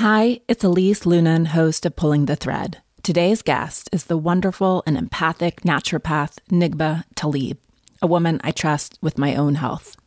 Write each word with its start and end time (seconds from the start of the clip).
Hi, 0.00 0.40
it's 0.48 0.64
Elise 0.64 1.00
Loehnen, 1.00 1.48
host 1.48 1.84
of 1.84 1.94
Pulling 1.94 2.24
the 2.24 2.34
Thread. 2.34 2.78
Today's 3.02 3.42
guest 3.42 3.90
is 3.92 4.04
the 4.04 4.16
wonderful 4.16 4.82
and 4.86 4.96
empathic 4.96 5.60
naturopath 5.60 6.38
Nigma 6.50 7.04
Talib, 7.14 7.58
a 8.00 8.06
woman 8.06 8.40
I 8.42 8.50
trust 8.50 8.96
with 9.02 9.18
my 9.18 9.34
own 9.34 9.56
health. 9.56 9.98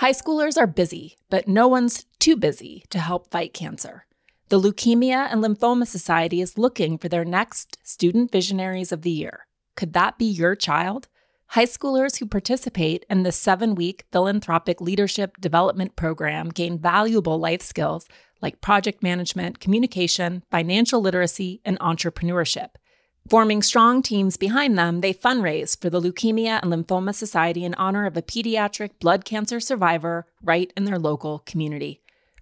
High 0.00 0.10
schoolers 0.10 0.58
are 0.58 0.66
busy, 0.66 1.18
but 1.28 1.46
no 1.46 1.68
one's 1.68 2.04
too 2.18 2.34
busy 2.34 2.82
to 2.90 2.98
help 2.98 3.30
fight 3.30 3.54
cancer. 3.54 4.06
The 4.48 4.58
Leukemia 4.58 5.28
and 5.30 5.40
Lymphoma 5.40 5.86
Society 5.86 6.40
is 6.40 6.58
looking 6.58 6.98
for 6.98 7.08
their 7.08 7.24
next 7.24 7.78
Student 7.84 8.32
Visionaries 8.32 8.90
of 8.90 9.02
the 9.02 9.12
Year. 9.12 9.46
Could 9.76 9.92
that 9.92 10.18
be 10.18 10.24
your 10.24 10.56
child? 10.56 11.06
High 11.54 11.66
schoolers 11.66 12.20
who 12.20 12.26
participate 12.26 13.04
in 13.10 13.24
the 13.24 13.32
seven 13.32 13.74
week 13.74 14.04
philanthropic 14.12 14.80
leadership 14.80 15.36
development 15.40 15.96
program 15.96 16.50
gain 16.50 16.78
valuable 16.78 17.40
life 17.40 17.60
skills 17.60 18.06
like 18.40 18.60
project 18.60 19.02
management, 19.02 19.58
communication, 19.58 20.44
financial 20.52 21.00
literacy, 21.00 21.60
and 21.64 21.76
entrepreneurship. 21.80 22.68
Forming 23.28 23.62
strong 23.62 24.00
teams 24.00 24.36
behind 24.36 24.78
them, 24.78 25.00
they 25.00 25.12
fundraise 25.12 25.76
for 25.76 25.90
the 25.90 26.00
Leukemia 26.00 26.60
and 26.62 26.72
Lymphoma 26.72 27.12
Society 27.12 27.64
in 27.64 27.74
honor 27.74 28.06
of 28.06 28.16
a 28.16 28.22
pediatric 28.22 29.00
blood 29.00 29.24
cancer 29.24 29.58
survivor 29.58 30.26
right 30.44 30.72
in 30.76 30.84
their 30.84 31.00
local 31.00 31.40
community. 31.40 32.00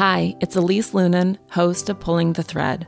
Hi, 0.00 0.34
it's 0.40 0.56
Elise 0.56 0.92
Loehnen, 0.92 1.36
host 1.50 1.90
of 1.90 2.00
Pulling 2.00 2.32
the 2.32 2.42
Thread. 2.42 2.86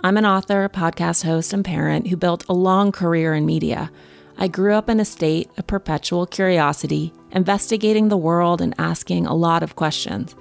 I'm 0.00 0.16
an 0.16 0.24
author, 0.24 0.66
podcast 0.70 1.22
host, 1.22 1.52
and 1.52 1.62
parent 1.62 2.06
who 2.06 2.16
built 2.16 2.46
a 2.48 2.54
long 2.54 2.90
career 2.90 3.34
in 3.34 3.44
media– 3.44 3.92
I 4.38 4.48
grew 4.48 4.72
up 4.72 4.88
in 4.88 4.98
a 4.98 5.04
state 5.04 5.50
of 5.58 5.66
perpetual 5.66 6.24
curiosity, 6.24 7.12
investigating 7.32 8.08
the 8.08 8.16
world 8.16 8.62
and 8.62 8.74
asking 8.78 9.26
a 9.26 9.34
lot 9.34 9.62
of 9.62 9.76
questions. 9.76 10.34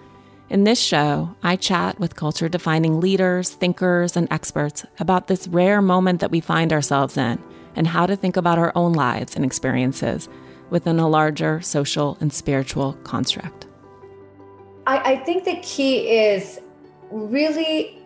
In 0.50 0.64
this 0.64 0.80
show, 0.80 1.36
I 1.44 1.58
chat 1.58 2.00
with 2.00 2.16
culture 2.16 2.48
defining 2.48 3.02
leaders, 3.02 3.50
thinkers, 3.50 4.16
and 4.16 4.32
experts 4.32 4.86
about 5.00 5.28
this 5.28 5.50
rare 5.50 5.82
moment 5.82 6.22
that 6.22 6.32
we 6.32 6.40
find 6.40 6.72
ourselves 6.72 7.18
in 7.18 7.38
and 7.76 7.88
how 7.88 8.06
to 8.06 8.16
think 8.16 8.38
about 8.38 8.60
our 8.60 8.72
own 8.78 8.94
lives 8.94 9.36
and 9.36 9.44
experiences 9.44 10.30
within 10.70 11.00
a 11.00 11.10
larger 11.10 11.60
social 11.60 12.18
and 12.22 12.32
spiritual 12.32 12.94
construct. 13.04 13.68
I, 14.86 15.14
I 15.14 15.16
think 15.18 15.46
the 15.46 15.58
key 15.58 16.10
is 16.10 16.60
really 17.12 18.00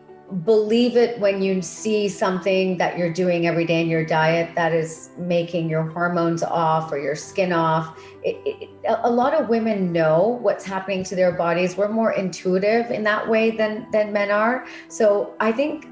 believe 0.43 0.97
it 0.97 1.17
when 1.19 1.41
you 1.41 1.61
see 1.61 2.09
something 2.09 2.77
that 2.77 2.97
you're 2.97 3.13
doing 3.13 3.47
every 3.47 3.65
day 3.65 3.81
in 3.81 3.87
your 3.87 4.05
diet 4.05 4.53
that 4.55 4.73
is 4.73 5.09
making 5.17 5.69
your 5.69 5.83
hormones 5.83 6.43
off 6.43 6.91
or 6.91 6.99
your 6.99 7.15
skin 7.15 7.53
off. 7.53 7.97
It, 8.23 8.35
it, 8.45 8.69
a 8.87 9.09
lot 9.09 9.33
of 9.33 9.47
women 9.47 9.93
know 9.93 10.37
what's 10.41 10.65
happening 10.65 11.03
to 11.05 11.15
their 11.15 11.31
bodies. 11.31 11.77
We're 11.77 11.87
more 11.87 12.11
intuitive 12.11 12.91
in 12.91 13.03
that 13.03 13.27
way 13.27 13.51
than 13.51 13.89
than 13.91 14.11
men 14.11 14.29
are. 14.29 14.67
So 14.89 15.33
I 15.39 15.53
think 15.53 15.87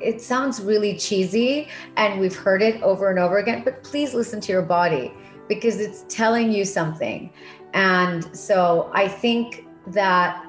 it 0.00 0.20
sounds 0.20 0.60
really 0.60 0.96
cheesy 0.96 1.68
and 1.96 2.20
we've 2.20 2.36
heard 2.36 2.62
it 2.62 2.82
over 2.82 3.10
and 3.10 3.18
over 3.18 3.38
again, 3.38 3.62
but 3.64 3.82
please 3.84 4.12
listen 4.12 4.40
to 4.40 4.52
your 4.52 4.62
body 4.62 5.12
because 5.48 5.78
it's 5.78 6.04
telling 6.08 6.52
you 6.52 6.64
something. 6.64 7.32
And 7.74 8.36
so 8.36 8.90
I 8.92 9.08
think 9.08 9.67
that 9.92 10.44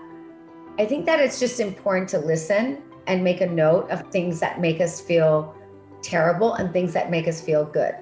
I 0.77 0.85
think 0.85 1.05
that 1.05 1.19
it's 1.19 1.39
just 1.39 1.59
important 1.59 2.09
to 2.09 2.19
listen 2.19 2.81
and 3.07 3.23
make 3.23 3.41
a 3.41 3.47
note 3.47 3.89
of 3.89 4.09
things 4.11 4.39
that 4.39 4.61
make 4.61 4.79
us 4.79 5.01
feel 5.01 5.55
terrible 6.01 6.53
and 6.53 6.71
things 6.71 6.93
that 6.93 7.11
make 7.11 7.27
us 7.27 7.41
feel 7.41 7.65
good. 7.65 7.95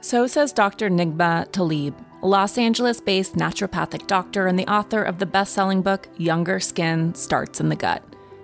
So 0.00 0.26
says 0.26 0.52
Dr. 0.52 0.90
Nigma 0.90 1.50
Talib, 1.52 1.94
a 2.22 2.26
Los 2.26 2.58
Angeles 2.58 3.00
based 3.00 3.36
naturopathic 3.36 4.06
doctor 4.06 4.46
and 4.46 4.58
the 4.58 4.70
author 4.70 5.02
of 5.02 5.18
the 5.18 5.26
best 5.26 5.54
selling 5.54 5.80
book, 5.80 6.08
Younger 6.18 6.60
Skin 6.60 7.14
Starts 7.14 7.60
in 7.60 7.68
the 7.68 7.76
Gut. 7.76 8.02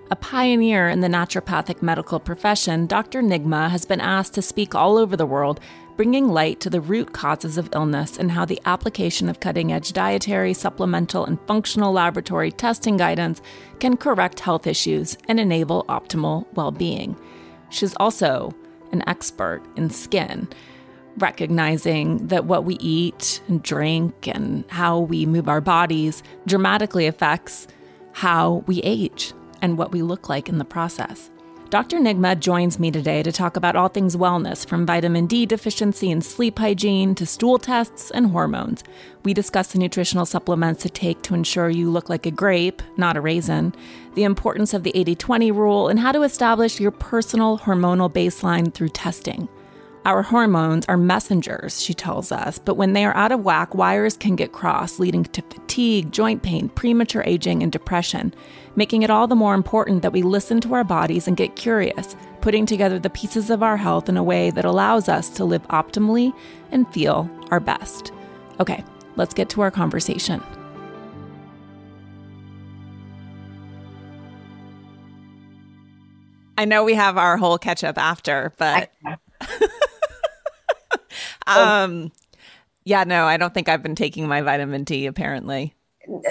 A 0.09 0.15
pioneer 0.15 0.89
in 0.89 1.01
the 1.01 1.07
naturopathic 1.07 1.81
medical 1.81 2.19
profession, 2.19 2.87
Dr. 2.87 3.21
Nigma 3.21 3.69
has 3.69 3.85
been 3.85 4.01
asked 4.01 4.33
to 4.33 4.41
speak 4.41 4.73
all 4.73 4.97
over 4.97 5.15
the 5.15 5.25
world, 5.25 5.59
bringing 5.99 6.29
light 6.29 6.61
to 6.61 6.69
the 6.69 6.79
root 6.79 7.11
causes 7.11 7.57
of 7.57 7.67
illness 7.75 8.17
and 8.17 8.31
how 8.31 8.45
the 8.45 8.61
application 8.63 9.27
of 9.27 9.41
cutting 9.41 9.73
edge 9.73 9.91
dietary, 9.91 10.53
supplemental, 10.53 11.25
and 11.25 11.37
functional 11.45 11.91
laboratory 11.91 12.53
testing 12.53 12.95
guidance 12.95 13.41
can 13.81 13.97
correct 13.97 14.39
health 14.39 14.65
issues 14.65 15.17
and 15.27 15.41
enable 15.41 15.83
optimal 15.89 16.45
well 16.53 16.71
being. 16.71 17.19
She's 17.69 17.93
also 17.95 18.55
an 18.93 19.03
expert 19.09 19.61
in 19.75 19.89
skin, 19.89 20.47
recognizing 21.17 22.27
that 22.27 22.45
what 22.45 22.63
we 22.63 22.75
eat 22.75 23.41
and 23.49 23.61
drink 23.61 24.25
and 24.25 24.63
how 24.69 24.99
we 24.99 25.25
move 25.25 25.49
our 25.49 25.59
bodies 25.59 26.23
dramatically 26.47 27.07
affects 27.07 27.67
how 28.13 28.63
we 28.67 28.79
age 28.83 29.33
and 29.61 29.77
what 29.77 29.91
we 29.91 30.01
look 30.01 30.29
like 30.29 30.47
in 30.47 30.59
the 30.59 30.63
process. 30.63 31.29
Dr. 31.69 31.99
Nigma 31.99 32.39
joins 32.39 32.79
me 32.79 32.89
today 32.89 33.21
to 33.21 33.31
talk 33.31 33.55
about 33.55 33.75
all 33.75 33.89
things 33.89 34.15
wellness, 34.15 34.65
from 34.65 34.87
vitamin 34.87 35.27
D 35.27 35.45
deficiency 35.45 36.11
and 36.11 36.25
sleep 36.25 36.57
hygiene 36.57 37.13
to 37.13 37.27
stool 37.27 37.59
tests 37.59 38.09
and 38.09 38.31
hormones. 38.31 38.83
We 39.23 39.35
discuss 39.35 39.67
the 39.67 39.77
nutritional 39.77 40.25
supplements 40.25 40.81
to 40.81 40.89
take 40.89 41.21
to 41.21 41.35
ensure 41.35 41.69
you 41.69 41.91
look 41.91 42.09
like 42.09 42.25
a 42.25 42.31
grape, 42.31 42.81
not 42.97 43.17
a 43.17 43.21
raisin, 43.21 43.75
the 44.15 44.23
importance 44.23 44.73
of 44.73 44.81
the 44.81 44.97
80 44.97 45.13
20 45.13 45.51
rule, 45.51 45.89
and 45.89 45.99
how 45.99 46.11
to 46.11 46.23
establish 46.23 46.79
your 46.79 46.89
personal 46.89 47.59
hormonal 47.59 48.11
baseline 48.11 48.73
through 48.73 48.89
testing. 48.89 49.47
Our 50.05 50.21
hormones 50.21 50.85
are 50.87 50.95
messengers, 50.95 51.81
she 51.81 51.93
tells 51.93 52.31
us, 52.31 52.57
but 52.57 52.75
when 52.75 52.93
they 52.93 53.03
are 53.03 53.15
out 53.15 53.33
of 53.33 53.43
whack, 53.43 53.75
wires 53.75 54.15
can 54.15 54.37
get 54.37 54.53
crossed, 54.53 54.99
leading 54.99 55.25
to 55.25 55.41
fatigue, 55.41 56.11
joint 56.11 56.41
pain, 56.41 56.69
premature 56.69 57.21
aging, 57.25 57.61
and 57.61 57.71
depression, 57.71 58.33
making 58.77 59.03
it 59.03 59.09
all 59.09 59.27
the 59.27 59.35
more 59.35 59.53
important 59.53 60.01
that 60.01 60.13
we 60.13 60.21
listen 60.21 60.61
to 60.61 60.73
our 60.73 60.85
bodies 60.85 61.27
and 61.27 61.35
get 61.35 61.57
curious, 61.57 62.15
putting 62.39 62.65
together 62.65 62.97
the 62.97 63.09
pieces 63.09 63.49
of 63.49 63.61
our 63.61 63.75
health 63.75 64.07
in 64.07 64.15
a 64.15 64.23
way 64.23 64.49
that 64.51 64.63
allows 64.63 65.09
us 65.09 65.29
to 65.31 65.43
live 65.43 65.67
optimally 65.67 66.33
and 66.71 66.91
feel 66.93 67.29
our 67.51 67.59
best. 67.59 68.13
Okay, 68.61 68.83
let's 69.17 69.33
get 69.33 69.49
to 69.49 69.61
our 69.61 69.71
conversation. 69.71 70.41
I 76.57 76.65
know 76.65 76.85
we 76.85 76.93
have 76.93 77.17
our 77.17 77.37
whole 77.37 77.57
catch 77.57 77.83
up 77.83 77.97
after, 77.97 78.53
but 78.57 78.91
um, 81.47 82.11
yeah, 82.83 83.03
no, 83.03 83.25
I 83.25 83.37
don't 83.37 83.53
think 83.53 83.69
I've 83.69 83.83
been 83.83 83.95
taking 83.95 84.27
my 84.27 84.41
vitamin 84.41 84.83
D. 84.83 85.05
Apparently, 85.05 85.75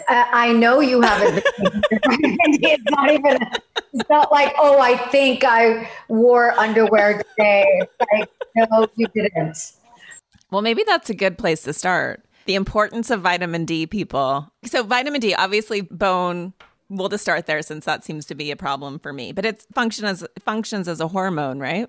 I 0.09 0.53
know 0.53 0.81
you 0.81 1.01
haven't. 1.01 1.45
it's 1.89 2.91
not 2.91 3.11
even. 3.11 3.39
It's 3.93 4.11
not 4.11 4.33
like, 4.33 4.55
oh, 4.59 4.81
I 4.81 4.97
think 4.97 5.45
I 5.45 5.89
wore 6.09 6.59
underwear 6.59 7.23
today. 7.23 7.83
Like, 8.13 8.29
no, 8.57 8.89
you 8.97 9.07
didn't. 9.15 9.73
Well, 10.51 10.63
maybe 10.63 10.83
that's 10.87 11.11
a 11.11 11.15
good 11.15 11.39
place 11.39 11.63
to 11.63 11.73
start. 11.73 12.25
The 12.47 12.55
importance 12.55 13.11
of 13.11 13.21
vitamin 13.21 13.65
D, 13.65 13.87
people. 13.87 14.51
So, 14.65 14.83
vitamin 14.83 15.21
D, 15.21 15.35
obviously, 15.35 15.83
bone. 15.83 16.55
We'll 16.89 17.11
just 17.11 17.23
start 17.23 17.47
there 17.47 17.61
since 17.61 17.85
that 17.85 18.05
seems 18.05 18.25
to 18.27 18.35
be 18.35 18.51
a 18.51 18.57
problem 18.57 18.99
for 18.99 19.13
me. 19.13 19.33
But 19.33 19.45
it 19.45 19.67
function 19.75 20.07
as 20.07 20.27
functions 20.41 20.89
as 20.89 21.01
a 21.01 21.09
hormone, 21.09 21.61
right? 21.61 21.89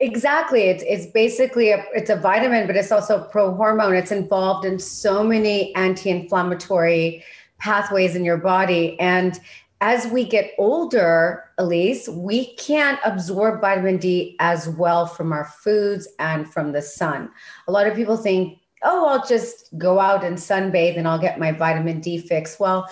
Exactly. 0.00 0.64
It's 0.64 0.84
it's 0.86 1.06
basically 1.06 1.70
a 1.70 1.82
it's 1.94 2.10
a 2.10 2.16
vitamin, 2.16 2.66
but 2.66 2.76
it's 2.76 2.92
also 2.92 3.22
a 3.22 3.24
pro 3.24 3.54
hormone. 3.54 3.94
It's 3.94 4.12
involved 4.12 4.66
in 4.66 4.78
so 4.78 5.24
many 5.24 5.74
anti-inflammatory 5.74 7.24
pathways 7.58 8.14
in 8.14 8.22
your 8.22 8.36
body. 8.36 9.00
And 9.00 9.40
as 9.80 10.06
we 10.08 10.24
get 10.26 10.52
older, 10.58 11.44
Elise, 11.56 12.08
we 12.10 12.54
can't 12.56 12.98
absorb 13.06 13.62
vitamin 13.62 13.96
D 13.96 14.36
as 14.38 14.68
well 14.68 15.06
from 15.06 15.32
our 15.32 15.46
foods 15.46 16.06
and 16.18 16.50
from 16.50 16.72
the 16.72 16.82
sun. 16.82 17.30
A 17.66 17.72
lot 17.72 17.86
of 17.86 17.94
people 17.94 18.18
think, 18.18 18.58
oh, 18.82 19.06
I'll 19.06 19.26
just 19.26 19.76
go 19.78 19.98
out 19.98 20.24
and 20.24 20.36
sunbathe 20.36 20.98
and 20.98 21.08
I'll 21.08 21.18
get 21.18 21.38
my 21.38 21.52
vitamin 21.52 22.00
D 22.00 22.18
fix. 22.18 22.60
Well, 22.60 22.86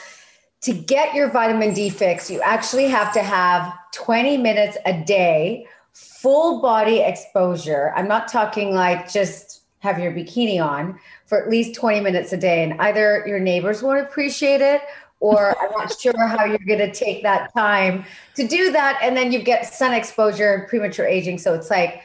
to 0.62 0.72
get 0.72 1.14
your 1.14 1.30
vitamin 1.30 1.74
D 1.74 1.90
fix, 1.90 2.30
you 2.30 2.40
actually 2.40 2.88
have 2.88 3.12
to 3.12 3.22
have 3.22 3.74
20 3.92 4.38
minutes 4.38 4.78
a 4.86 5.04
day 5.04 5.66
full 5.94 6.60
body 6.60 7.00
exposure. 7.00 7.92
I'm 7.96 8.08
not 8.08 8.28
talking 8.28 8.74
like 8.74 9.10
just 9.10 9.62
have 9.78 9.98
your 9.98 10.12
bikini 10.12 10.64
on 10.64 10.98
for 11.26 11.42
at 11.42 11.48
least 11.48 11.74
20 11.74 12.00
minutes 12.00 12.32
a 12.32 12.36
day. 12.36 12.64
And 12.64 12.80
either 12.80 13.24
your 13.26 13.38
neighbors 13.38 13.82
won't 13.82 14.00
appreciate 14.00 14.60
it 14.60 14.82
or 15.20 15.56
I'm 15.62 15.70
not 15.72 15.98
sure 15.98 16.26
how 16.26 16.44
you're 16.44 16.58
going 16.58 16.78
to 16.78 16.92
take 16.92 17.22
that 17.22 17.52
time 17.54 18.04
to 18.34 18.46
do 18.46 18.72
that. 18.72 18.98
And 19.02 19.16
then 19.16 19.30
you 19.30 19.42
get 19.42 19.72
sun 19.72 19.94
exposure 19.94 20.54
and 20.54 20.68
premature 20.68 21.06
aging. 21.06 21.38
So 21.38 21.54
it's 21.54 21.70
like 21.70 22.02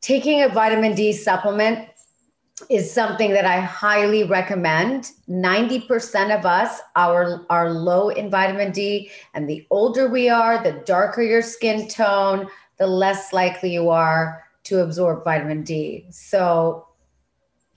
taking 0.00 0.42
a 0.42 0.48
vitamin 0.48 0.94
D 0.94 1.12
supplement 1.12 1.88
is 2.68 2.92
something 2.92 3.32
that 3.32 3.44
I 3.44 3.60
highly 3.60 4.24
recommend. 4.24 5.12
90% 5.28 6.36
of 6.36 6.44
us 6.44 6.80
are, 6.96 7.46
are 7.50 7.70
low 7.70 8.08
in 8.08 8.30
vitamin 8.30 8.72
D. 8.72 9.10
And 9.34 9.48
the 9.48 9.66
older 9.70 10.08
we 10.08 10.28
are, 10.28 10.62
the 10.62 10.72
darker 10.84 11.22
your 11.22 11.42
skin 11.42 11.88
tone, 11.88 12.48
the 12.78 12.86
less 12.86 13.32
likely 13.32 13.72
you 13.72 13.90
are 13.90 14.44
to 14.64 14.80
absorb 14.80 15.24
vitamin 15.24 15.62
D. 15.62 16.06
So 16.10 16.88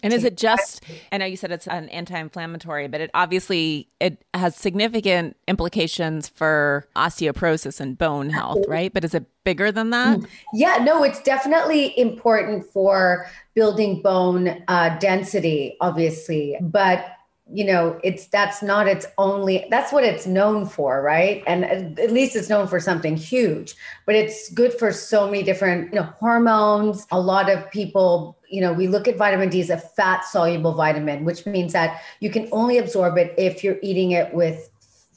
and 0.04 0.14
is 0.14 0.24
it 0.24 0.36
just 0.36 0.84
I 1.12 1.18
know 1.18 1.26
you 1.26 1.38
said 1.38 1.52
it's 1.52 1.68
an 1.68 1.90
anti-inflammatory, 1.90 2.88
but 2.88 3.02
it 3.02 3.12
obviously 3.14 3.88
it 4.00 4.24
has 4.34 4.56
significant 4.56 5.38
implications 5.48 6.28
for 6.28 6.88
osteoporosis 6.96 7.80
and 7.80 7.98
bone 7.98 8.30
health, 8.30 8.66
right? 8.68 8.92
But 8.92 9.04
is 9.04 9.14
it 9.14 9.26
bigger 9.44 9.72
than 9.72 9.92
that? 9.92 10.20
Mm. 10.20 10.28
Yeah, 10.54 10.78
no, 10.84 11.04
it's 11.04 11.22
definitely 11.22 11.98
important 12.00 12.66
for 12.66 13.28
building 13.54 14.02
bone 14.02 14.64
uh, 14.68 14.98
density, 15.00 15.78
obviously. 15.82 16.58
But 16.62 17.06
you 17.54 17.66
know 17.66 18.00
it's 18.04 18.28
that's 18.28 18.62
not 18.64 18.88
its 18.88 19.06
only 19.18 19.66
that's 19.70 19.92
what 19.92 20.04
it's 20.04 20.26
known 20.26 20.66
for 20.66 21.02
right? 21.02 21.44
And 21.48 21.66
uh, 21.66 22.02
at 22.02 22.12
least 22.12 22.36
it's 22.36 22.50
known 22.50 22.68
for 22.68 22.80
something 22.80 23.16
huge 23.18 23.76
but 24.06 24.16
it's 24.16 24.52
good 24.54 24.74
for 24.74 24.92
so 24.92 25.26
many 25.26 25.44
different 25.44 25.94
you 25.94 26.00
know 26.00 26.10
hormones. 26.20 27.06
A 27.12 27.20
lot 27.20 27.50
of 27.50 27.70
people 27.72 28.38
you 28.50 28.62
know 28.62 28.74
we 28.74 28.88
look 28.88 29.08
at 29.08 29.18
vitamin 29.18 29.50
d 29.50 29.62
as 29.62 29.70
a 29.70 29.78
fat 29.78 30.26
soluble 30.26 30.74
vitamin 30.74 31.24
which 31.24 31.46
means 31.46 31.74
that 31.74 32.02
you 32.20 32.30
can 32.30 32.48
only 32.52 32.78
absorb 32.78 33.18
it 33.18 33.34
if 33.38 33.64
you're 33.64 33.80
eating 33.82 34.12
it 34.12 34.34
with 34.34 34.70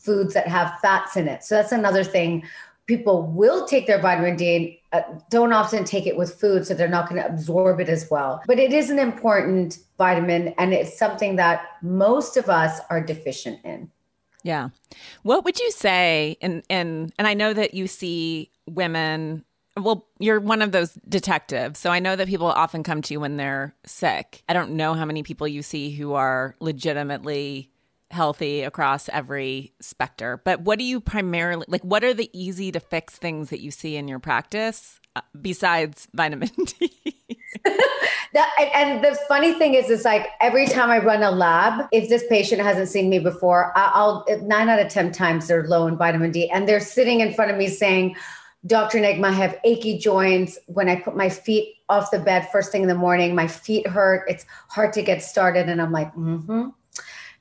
foods 0.04 0.34
that 0.34 0.46
have 0.46 0.78
fats 0.80 1.16
in 1.16 1.26
it. 1.28 1.42
So 1.42 1.54
that's 1.54 1.72
another 1.72 2.04
thing. 2.04 2.44
People 2.86 3.22
will 3.22 3.66
take 3.66 3.86
their 3.86 4.00
vitamin 4.00 4.36
d 4.36 4.82
uh, 4.94 5.02
don't 5.28 5.52
often 5.52 5.84
take 5.84 6.06
it 6.06 6.16
with 6.16 6.38
food, 6.38 6.64
so 6.64 6.72
they're 6.72 6.86
not 6.86 7.08
going 7.08 7.20
to 7.20 7.28
absorb 7.28 7.80
it 7.80 7.88
as 7.88 8.08
well. 8.10 8.40
But 8.46 8.60
it 8.60 8.72
is 8.72 8.90
an 8.90 9.00
important 9.00 9.78
vitamin, 9.98 10.54
and 10.56 10.72
it's 10.72 10.96
something 10.96 11.34
that 11.36 11.66
most 11.82 12.36
of 12.36 12.48
us 12.48 12.80
are 12.90 13.00
deficient 13.00 13.58
in. 13.64 13.90
Yeah. 14.44 14.68
What 15.22 15.44
would 15.44 15.58
you 15.58 15.72
say? 15.72 16.36
And 16.40 16.62
and 16.70 17.12
and 17.18 17.26
I 17.26 17.34
know 17.34 17.52
that 17.52 17.74
you 17.74 17.88
see 17.88 18.50
women. 18.66 19.44
Well, 19.76 20.06
you're 20.20 20.38
one 20.38 20.62
of 20.62 20.70
those 20.70 20.96
detectives, 21.08 21.80
so 21.80 21.90
I 21.90 21.98
know 21.98 22.14
that 22.14 22.28
people 22.28 22.46
often 22.46 22.84
come 22.84 23.02
to 23.02 23.14
you 23.14 23.18
when 23.18 23.36
they're 23.36 23.74
sick. 23.84 24.44
I 24.48 24.52
don't 24.52 24.76
know 24.76 24.94
how 24.94 25.04
many 25.04 25.24
people 25.24 25.48
you 25.48 25.62
see 25.62 25.90
who 25.90 26.12
are 26.12 26.54
legitimately 26.60 27.72
healthy 28.14 28.62
across 28.62 29.08
every 29.10 29.74
specter. 29.80 30.40
But 30.44 30.62
what 30.62 30.78
do 30.78 30.84
you 30.84 31.00
primarily 31.00 31.66
like? 31.68 31.82
What 31.82 32.04
are 32.04 32.14
the 32.14 32.30
easy 32.32 32.72
to 32.72 32.80
fix 32.80 33.16
things 33.16 33.50
that 33.50 33.60
you 33.60 33.70
see 33.70 33.96
in 33.96 34.08
your 34.08 34.20
practice 34.20 35.00
uh, 35.14 35.20
besides 35.40 36.08
vitamin 36.14 36.50
D? 36.78 36.90
that, 38.32 38.50
and 38.74 39.04
the 39.04 39.18
funny 39.28 39.52
thing 39.54 39.74
is, 39.74 39.90
it's 39.90 40.04
like 40.04 40.28
every 40.40 40.66
time 40.66 40.90
I 40.90 40.98
run 40.98 41.22
a 41.22 41.30
lab, 41.30 41.88
if 41.92 42.08
this 42.08 42.24
patient 42.28 42.62
hasn't 42.62 42.88
seen 42.88 43.10
me 43.10 43.18
before, 43.18 43.72
I'll 43.76 44.24
nine 44.42 44.68
out 44.68 44.80
of 44.80 44.88
10 44.88 45.12
times 45.12 45.48
they're 45.48 45.66
low 45.66 45.86
in 45.86 45.96
vitamin 45.96 46.30
D. 46.30 46.48
And 46.48 46.68
they're 46.68 46.80
sitting 46.80 47.20
in 47.20 47.34
front 47.34 47.50
of 47.50 47.56
me 47.56 47.68
saying, 47.68 48.16
Dr. 48.66 48.98
Nigma, 48.98 49.26
I 49.26 49.32
have 49.32 49.58
achy 49.64 49.98
joints. 49.98 50.58
When 50.66 50.88
I 50.88 50.96
put 50.96 51.14
my 51.16 51.28
feet 51.28 51.74
off 51.90 52.10
the 52.10 52.18
bed 52.18 52.48
first 52.50 52.72
thing 52.72 52.82
in 52.82 52.88
the 52.88 52.94
morning, 52.94 53.34
my 53.34 53.46
feet 53.46 53.86
hurt. 53.86 54.24
It's 54.26 54.46
hard 54.68 54.94
to 54.94 55.02
get 55.02 55.22
started. 55.22 55.68
And 55.68 55.82
I'm 55.82 55.92
like, 55.92 56.14
mm 56.14 56.44
hmm 56.44 56.68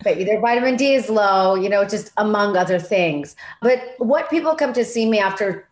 but 0.03 0.17
their 0.17 0.39
vitamin 0.39 0.75
D 0.75 0.93
is 0.93 1.09
low, 1.09 1.55
you 1.55 1.69
know, 1.69 1.85
just 1.85 2.11
among 2.17 2.57
other 2.57 2.79
things. 2.79 3.35
But 3.61 3.95
what 3.97 4.29
people 4.29 4.55
come 4.55 4.73
to 4.73 4.85
see 4.85 5.09
me 5.09 5.19
after, 5.19 5.67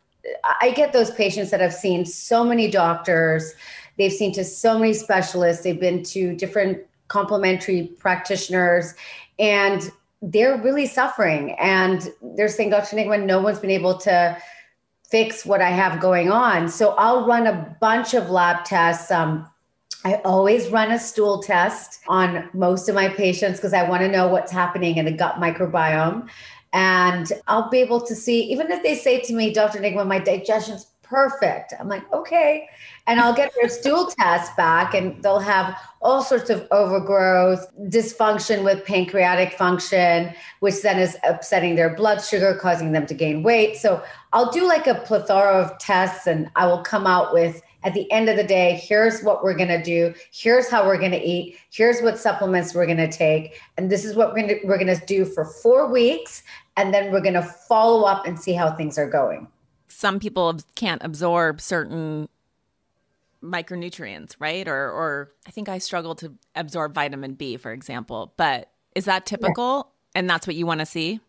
I 0.61 0.71
get 0.71 0.93
those 0.93 1.11
patients 1.11 1.51
that 1.51 1.59
have 1.59 1.73
seen 1.73 2.05
so 2.05 2.43
many 2.43 2.69
doctors, 2.69 3.53
they've 3.97 4.11
seen 4.11 4.31
to 4.33 4.43
so 4.43 4.77
many 4.77 4.93
specialists, 4.93 5.63
they've 5.63 5.79
been 5.79 6.03
to 6.03 6.35
different 6.35 6.79
complementary 7.07 7.87
practitioners, 7.99 8.93
and 9.39 9.91
they're 10.21 10.57
really 10.61 10.85
suffering. 10.85 11.53
And 11.53 12.11
they're 12.35 12.47
saying, 12.47 12.69
Dr. 12.69 12.95
Nigma, 12.95 13.25
no 13.25 13.41
one's 13.41 13.59
been 13.59 13.71
able 13.71 13.97
to 13.99 14.37
fix 15.09 15.45
what 15.45 15.61
I 15.61 15.69
have 15.69 15.99
going 15.99 16.31
on. 16.31 16.69
So 16.69 16.91
I'll 16.91 17.25
run 17.25 17.47
a 17.47 17.75
bunch 17.81 18.13
of 18.13 18.29
lab 18.29 18.63
tests. 18.63 19.11
Um, 19.11 19.50
I 20.03 20.15
always 20.25 20.69
run 20.69 20.91
a 20.91 20.99
stool 20.99 21.43
test 21.43 22.01
on 22.07 22.49
most 22.53 22.89
of 22.89 22.95
my 22.95 23.09
patients 23.09 23.57
because 23.57 23.73
I 23.73 23.87
want 23.87 24.01
to 24.01 24.07
know 24.07 24.27
what's 24.27 24.51
happening 24.51 24.97
in 24.97 25.05
the 25.05 25.11
gut 25.11 25.35
microbiome. 25.35 26.27
And 26.73 27.31
I'll 27.47 27.69
be 27.69 27.79
able 27.79 28.01
to 28.01 28.15
see, 28.15 28.43
even 28.51 28.71
if 28.71 28.81
they 28.81 28.95
say 28.95 29.19
to 29.21 29.33
me, 29.33 29.53
Dr. 29.53 29.79
Nigma, 29.79 30.07
my 30.07 30.19
digestion's 30.19 30.87
perfect. 31.11 31.73
I'm 31.77 31.89
like, 31.89 32.11
okay. 32.13 32.69
And 33.05 33.19
I'll 33.19 33.33
get 33.33 33.51
their 33.59 33.67
stool 33.67 34.05
test 34.05 34.55
back 34.55 34.93
and 34.93 35.21
they'll 35.21 35.39
have 35.39 35.77
all 36.01 36.23
sorts 36.23 36.49
of 36.49 36.65
overgrowth, 36.71 37.67
dysfunction 37.89 38.63
with 38.63 38.85
pancreatic 38.85 39.51
function, 39.53 40.33
which 40.61 40.81
then 40.81 40.97
is 40.97 41.17
upsetting 41.27 41.75
their 41.75 41.93
blood 41.93 42.19
sugar, 42.23 42.55
causing 42.55 42.93
them 42.93 43.05
to 43.07 43.13
gain 43.13 43.43
weight. 43.43 43.75
So 43.75 44.01
I'll 44.31 44.51
do 44.51 44.65
like 44.65 44.87
a 44.87 44.95
plethora 44.95 45.61
of 45.61 45.77
tests 45.79 46.27
and 46.27 46.49
I 46.55 46.65
will 46.65 46.81
come 46.81 47.05
out 47.05 47.33
with 47.33 47.61
at 47.83 47.93
the 47.93 48.11
end 48.11 48.29
of 48.29 48.37
the 48.37 48.43
day, 48.43 48.79
here's 48.83 49.21
what 49.21 49.43
we're 49.43 49.55
going 49.55 49.69
to 49.69 49.81
do. 49.81 50.13
Here's 50.31 50.69
how 50.69 50.85
we're 50.85 50.97
going 50.97 51.11
to 51.11 51.21
eat. 51.21 51.57
Here's 51.71 52.01
what 52.01 52.19
supplements 52.19 52.73
we're 52.73 52.85
going 52.85 52.97
to 52.97 53.11
take. 53.11 53.59
And 53.77 53.89
this 53.89 54.05
is 54.05 54.15
what 54.15 54.29
we're 54.29 54.41
going 54.41 54.47
to, 54.47 54.67
we're 54.67 54.77
going 54.77 54.95
to 54.95 55.05
do 55.05 55.25
for 55.25 55.45
four 55.45 55.91
weeks. 55.91 56.43
And 56.77 56.93
then 56.93 57.11
we're 57.11 57.21
going 57.21 57.33
to 57.33 57.43
follow 57.43 58.03
up 58.03 58.25
and 58.25 58.39
see 58.39 58.53
how 58.53 58.71
things 58.71 58.97
are 58.97 59.09
going. 59.09 59.47
Some 59.87 60.19
people 60.19 60.59
can't 60.75 61.03
absorb 61.03 61.59
certain 61.59 62.29
micronutrients, 63.43 64.35
right? 64.39 64.67
Or, 64.67 64.89
or 64.89 65.31
I 65.47 65.51
think 65.51 65.67
I 65.67 65.79
struggle 65.79 66.15
to 66.15 66.33
absorb 66.55 66.93
vitamin 66.93 67.33
B, 67.33 67.57
for 67.57 67.71
example. 67.71 68.33
But 68.37 68.69
is 68.95 69.05
that 69.05 69.25
typical? 69.25 69.91
Yeah. 70.13 70.19
And 70.19 70.29
that's 70.29 70.45
what 70.45 70.55
you 70.55 70.65
want 70.65 70.79
to 70.81 70.85
see? 70.85 71.19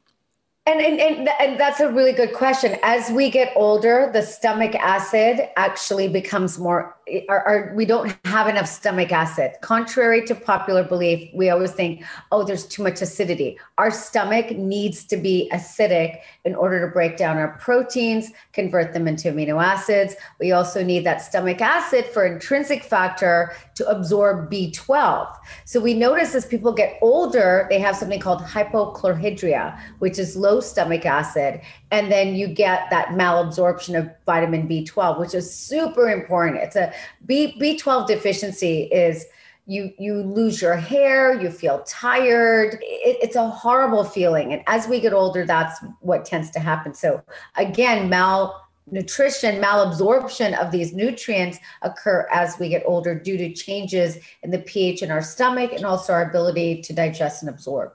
And, 0.65 0.81
and, 0.81 1.01
and, 1.01 1.29
and, 1.41 1.59
that's 1.59 1.81
a 1.81 1.91
really 1.91 2.13
good 2.13 2.35
question. 2.35 2.79
As 2.85 3.11
we 3.11 3.31
get 3.31 3.53
older, 3.57 4.11
the 4.13 4.23
stomach 4.23 4.77
acid 4.77 5.49
actually 5.57 6.07
becomes 6.07 6.57
more, 6.57 6.97
or, 7.29 7.49
or, 7.49 7.73
we 7.75 7.85
don't 7.85 8.17
have 8.25 8.49
enough 8.49 8.67
stomach 8.67 9.13
acid. 9.13 9.53
Contrary 9.61 10.25
to 10.27 10.35
popular 10.35 10.85
belief, 10.85 11.31
we 11.35 11.51
always 11.51 11.73
think, 11.73 12.05
oh, 12.31 12.45
there's 12.45 12.67
too 12.67 12.83
much 12.83 13.03
acidity. 13.03 13.59
Our 13.79 13.91
stomach 13.91 14.53
needs 14.53 15.05
to 15.07 15.17
be 15.17 15.51
acidic 15.53 16.21
in 16.45 16.55
order 16.55 16.87
to 16.87 16.93
break 16.93 17.17
down 17.17 17.39
our 17.39 17.57
proteins, 17.59 18.31
convert 18.53 18.93
them 18.93 19.09
into 19.09 19.33
amino 19.33 19.63
acids. 19.63 20.15
We 20.39 20.53
also 20.53 20.85
need 20.85 21.05
that 21.05 21.23
stomach 21.23 21.61
acid 21.61 22.07
for 22.07 22.25
intrinsic 22.25 22.85
factor 22.85 23.55
to 23.75 23.89
absorb 23.89 24.51
B12. 24.51 25.37
So 25.65 25.81
we 25.81 25.95
notice 25.95 26.35
as 26.35 26.47
people 26.47 26.73
get 26.73 26.99
older, 27.03 27.67
they 27.69 27.79
have 27.79 27.97
something 27.97 28.21
called 28.21 28.43
hypochlorhydria, 28.43 29.79
which 29.99 30.19
is 30.19 30.37
low 30.37 30.61
stomach 30.61 31.05
acid. 31.05 31.61
And 31.91 32.11
then 32.11 32.35
you 32.35 32.49
get 32.49 32.89
that 32.91 33.09
malabsorption 33.09 33.99
of 33.99 34.11
vitamin 34.25 34.69
B12, 34.69 35.21
which 35.21 35.35
is 35.35 35.55
super 35.55 36.09
important. 36.09 36.63
It's 36.63 36.77
a 36.77 36.92
B, 37.27 37.57
B12 37.61 38.07
deficiency 38.07 38.85
is 38.85 39.27
you 39.67 39.93
you 39.99 40.23
lose 40.23 40.61
your 40.61 40.75
hair 40.75 41.41
you 41.41 41.49
feel 41.49 41.85
tired. 41.87 42.75
It, 42.83 43.19
it's 43.23 43.37
a 43.37 43.49
horrible 43.49 44.03
feeling. 44.03 44.53
And 44.53 44.63
as 44.67 44.89
we 44.89 45.01
get 45.01 45.13
older 45.13 45.47
that's 45.47 45.79
what 46.01 46.25
tends 46.25 46.51
to 46.51 46.61
happen. 46.61 46.95
So 46.95 47.23
again 47.57 48.09
mal 48.09 48.61
nutrition 48.91 49.63
malabsorption 49.63 50.59
of 50.59 50.73
these 50.73 50.93
nutrients 50.93 51.59
occur 51.83 52.27
as 52.33 52.59
we 52.59 52.69
get 52.69 52.83
older 52.85 53.15
due 53.15 53.37
to 53.37 53.53
changes 53.53 54.19
in 54.43 54.51
the 54.51 54.59
pH 54.59 55.03
in 55.03 55.11
our 55.11 55.23
stomach 55.23 55.73
and 55.73 55.85
also 55.85 56.13
our 56.13 56.29
ability 56.29 56.83
to 56.83 56.93
digest 56.93 57.43
and 57.43 57.49
absorb. 57.49 57.93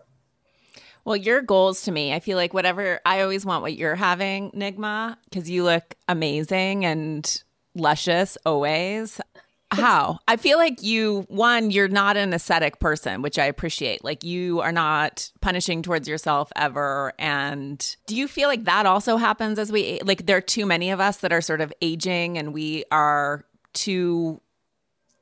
Well, 1.03 1.15
your 1.15 1.41
goals 1.41 1.83
to 1.83 1.91
me, 1.93 2.13
I 2.13 2.19
feel 2.19 2.35
like 2.35 2.53
whatever 2.53 2.99
I 3.05 3.21
always 3.21 3.45
want 3.45 3.61
what 3.61 3.77
you're 3.77 3.95
having, 3.95 4.51
Nigma, 4.51 5.15
because 5.23 5.49
you 5.49 5.63
look 5.63 5.95
amazing 6.09 6.83
and 6.83 7.43
luscious 7.79 8.37
always. 8.45 9.19
How? 9.71 10.19
I 10.29 10.37
feel 10.37 10.57
like 10.57 10.81
you, 10.81 11.25
one, 11.27 11.71
you're 11.71 11.89
not 11.89 12.15
an 12.15 12.31
ascetic 12.31 12.79
person, 12.79 13.21
which 13.21 13.37
I 13.37 13.45
appreciate. 13.45 14.01
Like 14.01 14.23
you 14.23 14.61
are 14.61 14.71
not 14.71 15.29
punishing 15.41 15.81
towards 15.81 16.07
yourself 16.07 16.51
ever. 16.55 17.11
And 17.19 17.95
do 18.07 18.15
you 18.15 18.29
feel 18.29 18.47
like 18.47 18.63
that 18.63 18.85
also 18.85 19.17
happens 19.17 19.59
as 19.59 19.69
we, 19.69 19.99
like, 20.05 20.25
there 20.25 20.37
are 20.37 20.41
too 20.41 20.65
many 20.65 20.89
of 20.89 21.01
us 21.01 21.17
that 21.17 21.33
are 21.33 21.41
sort 21.41 21.59
of 21.59 21.73
aging 21.81 22.37
and 22.37 22.53
we 22.53 22.85
are 22.91 23.43
too, 23.73 24.41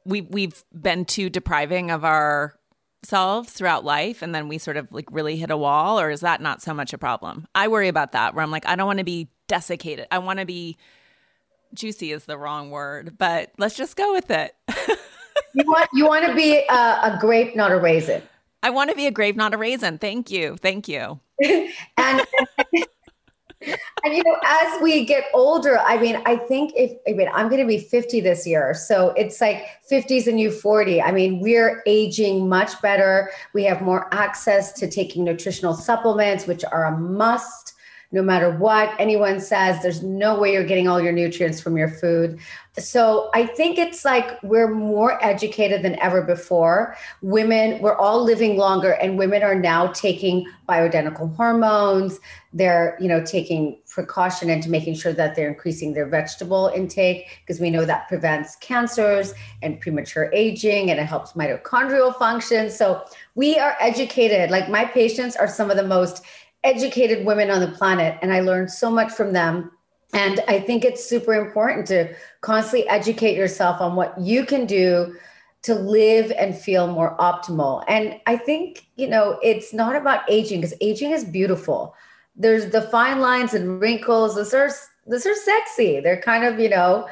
we, 0.05 0.21
we've 0.21 0.63
been 0.79 1.05
too 1.05 1.31
depriving 1.31 1.89
of 1.89 2.05
ourselves 2.05 3.51
throughout 3.51 3.83
life 3.83 4.21
and 4.21 4.35
then 4.35 4.47
we 4.47 4.59
sort 4.59 4.77
of 4.77 4.87
like 4.91 5.07
really 5.11 5.37
hit 5.37 5.49
a 5.49 5.57
wall? 5.57 5.99
Or 5.99 6.11
is 6.11 6.21
that 6.21 6.39
not 6.39 6.61
so 6.61 6.71
much 6.71 6.93
a 6.93 6.99
problem? 6.99 7.47
I 7.55 7.67
worry 7.67 7.87
about 7.87 8.11
that 8.11 8.35
where 8.35 8.43
I'm 8.43 8.51
like, 8.51 8.67
I 8.67 8.75
don't 8.75 8.85
want 8.85 8.99
to 8.99 9.05
be 9.05 9.29
desiccated. 9.47 10.05
I 10.11 10.19
want 10.19 10.37
to 10.37 10.45
be 10.45 10.77
juicy 11.75 12.11
is 12.11 12.25
the 12.25 12.37
wrong 12.37 12.71
word, 12.71 13.17
but 13.17 13.51
let's 13.57 13.75
just 13.75 13.95
go 13.95 14.13
with 14.13 14.31
it. 14.31 14.55
you 15.53 15.63
want 15.65 15.89
you 15.93 16.05
want 16.05 16.25
to 16.25 16.35
be 16.35 16.65
a, 16.69 16.73
a, 16.73 17.17
grape, 17.19 17.55
not 17.55 17.71
a 17.71 17.77
raisin. 17.77 18.21
I 18.63 18.69
want 18.69 18.89
to 18.89 18.95
be 18.95 19.07
a 19.07 19.11
grape, 19.11 19.35
not 19.35 19.53
a 19.53 19.57
raisin. 19.57 19.97
Thank 19.97 20.31
you, 20.31 20.57
thank 20.57 20.87
you. 20.87 21.19
and 21.97 22.25
and 24.03 24.13
you 24.13 24.23
know, 24.23 24.37
as 24.45 24.81
we 24.81 25.05
get 25.05 25.25
older, 25.33 25.79
I 25.79 25.97
mean, 25.97 26.21
I 26.25 26.35
think 26.35 26.73
if 26.75 26.91
I 27.07 27.13
mean, 27.13 27.29
I'm 27.33 27.49
going 27.49 27.61
to 27.61 27.67
be 27.67 27.79
50 27.79 28.21
this 28.21 28.45
year, 28.45 28.73
so 28.73 29.09
it's 29.11 29.41
like 29.41 29.65
50s 29.89 30.27
and 30.27 30.39
you 30.39 30.51
40. 30.51 31.01
I 31.01 31.11
mean, 31.11 31.39
we're 31.39 31.81
aging 31.85 32.47
much 32.47 32.79
better. 32.81 33.31
We 33.53 33.63
have 33.63 33.81
more 33.81 34.13
access 34.13 34.71
to 34.73 34.89
taking 34.89 35.23
nutritional 35.23 35.73
supplements, 35.73 36.45
which 36.45 36.63
are 36.65 36.85
a 36.85 36.97
must 36.97 37.64
no 38.15 38.23
matter 38.23 38.49
what 38.49 38.95
anyone 38.97 39.41
says 39.41 39.81
there's 39.83 40.01
no 40.01 40.39
way 40.39 40.53
you're 40.53 40.63
getting 40.63 40.87
all 40.87 41.01
your 41.01 41.11
nutrients 41.11 41.59
from 41.59 41.75
your 41.75 41.89
food. 41.89 42.39
So 42.77 43.29
i 43.33 43.45
think 43.45 43.77
it's 43.77 44.03
like 44.05 44.41
we're 44.41 44.73
more 44.73 45.23
educated 45.23 45.83
than 45.83 45.99
ever 45.99 46.21
before. 46.21 46.95
Women 47.21 47.81
we're 47.81 47.97
all 47.97 48.23
living 48.23 48.55
longer 48.55 48.93
and 48.93 49.17
women 49.17 49.43
are 49.43 49.53
now 49.53 49.87
taking 49.87 50.47
bioidentical 50.69 51.35
hormones. 51.35 52.19
They're 52.53 52.97
you 53.01 53.09
know 53.09 53.21
taking 53.21 53.79
precaution 53.95 54.49
into 54.49 54.69
making 54.69 54.95
sure 54.95 55.11
that 55.13 55.35
they're 55.35 55.49
increasing 55.49 55.93
their 55.93 56.05
vegetable 56.05 56.71
intake 56.73 57.27
because 57.41 57.59
we 57.59 57.69
know 57.69 57.83
that 57.83 58.07
prevents 58.07 58.55
cancers 58.57 59.33
and 59.61 59.79
premature 59.81 60.29
aging 60.33 60.89
and 60.89 60.99
it 61.01 61.05
helps 61.05 61.33
mitochondrial 61.33 62.17
function. 62.17 62.69
So 62.69 63.03
we 63.35 63.57
are 63.57 63.75
educated. 63.81 64.51
Like 64.51 64.69
my 64.69 64.85
patients 64.85 65.35
are 65.35 65.49
some 65.49 65.69
of 65.69 65.75
the 65.75 65.87
most 65.87 66.23
educated 66.65 67.25
women 67.25 67.49
on 67.49 67.61
the 67.61 67.67
planet 67.67 68.17
and 68.21 68.33
I 68.33 68.41
learned 68.41 68.71
so 68.71 68.89
much 68.89 69.11
from 69.11 69.31
them. 69.31 69.71
And 70.13 70.41
I 70.47 70.59
think 70.59 70.83
it's 70.83 71.03
super 71.03 71.33
important 71.33 71.87
to 71.87 72.13
constantly 72.41 72.87
educate 72.89 73.37
yourself 73.37 73.81
on 73.81 73.95
what 73.95 74.19
you 74.19 74.45
can 74.45 74.65
do 74.65 75.15
to 75.63 75.75
live 75.75 76.31
and 76.37 76.55
feel 76.55 76.87
more 76.87 77.17
optimal. 77.17 77.83
And 77.87 78.19
I 78.27 78.37
think, 78.37 78.87
you 78.95 79.07
know, 79.07 79.39
it's 79.41 79.73
not 79.73 79.95
about 79.95 80.21
aging 80.29 80.61
because 80.61 80.77
aging 80.79 81.11
is 81.11 81.23
beautiful. 81.23 81.95
There's 82.35 82.69
the 82.71 82.83
fine 82.83 83.19
lines 83.19 83.53
and 83.53 83.81
wrinkles. 83.81 84.35
Those 84.35 84.53
are 84.53 84.69
those 85.07 85.25
are 85.25 85.35
sexy. 85.35 85.99
They're 85.99 86.21
kind 86.21 86.43
of, 86.43 86.59
you 86.59 86.69
know, 86.69 87.07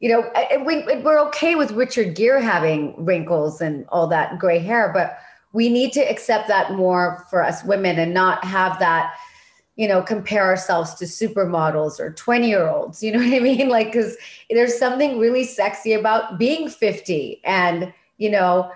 you 0.00 0.08
know, 0.08 0.30
we, 0.64 0.84
we're 1.02 1.20
okay 1.28 1.54
with 1.54 1.72
Richard 1.72 2.14
Gere 2.14 2.40
having 2.40 2.94
wrinkles 3.04 3.60
and 3.60 3.84
all 3.88 4.06
that 4.08 4.38
gray 4.38 4.58
hair, 4.58 4.90
but 4.92 5.18
we 5.52 5.68
need 5.68 5.92
to 5.92 6.00
accept 6.00 6.48
that 6.48 6.72
more 6.72 7.26
for 7.30 7.42
us 7.42 7.64
women 7.64 7.98
and 7.98 8.12
not 8.12 8.44
have 8.44 8.78
that 8.78 9.14
you 9.76 9.88
know 9.88 10.02
compare 10.02 10.44
ourselves 10.44 10.94
to 10.94 11.04
supermodels 11.04 11.98
or 11.98 12.12
20 12.12 12.48
year 12.48 12.68
olds 12.68 13.02
you 13.02 13.12
know 13.12 13.18
what 13.24 13.32
i 13.32 13.38
mean? 13.38 13.68
Like 13.68 13.92
because 13.92 14.16
there's 14.50 14.78
something 14.78 15.18
really 15.18 15.44
sexy 15.44 15.92
about 15.92 16.38
being 16.38 16.68
50 16.68 17.40
and 17.44 17.92
you 18.18 18.30
know 18.30 18.70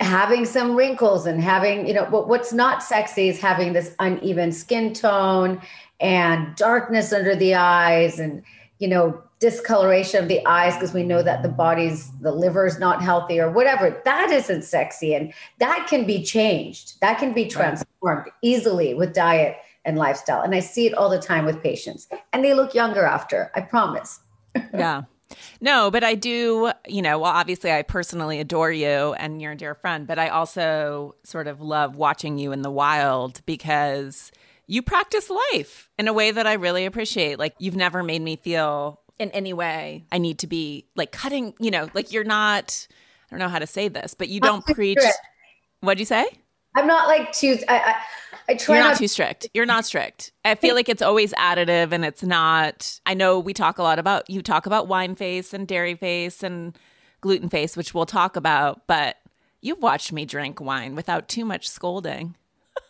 having 0.00 0.44
some 0.44 0.74
wrinkles 0.74 1.26
and 1.26 1.40
having 1.40 1.86
you 1.86 1.94
know 1.94 2.04
what's 2.04 2.52
not 2.52 2.82
sexy 2.82 3.28
is 3.28 3.40
having 3.40 3.72
this 3.72 3.94
uneven 4.00 4.50
skin 4.50 4.92
tone 4.92 5.60
and 6.00 6.56
darkness 6.56 7.12
under 7.12 7.36
the 7.36 7.54
eyes 7.54 8.18
and 8.18 8.42
you 8.80 8.88
know 8.88 9.22
discoloration 9.42 10.22
of 10.22 10.28
the 10.28 10.46
eyes 10.46 10.74
because 10.74 10.94
we 10.94 11.02
know 11.02 11.20
that 11.20 11.42
the 11.42 11.48
body's 11.48 12.12
the 12.20 12.30
liver 12.30 12.64
is 12.64 12.78
not 12.78 13.02
healthy 13.02 13.40
or 13.40 13.50
whatever 13.50 14.00
that 14.04 14.30
isn't 14.30 14.62
sexy 14.62 15.14
and 15.14 15.34
that 15.58 15.88
can 15.90 16.06
be 16.06 16.22
changed. 16.22 17.00
That 17.00 17.18
can 17.18 17.34
be 17.34 17.48
transformed 17.48 18.26
right. 18.26 18.32
easily 18.40 18.94
with 18.94 19.12
diet 19.12 19.56
and 19.84 19.98
lifestyle. 19.98 20.42
And 20.42 20.54
i 20.54 20.60
see 20.60 20.86
it 20.86 20.94
all 20.94 21.10
the 21.10 21.18
time 21.18 21.44
with 21.44 21.60
patients. 21.60 22.06
And 22.32 22.44
they 22.44 22.54
look 22.54 22.72
younger 22.72 23.04
after 23.04 23.50
i 23.56 23.60
promise. 23.60 24.20
Yeah. 24.72 25.02
No, 25.60 25.90
but 25.90 26.04
I 26.04 26.14
do, 26.14 26.70
you 26.86 27.02
know, 27.02 27.18
well, 27.18 27.32
obviously 27.32 27.72
I 27.72 27.82
personally 27.82 28.38
adore 28.38 28.70
you 28.70 29.14
and 29.14 29.42
you're 29.42 29.52
a 29.52 29.56
dear 29.56 29.74
friend, 29.74 30.06
but 30.06 30.18
I 30.18 30.28
also 30.28 31.16
sort 31.24 31.48
of 31.48 31.60
love 31.60 31.96
watching 31.96 32.38
you 32.38 32.52
in 32.52 32.62
the 32.62 32.70
wild 32.70 33.44
because 33.46 34.30
you 34.68 34.82
practice 34.82 35.30
life 35.30 35.90
in 35.98 36.06
a 36.06 36.12
way 36.12 36.30
that 36.30 36.46
I 36.46 36.52
really 36.52 36.84
appreciate. 36.84 37.38
Like, 37.38 37.54
you've 37.58 37.76
never 37.76 38.02
made 38.02 38.22
me 38.22 38.36
feel 38.36 39.01
in 39.18 39.30
any 39.30 39.52
way 39.52 40.04
I 40.10 40.18
need 40.18 40.38
to 40.40 40.46
be 40.46 40.86
like 40.96 41.12
cutting, 41.12 41.54
you 41.58 41.70
know, 41.70 41.88
like 41.94 42.12
you're 42.12 42.24
not, 42.24 42.86
I 42.90 43.30
don't 43.30 43.38
know 43.38 43.48
how 43.48 43.58
to 43.58 43.66
say 43.66 43.88
this, 43.88 44.14
but 44.14 44.28
you 44.28 44.40
don't 44.40 44.64
preach. 44.66 44.98
Strict. 44.98 45.18
What'd 45.80 45.98
you 45.98 46.06
say? 46.06 46.26
I'm 46.76 46.86
not 46.86 47.06
like 47.08 47.32
too, 47.32 47.58
I, 47.68 47.78
I, 47.78 47.94
I 48.48 48.54
try 48.54 48.76
You're 48.76 48.84
not, 48.84 48.90
not 48.90 48.98
too 48.98 49.08
strict. 49.08 49.48
You're 49.54 49.66
not 49.66 49.84
strict. 49.84 50.32
I 50.44 50.54
feel 50.54 50.74
like 50.74 50.88
it's 50.88 51.02
always 51.02 51.32
additive 51.34 51.92
and 51.92 52.04
it's 52.04 52.22
not, 52.22 53.00
I 53.04 53.14
know 53.14 53.38
we 53.38 53.52
talk 53.52 53.78
a 53.78 53.82
lot 53.82 53.98
about, 53.98 54.28
you 54.30 54.42
talk 54.42 54.66
about 54.66 54.88
wine 54.88 55.14
face 55.14 55.52
and 55.52 55.68
dairy 55.68 55.94
face 55.94 56.42
and 56.42 56.76
gluten 57.20 57.48
face, 57.48 57.76
which 57.76 57.94
we'll 57.94 58.06
talk 58.06 58.36
about, 58.36 58.86
but 58.86 59.16
you've 59.60 59.82
watched 59.82 60.12
me 60.12 60.24
drink 60.24 60.60
wine 60.60 60.94
without 60.94 61.28
too 61.28 61.44
much 61.44 61.68
scolding. 61.68 62.36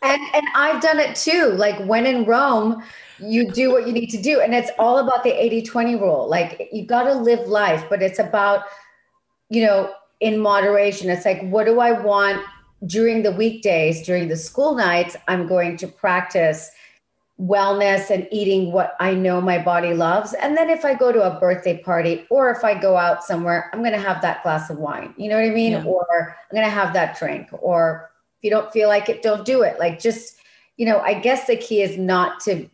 And 0.01 0.21
and 0.33 0.45
I've 0.55 0.81
done 0.81 0.99
it 0.99 1.15
too. 1.15 1.53
Like 1.55 1.77
when 1.85 2.05
in 2.05 2.25
Rome, 2.25 2.83
you 3.19 3.51
do 3.51 3.71
what 3.71 3.87
you 3.87 3.93
need 3.93 4.09
to 4.11 4.21
do. 4.21 4.41
And 4.41 4.53
it's 4.53 4.71
all 4.79 4.99
about 4.99 5.23
the 5.23 5.31
80-20 5.31 5.99
rule. 5.99 6.27
Like 6.27 6.69
you 6.71 6.85
got 6.85 7.03
to 7.03 7.13
live 7.13 7.47
life, 7.47 7.85
but 7.89 8.01
it's 8.01 8.19
about, 8.19 8.63
you 9.49 9.63
know, 9.65 9.93
in 10.19 10.39
moderation. 10.39 11.09
It's 11.09 11.25
like, 11.25 11.41
what 11.43 11.65
do 11.65 11.79
I 11.79 11.91
want 11.91 12.41
during 12.85 13.23
the 13.23 13.31
weekdays, 13.31 14.05
during 14.05 14.27
the 14.27 14.35
school 14.35 14.75
nights? 14.75 15.15
I'm 15.27 15.47
going 15.47 15.77
to 15.77 15.87
practice 15.87 16.71
wellness 17.39 18.09
and 18.09 18.27
eating 18.31 18.71
what 18.71 18.95
I 18.99 19.13
know 19.13 19.41
my 19.41 19.57
body 19.57 19.93
loves. 19.93 20.33
And 20.33 20.55
then 20.55 20.69
if 20.69 20.85
I 20.85 20.93
go 20.93 21.11
to 21.11 21.23
a 21.23 21.39
birthday 21.39 21.77
party 21.81 22.25
or 22.29 22.51
if 22.51 22.63
I 22.63 22.79
go 22.79 22.95
out 22.95 23.23
somewhere, 23.23 23.69
I'm 23.73 23.79
going 23.79 23.93
to 23.93 23.99
have 23.99 24.21
that 24.21 24.43
glass 24.43 24.69
of 24.69 24.77
wine. 24.77 25.13
You 25.17 25.29
know 25.29 25.35
what 25.35 25.45
I 25.45 25.53
mean? 25.53 25.73
Yeah. 25.73 25.83
Or 25.83 26.37
I'm 26.49 26.55
going 26.55 26.65
to 26.65 26.71
have 26.71 26.93
that 26.93 27.17
drink. 27.17 27.49
Or 27.51 28.11
you 28.43 28.51
don't 28.51 28.71
feel 28.71 28.87
like 28.87 29.09
it, 29.09 29.23
don't 29.23 29.45
do 29.45 29.63
it. 29.63 29.79
Like 29.79 29.99
just, 29.99 30.37
you 30.77 30.85
know, 30.85 30.99
I 30.99 31.15
guess 31.15 31.47
the 31.47 31.55
key 31.55 31.81
is 31.81 31.97
not 31.97 32.39
to 32.41 32.69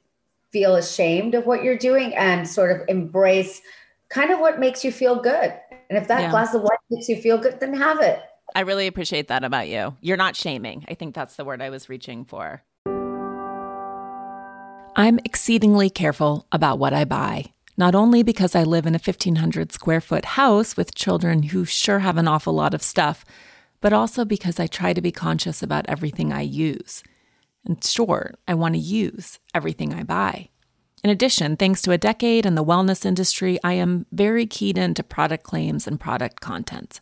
feel 0.51 0.75
ashamed 0.75 1.35
of 1.35 1.45
what 1.45 1.63
you're 1.63 1.77
doing 1.77 2.13
and 2.15 2.47
sort 2.47 2.71
of 2.71 2.88
embrace 2.89 3.61
kind 4.09 4.31
of 4.31 4.39
what 4.39 4.59
makes 4.59 4.83
you 4.83 4.91
feel 4.91 5.21
good. 5.21 5.53
And 5.89 5.97
if 5.97 6.07
that 6.07 6.21
yeah. 6.21 6.31
glass 6.31 6.53
of 6.53 6.61
wine 6.61 6.77
makes 6.89 7.07
you 7.07 7.21
feel 7.21 7.38
good, 7.38 7.59
then 7.59 7.73
have 7.75 8.01
it. 8.01 8.19
I 8.55 8.61
really 8.61 8.88
appreciate 8.88 9.27
that 9.27 9.43
about 9.43 9.67
you. 9.67 9.95
You're 10.01 10.17
not 10.17 10.35
shaming. 10.35 10.85
I 10.89 10.95
think 10.95 11.13
that's 11.13 11.35
the 11.35 11.45
word 11.45 11.61
I 11.61 11.69
was 11.69 11.88
reaching 11.88 12.25
for. 12.25 12.63
I'm 14.95 15.19
exceedingly 15.23 15.91
careful 15.91 16.47
about 16.51 16.79
what 16.79 16.93
I 16.93 17.05
buy, 17.05 17.53
not 17.77 17.93
only 17.93 18.23
because 18.23 18.55
I 18.55 18.63
live 18.63 18.88
in 18.88 18.95
a 18.95 18.99
1,500 18.99 19.71
square 19.71 20.01
foot 20.01 20.25
house 20.25 20.75
with 20.75 20.95
children 20.95 21.43
who 21.43 21.63
sure 21.63 21.99
have 21.99 22.17
an 22.17 22.27
awful 22.27 22.53
lot 22.53 22.73
of 22.73 22.81
stuff, 22.81 23.23
but 23.81 23.93
also 23.93 24.25
because 24.25 24.59
I 24.59 24.67
try 24.67 24.93
to 24.93 25.01
be 25.01 25.12
conscious 25.12 25.63
about 25.63 25.88
everything 25.88 26.31
I 26.31 26.41
use. 26.41 27.03
And 27.65 27.83
sure, 27.83 28.36
I 28.48 28.53
want 28.53 28.75
to 28.75 28.79
use 28.79 29.39
everything 29.53 29.93
I 29.93 30.03
buy. 30.03 30.50
In 31.03 31.09
addition, 31.09 31.55
thanks 31.55 31.81
to 31.83 31.91
a 31.91 31.98
decade 31.98 32.45
in 32.45 32.55
the 32.55 32.63
wellness 32.63 33.05
industry, 33.05 33.57
I 33.63 33.74
am 33.74 34.05
very 34.12 34.45
keyed 34.45 34.77
into 34.77 35.03
product 35.03 35.43
claims 35.43 35.88
and 35.88 36.00
product 36.00 36.41
content. 36.41 37.00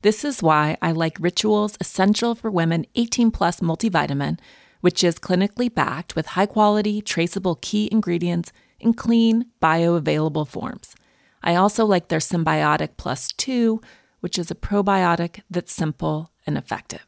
This 0.00 0.24
is 0.24 0.42
why 0.42 0.76
I 0.80 0.92
like 0.92 1.16
Ritual's 1.20 1.76
Essential 1.80 2.34
for 2.34 2.50
Women 2.50 2.86
18 2.94 3.30
Plus 3.30 3.60
multivitamin, 3.60 4.38
which 4.80 5.02
is 5.02 5.18
clinically 5.18 5.72
backed 5.72 6.14
with 6.14 6.26
high 6.28 6.46
quality, 6.46 7.00
traceable 7.00 7.56
key 7.56 7.88
ingredients 7.90 8.52
in 8.80 8.94
clean, 8.94 9.46
bioavailable 9.62 10.46
forms. 10.46 10.94
I 11.42 11.54
also 11.54 11.84
like 11.84 12.08
their 12.08 12.18
Synbiotic 12.18 12.90
Plus 12.96 13.32
2, 13.32 13.80
which 14.24 14.38
is 14.38 14.50
a 14.50 14.54
probiotic 14.54 15.42
that's 15.50 15.70
simple 15.70 16.30
and 16.46 16.56
effective. 16.56 17.06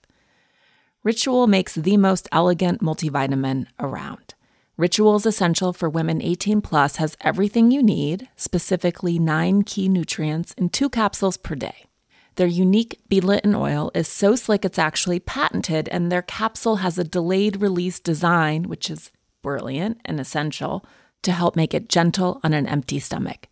Ritual 1.03 1.47
makes 1.47 1.75
the 1.75 1.97
most 1.97 2.29
elegant 2.31 2.83
multivitamin 2.83 3.69
around. 3.81 4.35
Ritual's 4.77 5.25
Essential 5.25 5.73
for 5.73 5.89
Women 5.89 6.21
18 6.21 6.61
Plus 6.61 6.97
has 6.97 7.17
everything 7.23 7.71
you 7.71 7.83
need, 7.83 8.29
specifically 8.37 9.19
nine 9.19 9.63
key 9.63 9.89
nutrients 9.89 10.53
in 10.59 10.69
two 10.69 10.91
capsules 10.91 11.39
per 11.39 11.55
day. 11.55 11.87
Their 12.35 12.49
unique 12.49 13.01
beadlet 13.09 13.47
oil 13.55 13.91
is 13.95 14.09
so 14.09 14.37
slick 14.37 14.63
it's 14.63 14.79
actually 14.79 15.21
patented, 15.21 15.89
and 15.89 16.13
their 16.13 16.21
capsule 16.21 16.77
has 16.85 16.99
a 16.99 17.03
delayed 17.03 17.63
release 17.63 17.99
design, 17.99 18.65
which 18.65 18.91
is 18.91 19.11
brilliant 19.43 20.03
and 20.05 20.21
essential 20.21 20.85
to 21.23 21.33
help 21.33 21.57
make 21.57 21.73
it 21.73 21.89
gentle 21.89 22.43
on 22.45 22.53
an 22.53 22.67
empty 22.67 22.99
stomach. 22.99 23.49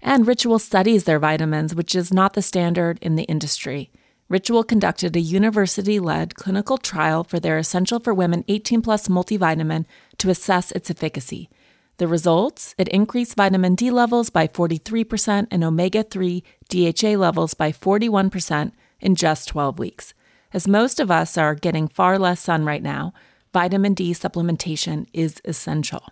And 0.00 0.26
Ritual 0.26 0.58
studies 0.58 1.04
their 1.04 1.18
vitamins, 1.18 1.74
which 1.74 1.94
is 1.94 2.12
not 2.12 2.34
the 2.34 2.42
standard 2.42 2.98
in 3.02 3.16
the 3.16 3.24
industry. 3.24 3.90
Ritual 4.28 4.62
conducted 4.62 5.16
a 5.16 5.20
university 5.20 5.98
led 5.98 6.34
clinical 6.34 6.76
trial 6.76 7.24
for 7.24 7.40
their 7.40 7.58
Essential 7.58 7.98
for 7.98 8.12
Women 8.12 8.44
18 8.46 8.82
Plus 8.82 9.08
multivitamin 9.08 9.86
to 10.18 10.28
assess 10.30 10.70
its 10.72 10.90
efficacy. 10.90 11.48
The 11.96 12.06
results 12.06 12.74
it 12.78 12.88
increased 12.88 13.36
vitamin 13.36 13.74
D 13.74 13.90
levels 13.90 14.30
by 14.30 14.46
43% 14.46 15.48
and 15.50 15.64
omega 15.64 16.02
3 16.02 16.44
DHA 16.68 17.16
levels 17.16 17.54
by 17.54 17.72
41% 17.72 18.72
in 19.00 19.14
just 19.14 19.48
12 19.48 19.78
weeks. 19.78 20.14
As 20.52 20.68
most 20.68 21.00
of 21.00 21.10
us 21.10 21.36
are 21.36 21.54
getting 21.54 21.88
far 21.88 22.18
less 22.18 22.40
sun 22.40 22.64
right 22.64 22.82
now, 22.82 23.14
vitamin 23.52 23.94
D 23.94 24.12
supplementation 24.12 25.06
is 25.12 25.40
essential. 25.44 26.02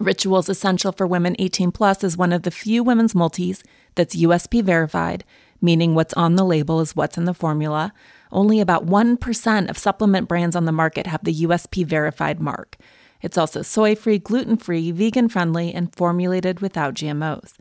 Rituals 0.00 0.48
Essential 0.48 0.92
for 0.92 1.08
Women 1.08 1.34
18 1.40 1.72
Plus 1.72 2.04
is 2.04 2.16
one 2.16 2.32
of 2.32 2.42
the 2.42 2.52
few 2.52 2.84
women's 2.84 3.16
multis 3.16 3.64
that's 3.96 4.14
USP 4.14 4.62
verified, 4.62 5.24
meaning 5.60 5.92
what's 5.92 6.14
on 6.14 6.36
the 6.36 6.44
label 6.44 6.80
is 6.80 6.94
what's 6.94 7.18
in 7.18 7.24
the 7.24 7.34
formula. 7.34 7.92
Only 8.30 8.60
about 8.60 8.86
1% 8.86 9.68
of 9.68 9.76
supplement 9.76 10.28
brands 10.28 10.54
on 10.54 10.66
the 10.66 10.72
market 10.72 11.08
have 11.08 11.24
the 11.24 11.34
USP 11.34 11.84
verified 11.84 12.38
mark. 12.38 12.76
It's 13.22 13.36
also 13.36 13.62
soy 13.62 13.96
free, 13.96 14.20
gluten 14.20 14.56
free, 14.56 14.92
vegan 14.92 15.28
friendly, 15.28 15.74
and 15.74 15.92
formulated 15.92 16.60
without 16.60 16.94
GMOs. 16.94 17.54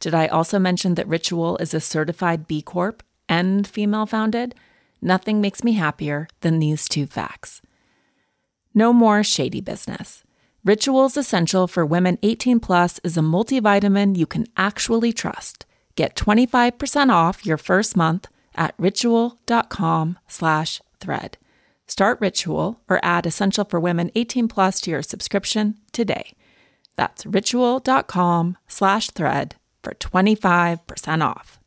Did 0.00 0.14
I 0.14 0.26
also 0.26 0.58
mention 0.58 0.96
that 0.96 1.06
Ritual 1.06 1.56
is 1.58 1.74
a 1.74 1.80
certified 1.80 2.48
B 2.48 2.60
Corp 2.60 3.04
and 3.28 3.64
female 3.64 4.06
founded? 4.06 4.56
Nothing 5.00 5.40
makes 5.40 5.62
me 5.62 5.74
happier 5.74 6.26
than 6.40 6.58
these 6.58 6.88
two 6.88 7.06
facts. 7.06 7.62
No 8.74 8.92
more 8.92 9.22
shady 9.22 9.60
business. 9.60 10.23
Rituals 10.64 11.18
Essential 11.18 11.66
for 11.66 11.84
Women 11.84 12.18
18 12.22 12.58
Plus 12.58 12.98
is 13.04 13.18
a 13.18 13.20
multivitamin 13.20 14.16
you 14.16 14.24
can 14.24 14.46
actually 14.56 15.12
trust. 15.12 15.66
Get 15.94 16.16
25% 16.16 17.10
off 17.10 17.44
your 17.44 17.58
first 17.58 17.98
month 17.98 18.28
at 18.54 18.74
ritual.com 18.78 20.18
slash 20.26 20.80
thread. 21.00 21.36
Start 21.86 22.18
Ritual 22.18 22.80
or 22.88 22.98
add 23.02 23.26
Essential 23.26 23.66
for 23.66 23.78
Women 23.78 24.10
18 24.14 24.48
Plus 24.48 24.80
to 24.80 24.90
your 24.90 25.02
subscription 25.02 25.74
today. 25.92 26.32
That's 26.96 27.26
ritual.com 27.26 28.56
slash 28.66 29.10
thread 29.10 29.56
for 29.82 29.92
25% 29.92 31.22
off 31.22 31.60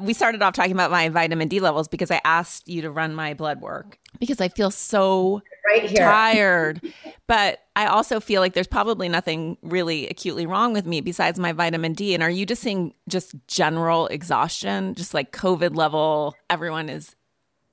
we 0.00 0.12
started 0.12 0.42
off 0.42 0.54
talking 0.54 0.72
about 0.72 0.90
my 0.90 1.08
vitamin 1.08 1.48
D 1.48 1.60
levels 1.60 1.88
because 1.88 2.10
I 2.10 2.20
asked 2.24 2.68
you 2.68 2.82
to 2.82 2.90
run 2.90 3.14
my 3.14 3.34
blood 3.34 3.60
work 3.60 3.98
because 4.18 4.40
I 4.40 4.48
feel 4.48 4.70
so 4.70 5.42
right 5.72 5.88
here. 5.88 6.04
tired. 6.04 6.80
but 7.26 7.60
I 7.76 7.86
also 7.86 8.20
feel 8.20 8.40
like 8.40 8.54
there's 8.54 8.66
probably 8.66 9.08
nothing 9.08 9.56
really 9.62 10.08
acutely 10.08 10.46
wrong 10.46 10.72
with 10.72 10.86
me 10.86 11.00
besides 11.00 11.38
my 11.38 11.52
vitamin 11.52 11.92
D. 11.92 12.14
And 12.14 12.22
are 12.22 12.30
you 12.30 12.46
just 12.46 12.62
seeing 12.62 12.94
just 13.08 13.34
general 13.46 14.06
exhaustion, 14.08 14.94
just 14.94 15.14
like 15.14 15.32
COVID 15.32 15.76
level, 15.76 16.34
everyone 16.48 16.88
is 16.88 17.14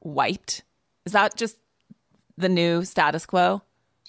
wiped? 0.01 0.63
Is 1.05 1.13
that 1.13 1.35
just 1.35 1.57
the 2.37 2.49
new 2.49 2.83
status 2.83 3.25
quo? 3.25 3.61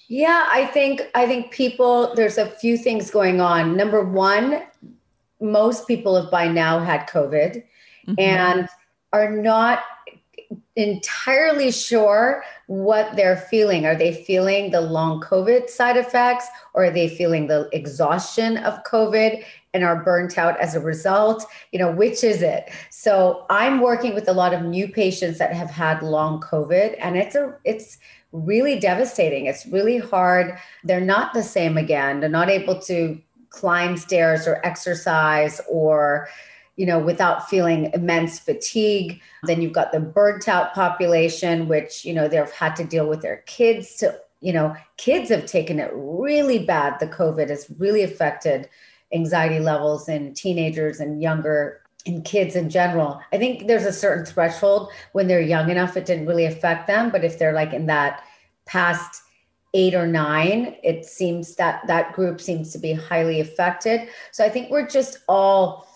Yeah, 0.07 0.47
I 0.51 0.65
think 0.65 1.03
I 1.13 1.27
think 1.27 1.51
people 1.51 2.15
there's 2.15 2.39
a 2.39 2.47
few 2.47 2.77
things 2.77 3.11
going 3.11 3.41
on. 3.41 3.77
Number 3.77 4.03
1, 4.03 4.63
most 5.39 5.87
people 5.87 6.19
have 6.19 6.31
by 6.31 6.47
now 6.47 6.79
had 6.79 7.07
COVID 7.07 7.63
mm-hmm. 8.09 8.19
and 8.19 8.67
are 9.13 9.31
not 9.31 9.79
entirely 10.75 11.71
sure 11.71 12.43
what 12.67 13.15
they're 13.15 13.37
feeling. 13.37 13.85
Are 13.85 13.95
they 13.95 14.23
feeling 14.23 14.71
the 14.71 14.81
long 14.81 15.21
COVID 15.21 15.69
side 15.69 15.97
effects 15.97 16.47
or 16.73 16.85
are 16.85 16.91
they 16.91 17.09
feeling 17.09 17.47
the 17.47 17.69
exhaustion 17.73 18.57
of 18.57 18.83
COVID 18.83 19.43
and 19.73 19.83
are 19.83 20.03
burnt 20.03 20.37
out 20.37 20.59
as 20.59 20.75
a 20.75 20.79
result? 20.79 21.45
You 21.71 21.79
know, 21.79 21.91
which 21.91 22.23
is 22.23 22.41
it? 22.41 22.71
So 22.89 23.45
I'm 23.49 23.81
working 23.81 24.15
with 24.15 24.27
a 24.27 24.33
lot 24.33 24.53
of 24.53 24.63
new 24.63 24.87
patients 24.87 25.37
that 25.39 25.53
have 25.53 25.69
had 25.69 26.01
long 26.01 26.39
COVID 26.41 26.95
and 26.99 27.17
it's 27.17 27.35
a 27.35 27.55
it's 27.65 27.97
really 28.31 28.79
devastating. 28.79 29.47
It's 29.47 29.65
really 29.65 29.97
hard. 29.97 30.57
They're 30.83 31.01
not 31.01 31.33
the 31.33 31.43
same 31.43 31.77
again. 31.77 32.19
They're 32.19 32.29
not 32.29 32.49
able 32.49 32.79
to 32.83 33.19
climb 33.49 33.97
stairs 33.97 34.47
or 34.47 34.63
exercise 34.65 35.59
or 35.67 36.29
you 36.79 36.85
know, 36.85 36.97
without 36.97 37.49
feeling 37.49 37.91
immense 37.93 38.39
fatigue. 38.39 39.21
Then 39.43 39.61
you've 39.61 39.73
got 39.73 39.91
the 39.91 39.99
burnt 39.99 40.47
out 40.47 40.73
population, 40.73 41.67
which, 41.67 42.05
you 42.05 42.13
know, 42.13 42.29
they've 42.29 42.49
had 42.49 42.77
to 42.77 42.85
deal 42.85 43.05
with 43.05 43.21
their 43.21 43.43
kids 43.47 43.97
to, 43.97 44.17
you 44.39 44.53
know, 44.53 44.73
kids 44.95 45.29
have 45.29 45.45
taken 45.45 45.77
it 45.77 45.91
really 45.93 46.59
bad. 46.59 46.97
The 46.97 47.07
COVID 47.07 47.49
has 47.49 47.69
really 47.79 48.03
affected 48.03 48.69
anxiety 49.13 49.59
levels 49.59 50.07
in 50.07 50.33
teenagers 50.33 51.01
and 51.01 51.21
younger 51.21 51.81
in 52.05 52.21
kids 52.21 52.55
in 52.55 52.69
general. 52.69 53.19
I 53.33 53.37
think 53.37 53.67
there's 53.67 53.83
a 53.83 53.91
certain 53.91 54.25
threshold 54.25 54.89
when 55.11 55.27
they're 55.27 55.41
young 55.41 55.69
enough, 55.69 55.97
it 55.97 56.05
didn't 56.05 56.27
really 56.27 56.45
affect 56.45 56.87
them. 56.87 57.09
But 57.09 57.25
if 57.25 57.37
they're 57.37 57.51
like 57.51 57.73
in 57.73 57.87
that 57.87 58.23
past 58.65 59.21
eight 59.73 59.93
or 59.93 60.07
nine, 60.07 60.77
it 60.81 61.03
seems 61.03 61.55
that 61.55 61.85
that 61.87 62.13
group 62.13 62.39
seems 62.39 62.71
to 62.71 62.77
be 62.77 62.93
highly 62.93 63.41
affected. 63.41 64.07
So 64.31 64.45
I 64.45 64.49
think 64.49 64.71
we're 64.71 64.87
just 64.87 65.17
all 65.27 65.88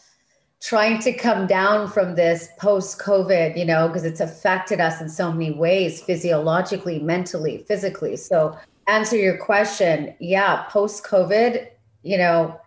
trying 0.63 0.97
to 0.97 1.11
come 1.11 1.45
down 1.45 1.89
from 1.89 2.15
this 2.15 2.47
post 2.57 2.97
COVID, 2.97 3.57
you 3.57 3.65
know, 3.65 3.87
because 3.87 4.05
it's 4.05 4.21
affected 4.21 4.79
us 4.79 5.01
in 5.01 5.09
so 5.09 5.29
many 5.29 5.51
ways 5.51 6.01
physiologically, 6.01 6.99
mentally, 6.99 7.65
physically. 7.67 8.15
So, 8.15 8.57
answer 8.87 9.17
your 9.17 9.37
question, 9.37 10.15
yeah, 10.19 10.63
post 10.69 11.03
COVID, 11.03 11.67
you 12.03 12.17
know, 12.17 12.57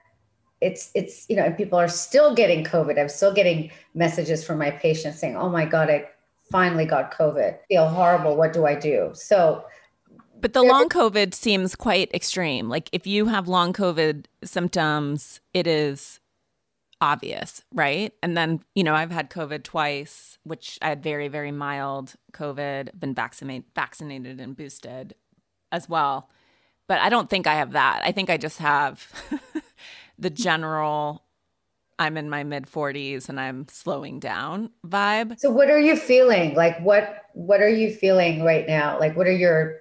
it's 0.60 0.90
it's 0.94 1.26
you 1.30 1.36
know, 1.36 1.50
people 1.52 1.78
are 1.78 1.88
still 1.88 2.34
getting 2.34 2.64
COVID. 2.64 2.98
I'm 2.98 3.08
still 3.08 3.32
getting 3.32 3.70
messages 3.94 4.44
from 4.44 4.58
my 4.58 4.70
patients 4.70 5.18
saying, 5.18 5.36
"Oh 5.36 5.48
my 5.48 5.64
god, 5.64 5.90
I 5.90 6.08
finally 6.50 6.86
got 6.86 7.12
COVID. 7.12 7.58
Feel 7.68 7.88
horrible. 7.88 8.36
What 8.36 8.52
do 8.52 8.66
I 8.66 8.74
do?" 8.74 9.10
So, 9.14 9.64
but 10.40 10.54
the 10.54 10.62
long 10.62 10.88
COVID 10.88 11.34
seems 11.34 11.74
quite 11.74 12.10
extreme. 12.14 12.68
Like 12.68 12.88
if 12.92 13.06
you 13.06 13.26
have 13.26 13.48
long 13.48 13.74
COVID 13.74 14.26
symptoms, 14.44 15.40
it 15.52 15.66
is 15.66 16.20
obvious, 17.00 17.62
right? 17.72 18.12
And 18.22 18.36
then, 18.36 18.60
you 18.74 18.84
know, 18.84 18.94
I've 18.94 19.10
had 19.10 19.30
COVID 19.30 19.62
twice, 19.62 20.38
which 20.44 20.78
I 20.80 20.88
had 20.88 21.02
very, 21.02 21.28
very 21.28 21.52
mild 21.52 22.14
COVID, 22.32 22.98
been 22.98 23.14
vaccinated, 23.14 23.64
vaccinated 23.74 24.40
and 24.40 24.56
boosted 24.56 25.14
as 25.72 25.88
well. 25.88 26.30
But 26.88 27.00
I 27.00 27.08
don't 27.08 27.28
think 27.28 27.46
I 27.46 27.54
have 27.54 27.72
that. 27.72 28.02
I 28.04 28.12
think 28.12 28.30
I 28.30 28.36
just 28.36 28.58
have 28.58 29.10
the 30.18 30.30
general 30.30 31.22
I'm 31.98 32.16
in 32.16 32.28
my 32.28 32.44
mid 32.44 32.66
40s 32.66 33.28
and 33.28 33.40
I'm 33.40 33.66
slowing 33.68 34.20
down 34.20 34.70
vibe. 34.86 35.40
So 35.40 35.50
what 35.50 35.70
are 35.70 35.80
you 35.80 35.96
feeling? 35.96 36.54
Like 36.54 36.78
what 36.80 37.24
what 37.32 37.62
are 37.62 37.68
you 37.68 37.92
feeling 37.92 38.44
right 38.44 38.66
now? 38.66 38.98
Like 38.98 39.16
what 39.16 39.26
are 39.26 39.32
your 39.32 39.80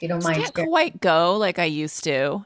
you 0.00 0.08
don't 0.08 0.22
mind 0.22 0.36
can't 0.36 0.68
quite 0.68 1.00
go 1.00 1.36
like 1.36 1.58
I 1.58 1.64
used 1.64 2.04
to 2.04 2.44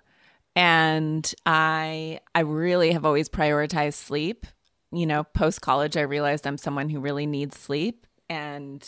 and 0.55 1.35
i 1.47 2.21
i 2.35 2.41
really 2.41 2.93
have 2.93 3.05
always 3.05 3.29
prioritized 3.29 3.95
sleep. 3.95 4.47
You 4.91 5.07
know 5.07 5.25
post 5.25 5.61
college 5.61 5.97
i 5.97 6.03
realized 6.03 6.47
i'm 6.47 6.59
someone 6.59 6.89
who 6.89 7.01
really 7.01 7.27
needs 7.27 7.59
sleep. 7.59 8.07
And 8.29 8.87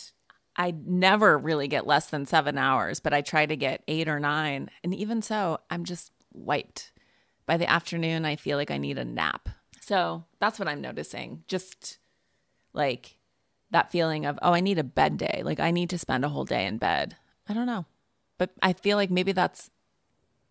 i 0.57 0.75
never 0.85 1.37
really 1.37 1.69
get 1.69 1.87
less 1.87 2.07
than 2.07 2.27
seven 2.27 2.59
hours 2.59 3.01
but 3.01 3.13
i 3.15 3.21
try 3.21 3.47
to 3.47 3.57
get 3.57 3.83
eight 3.89 4.09
or 4.09 4.21
nine. 4.21 4.71
And 4.83 4.95
even 4.95 5.23
so 5.23 5.59
i'm 5.71 5.85
just 5.85 6.13
wiped. 6.33 6.93
By 7.47 7.57
the 7.57 7.71
afternoon 7.71 8.25
i 8.25 8.37
feel 8.37 8.59
like 8.59 8.71
i 8.71 8.79
need 8.79 8.99
a 8.99 9.05
nap. 9.05 9.49
So 9.81 10.25
that's 10.41 10.59
what 10.59 10.69
i'm 10.69 10.81
noticing. 10.81 11.45
Just 11.49 11.99
like 12.73 13.19
that 13.71 13.91
feeling 13.91 14.27
of 14.27 14.39
oh 14.43 14.53
i 14.53 14.61
need 14.61 14.79
a 14.79 14.85
bed 14.85 15.17
day. 15.17 15.43
Like 15.45 15.61
i 15.61 15.71
need 15.71 15.91
to 15.91 15.99
spend 15.99 16.25
a 16.25 16.29
whole 16.29 16.45
day 16.45 16.67
in 16.67 16.77
bed. 16.77 17.17
I 17.49 17.55
don't 17.55 17.67
know. 17.67 17.87
But 18.37 18.51
i 18.61 18.75
feel 18.75 18.99
like 18.99 19.11
maybe 19.11 19.33
that's 19.33 19.71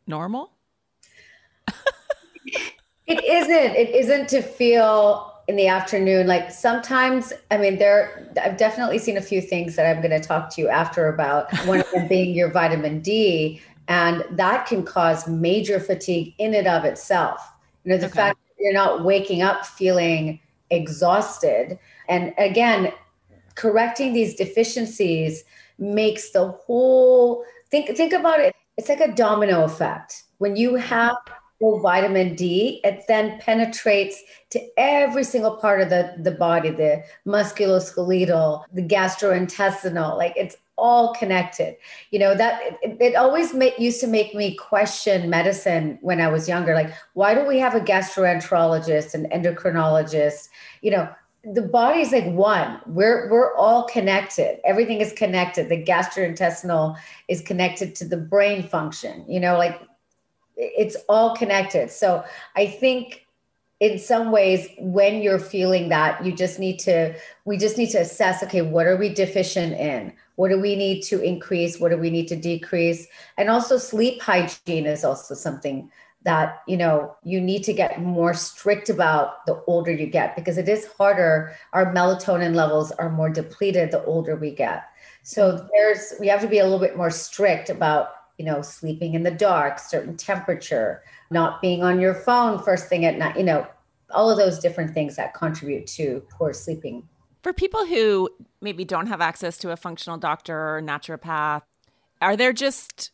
normal 0.07 0.51
it 3.07 3.23
isn't. 3.23 3.75
It 3.75 3.89
isn't 3.95 4.29
to 4.29 4.41
feel 4.41 5.33
in 5.47 5.55
the 5.55 5.67
afternoon. 5.67 6.27
Like 6.27 6.51
sometimes, 6.51 7.33
I 7.51 7.57
mean, 7.57 7.77
there, 7.77 8.31
I've 8.41 8.57
definitely 8.57 8.97
seen 8.97 9.17
a 9.17 9.21
few 9.21 9.41
things 9.41 9.75
that 9.75 9.85
I'm 9.85 10.01
going 10.01 10.21
to 10.21 10.25
talk 10.25 10.49
to 10.55 10.61
you 10.61 10.69
after 10.69 11.09
about. 11.09 11.53
One 11.65 11.81
of 11.81 11.91
them 11.91 12.07
being 12.07 12.33
your 12.33 12.49
vitamin 12.49 13.01
D, 13.01 13.61
and 13.87 14.23
that 14.31 14.65
can 14.65 14.83
cause 14.83 15.27
major 15.27 15.79
fatigue 15.79 16.33
in 16.37 16.53
and 16.53 16.67
of 16.67 16.85
itself. 16.85 17.51
You 17.83 17.91
know, 17.91 17.97
the 17.97 18.05
okay. 18.05 18.15
fact 18.15 18.39
that 18.39 18.63
you're 18.63 18.73
not 18.73 19.03
waking 19.03 19.41
up 19.41 19.65
feeling 19.65 20.39
exhausted. 20.69 21.77
And 22.07 22.33
again, 22.37 22.93
correcting 23.55 24.13
these 24.13 24.35
deficiencies 24.35 25.43
makes 25.77 26.31
the 26.31 26.47
whole 26.47 27.43
think 27.69 27.95
think 27.97 28.13
about 28.13 28.39
it. 28.39 28.55
It's 28.77 28.89
like 28.89 29.01
a 29.01 29.13
domino 29.13 29.63
effect. 29.63 30.23
When 30.37 30.55
you 30.55 30.71
mm-hmm. 30.71 30.87
have 30.87 31.17
vitamin 31.61 32.35
D, 32.35 32.81
it 32.83 33.03
then 33.07 33.39
penetrates 33.39 34.21
to 34.49 34.61
every 34.77 35.23
single 35.23 35.57
part 35.57 35.81
of 35.81 35.89
the, 35.89 36.13
the 36.19 36.31
body, 36.31 36.69
the 36.69 37.03
musculoskeletal, 37.25 38.63
the 38.73 38.83
gastrointestinal, 38.83 40.17
like 40.17 40.33
it's 40.35 40.57
all 40.77 41.13
connected. 41.13 41.75
You 42.11 42.19
know, 42.19 42.35
that 42.35 42.61
it, 42.81 42.97
it 42.99 43.15
always 43.15 43.53
make, 43.53 43.77
used 43.79 44.01
to 44.01 44.07
make 44.07 44.33
me 44.35 44.55
question 44.55 45.29
medicine 45.29 45.97
when 46.01 46.19
I 46.19 46.27
was 46.27 46.47
younger. 46.47 46.73
Like, 46.73 46.93
why 47.13 47.33
do 47.33 47.45
we 47.45 47.59
have 47.59 47.75
a 47.75 47.79
gastroenterologist 47.79 49.13
and 49.13 49.29
endocrinologist? 49.31 50.49
You 50.81 50.91
know, 50.91 51.09
the 51.43 51.61
body's 51.61 52.11
like 52.11 52.25
one. 52.25 52.79
We're 52.85 53.29
we're 53.29 53.55
all 53.55 53.83
connected. 53.87 54.59
Everything 54.65 55.01
is 55.01 55.11
connected. 55.13 55.69
The 55.69 55.83
gastrointestinal 55.83 56.97
is 57.27 57.41
connected 57.41 57.95
to 57.95 58.05
the 58.05 58.17
brain 58.17 58.67
function. 58.67 59.25
You 59.27 59.41
know, 59.41 59.57
like 59.57 59.81
it's 60.55 60.95
all 61.09 61.35
connected. 61.35 61.91
So 61.91 62.23
I 62.55 62.67
think 62.67 63.25
in 63.79 63.99
some 63.99 64.31
ways 64.31 64.69
when 64.79 65.21
you're 65.21 65.39
feeling 65.39 65.89
that 65.89 66.23
you 66.25 66.31
just 66.31 66.57
need 66.57 66.77
to 66.79 67.13
we 67.43 67.57
just 67.57 67.77
need 67.77 67.89
to 67.89 67.97
assess 67.97 68.41
okay 68.43 68.61
what 68.61 68.85
are 68.85 68.95
we 68.95 69.09
deficient 69.09 69.73
in? 69.73 70.13
What 70.35 70.49
do 70.49 70.59
we 70.59 70.75
need 70.75 71.01
to 71.03 71.21
increase? 71.21 71.79
What 71.79 71.91
do 71.91 71.97
we 71.97 72.09
need 72.09 72.27
to 72.29 72.35
decrease? 72.35 73.07
And 73.37 73.49
also 73.49 73.77
sleep 73.77 74.21
hygiene 74.21 74.85
is 74.85 75.03
also 75.03 75.35
something 75.35 75.91
that 76.23 76.61
you 76.67 76.77
know 76.77 77.15
you 77.23 77.41
need 77.41 77.63
to 77.63 77.73
get 77.73 78.01
more 78.01 78.33
strict 78.33 78.89
about 78.89 79.45
the 79.45 79.61
older 79.67 79.91
you 79.91 80.07
get 80.07 80.35
because 80.35 80.57
it 80.57 80.69
is 80.69 80.87
harder. 80.97 81.55
Our 81.73 81.93
melatonin 81.93 82.55
levels 82.55 82.91
are 82.93 83.09
more 83.09 83.29
depleted 83.29 83.91
the 83.91 84.03
older 84.05 84.35
we 84.35 84.51
get. 84.51 84.83
So 85.23 85.67
there's 85.73 86.13
we 86.19 86.27
have 86.27 86.41
to 86.41 86.47
be 86.47 86.59
a 86.59 86.63
little 86.63 86.79
bit 86.79 86.95
more 86.95 87.11
strict 87.11 87.69
about 87.69 88.22
you 88.37 88.45
know 88.45 88.61
sleeping 88.61 89.13
in 89.13 89.23
the 89.23 89.31
dark 89.31 89.79
certain 89.79 90.17
temperature 90.17 91.03
not 91.29 91.61
being 91.61 91.83
on 91.83 91.99
your 91.99 92.13
phone 92.13 92.61
first 92.61 92.87
thing 92.87 93.05
at 93.05 93.17
night 93.17 93.37
you 93.37 93.43
know 93.43 93.67
all 94.13 94.29
of 94.29 94.37
those 94.37 94.59
different 94.59 94.93
things 94.93 95.15
that 95.15 95.33
contribute 95.33 95.87
to 95.87 96.23
poor 96.29 96.53
sleeping. 96.53 97.07
For 97.41 97.51
people 97.51 97.85
who 97.85 98.29
maybe 98.61 98.85
don't 98.85 99.07
have 99.07 99.21
access 99.21 99.57
to 99.59 99.71
a 99.71 99.77
functional 99.77 100.17
doctor 100.17 100.55
or 100.55 100.81
naturopath, 100.81 101.63
are 102.21 102.37
there 102.37 102.53
just 102.53 103.11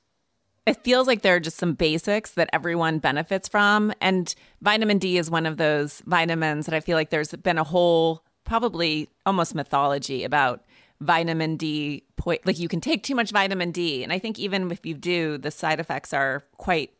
it 0.65 0.83
feels 0.83 1.07
like 1.07 1.23
there 1.23 1.35
are 1.35 1.39
just 1.39 1.57
some 1.57 1.73
basics 1.73 2.31
that 2.31 2.49
everyone 2.53 2.99
benefits 2.99 3.47
from 3.47 3.91
and 4.01 4.35
vitamin 4.61 4.99
D 4.99 5.17
is 5.17 5.31
one 5.31 5.47
of 5.47 5.57
those 5.57 6.03
vitamins 6.05 6.67
that 6.67 6.75
I 6.75 6.79
feel 6.79 6.95
like 6.95 7.09
there's 7.09 7.31
been 7.31 7.57
a 7.57 7.63
whole 7.63 8.23
probably 8.43 9.09
almost 9.25 9.55
mythology 9.55 10.23
about 10.23 10.63
vitamin 11.01 11.55
D 11.55 12.03
point 12.17 12.45
like 12.45 12.59
you 12.59 12.67
can 12.67 12.81
take 12.81 13.03
too 13.03 13.15
much 13.15 13.31
vitamin 13.31 13.71
D 13.71 14.03
and 14.03 14.11
I 14.11 14.19
think 14.19 14.37
even 14.37 14.69
if 14.71 14.85
you 14.85 14.93
do 14.93 15.37
the 15.37 15.51
side 15.51 15.79
effects 15.79 16.13
are 16.13 16.43
quite 16.57 16.91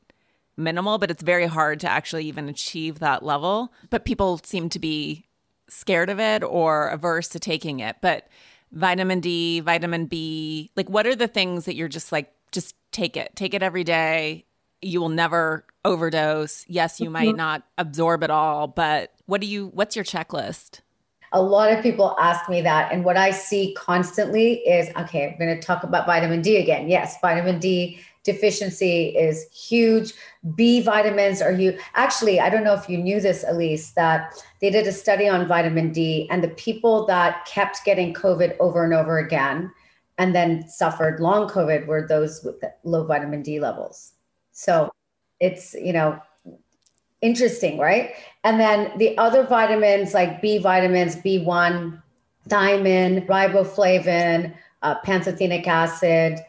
minimal, 0.60 0.98
but 0.98 1.10
it's 1.10 1.24
very 1.24 1.48
hard 1.48 1.80
to 1.80 1.90
actually 1.90 2.26
even 2.26 2.50
achieve 2.50 3.00
that 3.00 3.24
level. 3.24 3.74
But 3.90 4.06
people 4.06 4.40
seem 4.44 4.70
to 4.70 4.80
be 4.80 5.26
scared 5.70 6.10
of 6.10 6.20
it 6.20 6.44
or 6.44 6.90
averse 6.90 7.28
to 7.30 7.40
taking 7.40 7.80
it. 7.80 7.96
But 8.02 8.28
vitamin 8.72 9.22
D, 9.22 9.62
vitamin 9.62 10.06
B, 10.06 10.72
like 10.76 10.90
what 10.90 11.08
are 11.08 11.16
the 11.16 11.28
things 11.28 11.66
that 11.66 11.76
you're 11.76 11.88
just 11.88 12.12
like, 12.12 12.32
just 12.52 12.76
take 12.92 13.18
it, 13.18 13.36
take 13.36 13.54
it 13.54 13.64
every 13.64 13.84
day. 13.84 14.46
You 14.82 15.02
will 15.02 15.10
never 15.10 15.66
overdose. 15.84 16.66
Yes, 16.68 17.00
you 17.00 17.10
might 17.10 17.36
not 17.36 17.64
absorb 17.78 18.24
it 18.24 18.30
all, 18.30 18.68
but 18.68 19.14
what 19.26 19.42
do 19.42 19.48
you, 19.48 19.68
what's 19.68 19.96
your 19.96 20.06
checklist? 20.06 20.82
A 21.32 21.42
lot 21.42 21.72
of 21.72 21.84
people 21.84 22.16
ask 22.20 22.50
me 22.50 22.62
that. 22.62 22.92
And 22.92 23.06
what 23.06 23.18
I 23.18 23.32
see 23.32 23.74
constantly 23.78 24.54
is 24.68 24.90
okay, 24.98 25.30
I'm 25.30 25.38
going 25.38 25.56
to 25.56 25.62
talk 25.62 25.84
about 25.84 26.06
vitamin 26.06 26.42
D 26.42 26.58
again. 26.58 26.90
Yes, 26.90 27.20
vitamin 27.22 27.60
D 27.60 28.00
deficiency 28.24 29.10
is 29.10 29.50
huge. 29.52 30.14
B 30.56 30.82
vitamins 30.82 31.42
are 31.42 31.52
you 31.52 31.78
actually, 31.96 32.40
I 32.40 32.50
don't 32.50 32.64
know 32.64 32.74
if 32.74 32.90
you 32.90 32.98
knew 32.98 33.20
this, 33.20 33.46
Elise, 33.48 33.92
that 33.92 34.44
they 34.62 34.70
did 34.70 34.88
a 34.88 34.92
study 34.92 35.28
on 35.28 35.48
vitamin 35.48 35.92
D 35.92 36.28
and 36.30 36.44
the 36.44 36.50
people 36.50 37.06
that 37.08 37.46
kept 37.46 37.84
getting 37.86 38.14
COVID 38.14 38.58
over 38.60 38.84
and 38.84 38.94
over 38.94 39.20
again 39.20 39.72
and 40.18 40.36
then 40.36 40.68
suffered 40.68 41.20
long 41.20 41.50
COVID 41.50 41.88
were 41.88 42.06
those 42.06 42.44
with 42.44 42.62
low 42.84 43.06
vitamin 43.06 43.42
D 43.42 43.60
levels. 43.60 44.14
So 44.52 44.92
it's, 45.40 45.74
you 45.74 45.94
know, 45.94 46.20
interesting, 47.22 47.78
right? 47.78 48.12
And 48.44 48.60
then 48.60 48.98
the 48.98 49.18
other 49.18 49.44
vitamins 49.44 50.14
like 50.14 50.42
B 50.42 50.58
vitamins, 50.58 51.16
B1, 51.18 52.02
thiamine, 52.48 53.28
riboflavin, 53.28 54.54
uh, 54.82 55.02
pantothenic 55.02 55.68
acid, 55.68 56.40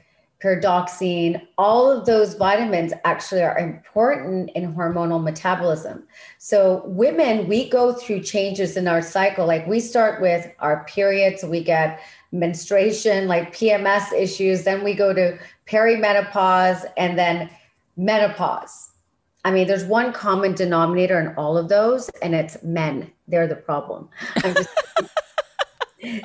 pyridoxine, 0.43 1.47
all 1.59 1.91
of 1.91 2.07
those 2.07 2.35
vitamins 2.35 2.93
actually 3.05 3.43
are 3.43 3.59
important 3.59 4.51
in 4.55 4.75
hormonal 4.75 5.23
metabolism. 5.23 6.05
So, 6.39 6.83
women, 6.87 7.47
we 7.47 7.69
go 7.69 7.93
through 7.93 8.23
changes 8.23 8.77
in 8.77 8.89
our 8.89 9.03
cycle. 9.03 9.47
Like 9.47 9.67
we 9.67 9.81
start 9.81 10.23
with 10.23 10.51
our 10.61 10.85
periods, 10.85 11.45
we 11.45 11.63
get 11.63 12.01
menstruation, 12.33 13.29
like 13.29 13.55
PMS 13.55 14.13
issues, 14.13 14.65
then 14.65 14.83
we 14.83 14.95
go 14.95 15.13
to 15.13 15.39
perimenopause 15.67 16.85
and 16.97 17.19
then 17.19 17.51
menopause. 17.97 18.90
I 19.45 19.51
mean, 19.51 19.67
there's 19.67 19.85
one 19.85 20.13
common 20.13 20.55
denominator 20.55 21.19
in 21.19 21.35
all 21.37 21.57
of 21.57 21.69
those, 21.69 22.09
and 22.23 22.35
it's 22.35 22.63
men. 22.63 23.11
They're 23.27 23.47
the 23.47 23.57
problem. 23.57 24.09
Just 24.43 24.69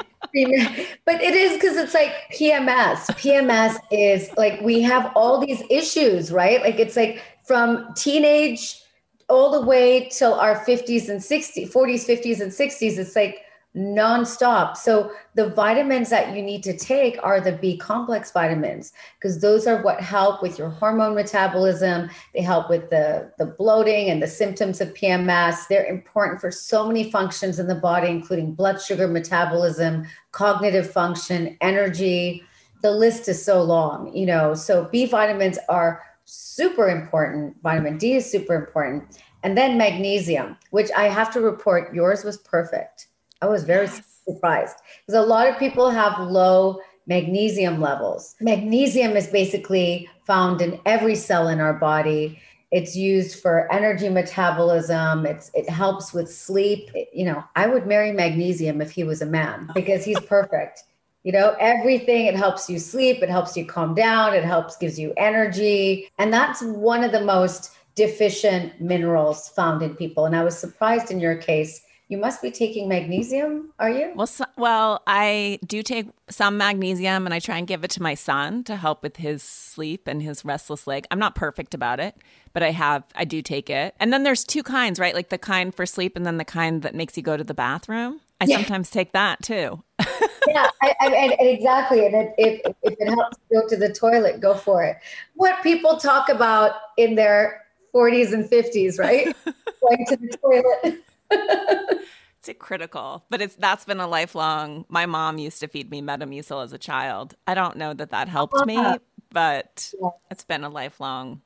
but 1.05 1.21
it 1.21 1.33
is 1.33 1.53
because 1.53 1.77
it's 1.77 1.93
like 1.93 2.13
PMS. 2.33 3.07
PMS 3.11 3.77
is 3.91 4.29
like 4.37 4.59
we 4.61 4.81
have 4.81 5.11
all 5.15 5.45
these 5.45 5.63
issues, 5.69 6.31
right? 6.31 6.61
Like 6.61 6.79
it's 6.79 6.95
like 6.95 7.21
from 7.45 7.93
teenage 7.95 8.81
all 9.29 9.49
the 9.51 9.65
way 9.65 10.09
till 10.09 10.33
our 10.33 10.63
50s 10.65 11.09
and 11.09 11.19
60s, 11.19 11.71
40s, 11.71 12.05
50s, 12.05 12.41
and 12.41 12.51
60s. 12.51 12.97
It's 12.97 13.15
like 13.15 13.44
nonstop. 13.75 14.77
So 14.77 15.11
the 15.33 15.49
vitamins 15.49 16.09
that 16.09 16.35
you 16.35 16.41
need 16.41 16.63
to 16.63 16.77
take 16.77 17.17
are 17.21 17.41
the 17.41 17.51
B 17.51 17.77
complex 17.77 18.31
vitamins 18.31 18.93
because 19.19 19.41
those 19.41 19.67
are 19.67 19.81
what 19.83 19.99
help 19.99 20.41
with 20.41 20.57
your 20.57 20.69
hormone 20.69 21.13
metabolism. 21.13 22.09
They 22.33 22.41
help 22.41 22.69
with 22.69 22.89
the, 22.89 23.31
the 23.37 23.47
bloating 23.47 24.09
and 24.09 24.21
the 24.21 24.27
symptoms 24.27 24.79
of 24.79 24.93
PMS. 24.93 25.67
They're 25.67 25.85
important 25.85 26.39
for 26.39 26.51
so 26.51 26.87
many 26.87 27.11
functions 27.11 27.59
in 27.59 27.67
the 27.67 27.75
body, 27.75 28.07
including 28.09 28.53
blood 28.53 28.81
sugar 28.81 29.07
metabolism, 29.07 30.05
cognitive 30.31 30.89
function, 30.89 31.57
energy. 31.59 32.43
The 32.81 32.91
list 32.91 33.27
is 33.27 33.43
so 33.43 33.61
long, 33.61 34.15
you 34.15 34.25
know. 34.25 34.53
So 34.53 34.85
B 34.85 35.05
vitamins 35.05 35.59
are 35.67 36.01
super 36.23 36.87
important. 36.89 37.57
Vitamin 37.61 37.97
D 37.97 38.13
is 38.13 38.29
super 38.29 38.55
important. 38.55 39.19
And 39.43 39.57
then 39.57 39.77
magnesium, 39.77 40.57
which 40.71 40.89
I 40.95 41.03
have 41.09 41.31
to 41.33 41.41
report 41.41 41.93
yours 41.93 42.23
was 42.23 42.37
perfect 42.37 43.07
I 43.41 43.47
was 43.47 43.63
very 43.63 43.85
yes. 43.85 44.21
surprised 44.27 44.75
because 45.05 45.23
a 45.23 45.27
lot 45.27 45.47
of 45.47 45.57
people 45.57 45.89
have 45.89 46.19
low 46.19 46.79
magnesium 47.07 47.79
levels. 47.79 48.35
Magnesium 48.39 49.15
is 49.15 49.27
basically 49.27 50.09
found 50.25 50.61
in 50.61 50.79
every 50.85 51.15
cell 51.15 51.47
in 51.47 51.59
our 51.59 51.73
body. 51.73 52.39
It's 52.71 52.95
used 52.95 53.39
for 53.41 53.71
energy 53.71 54.09
metabolism. 54.09 55.25
It's 55.25 55.51
it 55.53 55.69
helps 55.69 56.13
with 56.13 56.33
sleep. 56.33 56.89
It, 56.93 57.09
you 57.13 57.25
know, 57.25 57.43
I 57.55 57.67
would 57.67 57.85
marry 57.85 58.11
magnesium 58.11 58.81
if 58.81 58.91
he 58.91 59.03
was 59.03 59.21
a 59.21 59.25
man 59.25 59.69
because 59.75 60.03
he's 60.03 60.19
perfect. 60.21 60.83
You 61.23 61.31
know, 61.31 61.55
everything 61.59 62.27
it 62.27 62.35
helps 62.35 62.69
you 62.69 62.77
sleep, 62.77 63.23
it 63.23 63.29
helps 63.29 63.57
you 63.57 63.65
calm 63.65 63.95
down, 63.95 64.35
it 64.35 64.43
helps 64.43 64.77
gives 64.77 64.99
you 64.99 65.11
energy. 65.17 66.07
And 66.19 66.31
that's 66.31 66.61
one 66.61 67.03
of 67.03 67.11
the 67.11 67.23
most 67.23 67.71
deficient 67.95 68.79
minerals 68.79 69.49
found 69.49 69.81
in 69.81 69.95
people. 69.95 70.25
And 70.25 70.35
I 70.35 70.43
was 70.43 70.57
surprised 70.57 71.09
in 71.09 71.19
your 71.19 71.35
case 71.35 71.81
you 72.07 72.17
must 72.17 72.41
be 72.41 72.51
taking 72.51 72.87
magnesium, 72.87 73.73
are 73.79 73.89
you? 73.89 74.13
Well, 74.15 74.27
so, 74.27 74.45
well, 74.57 75.01
I 75.07 75.59
do 75.65 75.81
take 75.81 76.07
some 76.29 76.55
magnesium 76.57 77.25
and 77.25 77.33
I 77.33 77.39
try 77.39 77.57
and 77.57 77.65
give 77.65 77.83
it 77.83 77.89
to 77.91 78.01
my 78.01 78.13
son 78.13 78.63
to 78.65 78.75
help 78.75 79.01
with 79.01 79.17
his 79.17 79.41
sleep 79.41 80.07
and 80.07 80.21
his 80.21 80.45
restless 80.45 80.85
leg. 80.85 81.07
I'm 81.09 81.17
not 81.17 81.33
perfect 81.33 81.73
about 81.73 81.99
it, 81.99 82.15
but 82.53 82.61
I 82.61 82.71
have 82.71 83.03
I 83.15 83.25
do 83.25 83.41
take 83.41 83.71
it. 83.71 83.95
And 83.99 84.13
then 84.13 84.21
there's 84.21 84.43
two 84.43 84.61
kinds, 84.61 84.99
right? 84.99 85.15
Like 85.15 85.29
the 85.29 85.39
kind 85.39 85.73
for 85.73 85.87
sleep 85.87 86.15
and 86.15 86.27
then 86.27 86.37
the 86.37 86.45
kind 86.45 86.83
that 86.83 86.93
makes 86.93 87.17
you 87.17 87.23
go 87.23 87.37
to 87.37 87.43
the 87.43 87.55
bathroom. 87.55 88.21
I 88.39 88.45
yeah. 88.45 88.57
sometimes 88.57 88.91
take 88.91 89.13
that 89.13 89.41
too. 89.41 89.81
yeah, 90.47 90.69
I, 90.83 90.93
I, 91.01 91.07
and, 91.07 91.35
exactly. 91.39 92.05
And 92.05 92.13
it, 92.13 92.35
if, 92.37 92.61
if 92.83 92.93
it 92.99 93.07
helps 93.07 93.37
go 93.51 93.67
to 93.67 93.77
the 93.77 93.91
toilet, 93.91 94.41
go 94.41 94.53
for 94.53 94.83
it. 94.83 94.97
What 95.33 95.63
people 95.63 95.97
talk 95.97 96.29
about 96.29 96.75
in 96.97 97.15
their 97.15 97.63
40s 97.95 98.33
and 98.33 98.45
50s, 98.45 98.99
right? 98.99 99.25
Going 99.81 100.05
to 100.07 100.17
the 100.17 100.37
toilet. 100.37 101.03
it's 101.31 102.49
critical, 102.59 103.25
but 103.29 103.41
it's 103.41 103.55
that's 103.55 103.85
been 103.85 103.99
a 103.99 104.07
lifelong. 104.07 104.85
My 104.89 105.05
mom 105.05 105.37
used 105.37 105.59
to 105.61 105.67
feed 105.67 105.89
me 105.89 106.01
Metamucil 106.01 106.63
as 106.63 106.73
a 106.73 106.77
child. 106.77 107.35
I 107.47 107.53
don't 107.53 107.77
know 107.77 107.93
that 107.93 108.11
that 108.11 108.27
helped 108.27 108.65
me, 108.65 108.77
uh-huh. 108.77 108.99
but 109.31 109.93
yeah. 110.01 110.09
it's 110.31 110.45
been 110.45 110.63
a 110.63 110.69
lifelong 110.69 111.41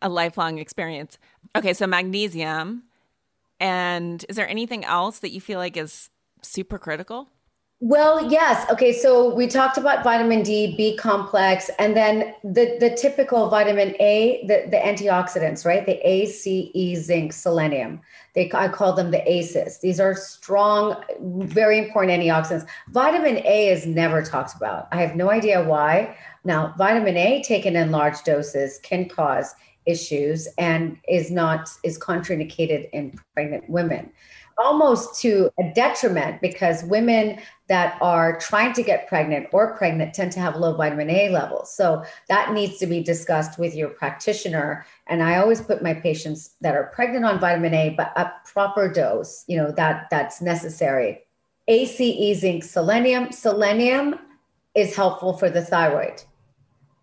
a 0.00 0.08
lifelong 0.08 0.58
experience. 0.58 1.16
Okay, 1.54 1.74
so 1.74 1.86
magnesium 1.86 2.84
and 3.62 4.24
is 4.28 4.34
there 4.34 4.48
anything 4.48 4.84
else 4.84 5.20
that 5.20 5.30
you 5.30 5.40
feel 5.40 5.60
like 5.60 5.76
is 5.76 6.10
super 6.42 6.78
critical? 6.78 7.28
Well, 7.84 8.30
yes. 8.30 8.70
Okay, 8.70 8.92
so 8.92 9.34
we 9.34 9.48
talked 9.48 9.76
about 9.76 10.04
vitamin 10.04 10.44
D, 10.44 10.76
B 10.76 10.96
complex, 10.96 11.68
and 11.80 11.96
then 11.96 12.32
the 12.44 12.76
the 12.78 12.90
typical 12.90 13.48
vitamin 13.48 13.96
A, 13.98 14.44
the, 14.46 14.70
the 14.70 14.76
antioxidants, 14.76 15.66
right? 15.66 15.84
The 15.84 15.98
A, 16.08 16.26
C, 16.26 16.70
E, 16.74 16.94
zinc, 16.94 17.32
selenium. 17.32 18.00
They 18.36 18.48
I 18.54 18.68
call 18.68 18.92
them 18.92 19.10
the 19.10 19.28
ACEs. 19.28 19.80
These 19.80 19.98
are 19.98 20.14
strong, 20.14 20.94
very 21.20 21.76
important 21.76 22.22
antioxidants. 22.22 22.68
Vitamin 22.90 23.38
A 23.38 23.70
is 23.70 23.84
never 23.84 24.22
talked 24.22 24.54
about. 24.54 24.86
I 24.92 25.00
have 25.00 25.16
no 25.16 25.32
idea 25.32 25.64
why. 25.64 26.16
Now, 26.44 26.74
vitamin 26.78 27.16
A 27.16 27.42
taken 27.42 27.74
in 27.74 27.90
large 27.90 28.22
doses 28.22 28.78
can 28.84 29.08
cause 29.08 29.56
issues 29.86 30.46
and 30.56 30.96
is 31.08 31.32
not 31.32 31.68
is 31.82 31.98
contraindicated 31.98 32.88
in 32.90 33.18
pregnant 33.34 33.68
women. 33.68 34.12
Almost 34.58 35.20
to 35.22 35.50
a 35.58 35.72
detriment 35.74 36.40
because 36.40 36.84
women 36.84 37.38
that 37.68 37.96
are 38.02 38.38
trying 38.38 38.72
to 38.74 38.82
get 38.82 39.08
pregnant 39.08 39.46
or 39.52 39.76
pregnant 39.76 40.12
tend 40.12 40.30
to 40.32 40.40
have 40.40 40.56
low 40.56 40.76
vitamin 40.76 41.08
A 41.08 41.30
levels. 41.30 41.74
So 41.74 42.04
that 42.28 42.52
needs 42.52 42.78
to 42.78 42.86
be 42.86 43.02
discussed 43.02 43.58
with 43.58 43.74
your 43.74 43.88
practitioner. 43.88 44.84
And 45.06 45.22
I 45.22 45.38
always 45.38 45.62
put 45.62 45.82
my 45.82 45.94
patients 45.94 46.56
that 46.60 46.74
are 46.74 46.90
pregnant 46.94 47.24
on 47.24 47.40
vitamin 47.40 47.72
A, 47.72 47.90
but 47.90 48.12
a 48.16 48.30
proper 48.44 48.92
dose, 48.92 49.44
you 49.46 49.56
know, 49.56 49.72
that 49.72 50.08
that's 50.10 50.42
necessary. 50.42 51.22
ACE 51.68 52.40
zinc 52.40 52.64
selenium. 52.64 53.32
Selenium 53.32 54.18
is 54.74 54.94
helpful 54.94 55.32
for 55.32 55.48
the 55.48 55.62
thyroid. 55.62 56.22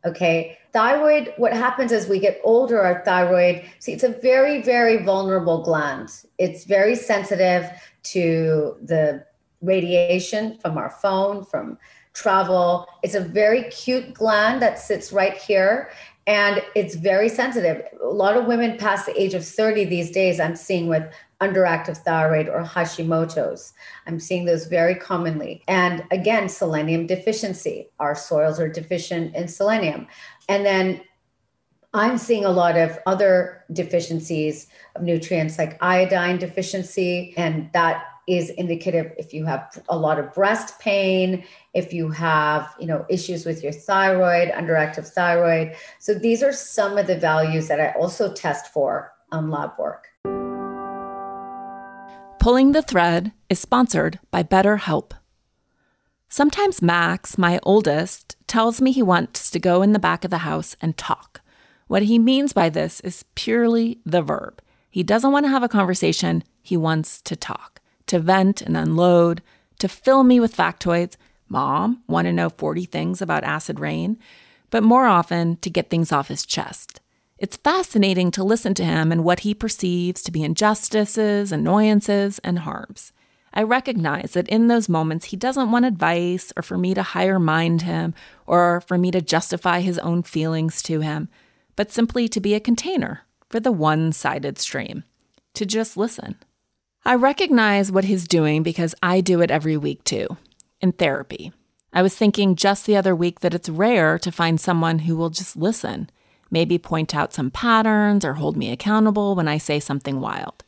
Okay. 0.05 0.59
Thyroid, 0.71 1.34
what 1.38 1.53
happens 1.53 1.91
as 1.91 2.08
we 2.08 2.19
get 2.19 2.39
older, 2.43 2.79
our 2.82 3.03
thyroid, 3.03 3.63
see, 3.79 3.91
it's 3.91 4.03
a 4.03 4.10
very, 4.10 4.62
very 4.62 5.03
vulnerable 5.03 5.63
gland. 5.63 6.10
It's 6.38 6.65
very 6.65 6.95
sensitive 6.95 7.69
to 8.03 8.77
the 8.84 9.25
radiation 9.62 10.58
from 10.60 10.77
our 10.77 10.89
phone, 10.89 11.43
from 11.43 11.77
travel. 12.13 12.88
It's 13.03 13.15
a 13.15 13.21
very 13.21 13.63
cute 13.63 14.13
gland 14.13 14.62
that 14.62 14.79
sits 14.79 15.12
right 15.12 15.38
here 15.38 15.91
and 16.27 16.62
it's 16.75 16.93
very 16.93 17.27
sensitive. 17.27 17.84
A 18.03 18.05
lot 18.05 18.38
of 18.38 18.45
women 18.45 18.77
past 18.77 19.08
the 19.08 19.19
age 19.19 19.34
of 19.34 19.43
30 19.43 19.86
these 19.86 20.12
days, 20.12 20.39
I'm 20.39 20.55
seeing 20.55 20.88
with 20.88 21.12
underactive 21.41 21.97
thyroid 21.97 22.49
or 22.49 22.63
Hashimoto's. 22.63 23.73
I'm 24.08 24.19
seeing 24.19 24.45
those 24.45 24.65
very 24.65 24.95
commonly. 24.95 25.63
And 25.67 26.04
again, 26.12 26.49
selenium 26.49 27.08
deficiency. 27.08 27.89
Our 27.99 28.15
soils 28.15 28.60
are 28.60 28.69
deficient 28.69 29.36
in 29.36 29.47
selenium. 29.47 30.08
And 30.47 30.65
then 30.65 31.02
I'm 31.93 32.17
seeing 32.17 32.45
a 32.45 32.52
lot 32.52 32.78
of 32.78 32.99
other 33.08 33.63
deficiencies 33.73 34.67
of 34.95 35.02
nutrients 35.02 35.58
like 35.58 35.82
iodine 35.82 36.38
deficiency, 36.38 37.34
and 37.36 37.69
that 37.73 38.06
is 38.28 38.52
indicative 38.52 39.12
if 39.17 39.34
you 39.34 39.43
have 39.43 39.82
a 39.89 39.97
lot 39.97 40.19
of 40.19 40.32
breast 40.36 40.78
pain, 40.80 41.43
if 41.73 41.91
you 41.91 42.10
have, 42.12 42.75
you 42.80 42.86
know, 42.86 43.04
issues 43.10 43.43
with 43.43 43.63
your 43.63 43.71
thyroid, 43.71 44.49
underactive 44.49 45.08
thyroid. 45.08 45.73
So 45.97 46.13
these 46.13 46.43
are 46.43 46.54
some 46.54 46.99
of 46.99 47.08
the 47.08 47.17
values 47.17 47.67
that 47.69 47.80
I 47.80 47.93
also 47.99 48.32
test 48.32 48.71
for 48.71 49.12
on 49.32 49.49
lab 49.49 49.71
work. 49.80 50.09
Pulling 52.49 52.71
the 52.71 52.81
Thread 52.81 53.31
is 53.47 53.59
sponsored 53.59 54.17
by 54.31 54.41
BetterHelp. 54.41 55.12
Sometimes 56.29 56.81
Max, 56.81 57.38
my 57.38 57.59
oldest, 57.62 58.38
tells 58.47 58.81
me 58.81 58.91
he 58.91 59.03
wants 59.03 59.51
to 59.51 59.59
go 59.59 59.83
in 59.83 59.93
the 59.93 59.99
back 59.99 60.25
of 60.25 60.31
the 60.31 60.39
house 60.39 60.75
and 60.81 60.97
talk. 60.97 61.41
What 61.85 62.01
he 62.01 62.17
means 62.17 62.51
by 62.51 62.69
this 62.69 63.01
is 63.01 63.23
purely 63.35 63.99
the 64.03 64.23
verb. 64.23 64.63
He 64.89 65.03
doesn't 65.03 65.31
want 65.31 65.45
to 65.45 65.51
have 65.51 65.62
a 65.62 65.69
conversation, 65.69 66.43
he 66.63 66.75
wants 66.75 67.21
to 67.21 67.35
talk, 67.35 67.81
to 68.07 68.17
vent 68.17 68.63
and 68.63 68.75
unload, 68.75 69.43
to 69.77 69.88
fill 69.88 70.23
me 70.23 70.39
with 70.39 70.57
factoids. 70.57 71.17
Mom, 71.49 72.01
want 72.07 72.25
to 72.25 72.33
know 72.33 72.49
40 72.49 72.83
things 72.85 73.21
about 73.21 73.43
acid 73.43 73.79
rain? 73.79 74.17
But 74.71 74.81
more 74.81 75.05
often, 75.05 75.57
to 75.57 75.69
get 75.69 75.91
things 75.91 76.12
off 76.12 76.29
his 76.29 76.47
chest. 76.47 76.99
It's 77.39 77.56
fascinating 77.56 78.32
to 78.32 78.43
listen 78.43 78.73
to 78.75 78.84
him 78.84 79.13
and 79.13 79.23
what 79.23 79.41
he 79.41 79.54
perceives 79.54 80.21
to 80.23 80.32
be 80.32 80.43
injustices, 80.43 81.54
annoyances, 81.54 82.39
and 82.39 82.60
harms. 82.60 83.13
I 83.54 83.63
recognize 83.63 84.32
that 84.32 84.49
in 84.49 84.67
those 84.67 84.89
moments, 84.89 85.28
he 85.28 85.38
doesn't 85.38 85.71
want 85.71 85.86
advice 85.86 86.52
or 86.58 86.62
for 86.62 86.78
me 86.78 86.93
to 86.93 87.02
higher 87.02 87.39
mind 87.39 87.84
him 87.84 88.13
or 88.45 88.82
for 88.82 88.97
me 88.97 89.10
to 89.12 89.21
justify 89.21 89.80
his 89.80 89.97
own 89.99 90.21
feelings 90.23 90.82
to 90.84 90.99
him, 90.99 91.30
but 91.78 91.91
simply 91.91 92.28
to 92.28 92.41
be 92.41 92.54
a 92.54 92.60
container 92.60 93.21
for 93.47 93.62
the 93.62 93.71
one 93.71 94.12
sided 94.12 94.60
stream, 94.60 95.06
to 95.54 95.65
just 95.65 95.95
listen. 95.95 96.36
I 97.06 97.15
recognize 97.15 97.89
what 97.89 98.04
he's 98.04 98.28
doing 98.28 98.63
because 98.63 98.93
I 99.02 99.21
do 99.21 99.39
it 99.39 99.49
every 99.49 99.78
week 99.78 100.04
too, 100.04 100.28
in 100.82 100.91
therapy. 100.91 101.54
I 101.93 102.02
was 102.02 102.15
thinking 102.15 102.56
just 102.56 102.86
the 102.86 102.97
other 102.97 103.15
week 103.15 103.39
that 103.39 103.54
it's 103.54 103.69
rare 103.69 104.19
to 104.19 104.32
find 104.32 104.60
someone 104.60 104.99
who 104.99 105.15
will 105.15 105.30
just 105.30 105.56
listen 105.56 106.10
maybe 106.51 106.77
point 106.77 107.15
out 107.15 107.33
some 107.33 107.51
patterns 107.51 108.25
or 108.25 108.35
hold 108.35 108.57
me 108.57 108.71
accountable 108.71 109.35
when 109.35 109.47
I 109.47 109.57
say 109.57 109.79
something 109.79 110.19
wild. 110.19 110.63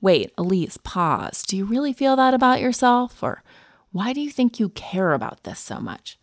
Wait, 0.00 0.32
Elise, 0.36 0.76
pause. 0.78 1.42
Do 1.42 1.56
you 1.56 1.64
really 1.64 1.92
feel 1.92 2.16
that 2.16 2.34
about 2.34 2.60
yourself? 2.60 3.22
Or 3.22 3.42
why 3.90 4.12
do 4.12 4.20
you 4.20 4.30
think 4.30 4.60
you 4.60 4.68
care 4.70 5.12
about 5.12 5.44
this 5.44 5.58
so 5.58 5.78
much? 5.78 6.18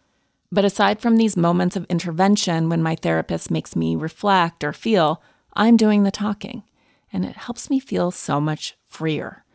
But 0.52 0.66
aside 0.66 1.00
from 1.00 1.16
these 1.16 1.38
moments 1.38 1.76
of 1.76 1.86
intervention 1.86 2.70
when 2.70 2.84
my 2.84 2.96
therapist 2.96 3.50
makes 3.50 3.76
me 3.76 3.96
reflect 3.96 4.64
or 4.64 4.74
feel, 4.74 5.22
I'm 5.54 5.78
doing 5.78 6.04
the 6.04 6.12
talking, 6.12 6.64
and 7.12 7.26
it 7.26 7.38
helps 7.38 7.70
me 7.70 7.80
feel 7.80 8.12
so 8.12 8.42
much 8.42 8.76
freer. 8.88 9.46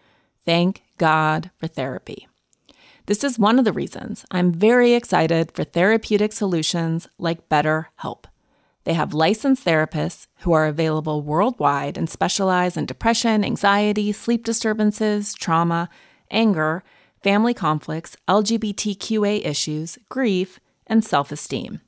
Thank 0.44 0.82
God 0.96 1.50
for 1.58 1.66
therapy. 1.66 2.26
This 3.06 3.22
is 3.22 3.38
one 3.38 3.58
of 3.58 3.64
the 3.64 3.72
reasons 3.72 4.24
I'm 4.30 4.52
very 4.52 4.94
excited 4.94 5.52
for 5.52 5.62
therapeutic 5.62 6.32
solutions 6.32 7.08
like 7.18 7.48
BetterHelp. 7.48 8.24
They 8.86 8.94
have 8.94 9.12
licensed 9.12 9.64
therapists 9.64 10.28
who 10.42 10.52
are 10.52 10.66
available 10.66 11.20
worldwide 11.20 11.98
and 11.98 12.08
specialize 12.08 12.76
in 12.76 12.86
depression, 12.86 13.42
anxiety, 13.42 14.12
sleep 14.12 14.44
disturbances, 14.44 15.34
trauma, 15.34 15.88
anger, 16.30 16.84
family 17.20 17.52
conflicts, 17.52 18.16
LGBTQA 18.28 19.44
issues, 19.44 19.98
grief, 20.08 20.60
and 20.86 21.04
self 21.04 21.32
esteem. 21.32 21.80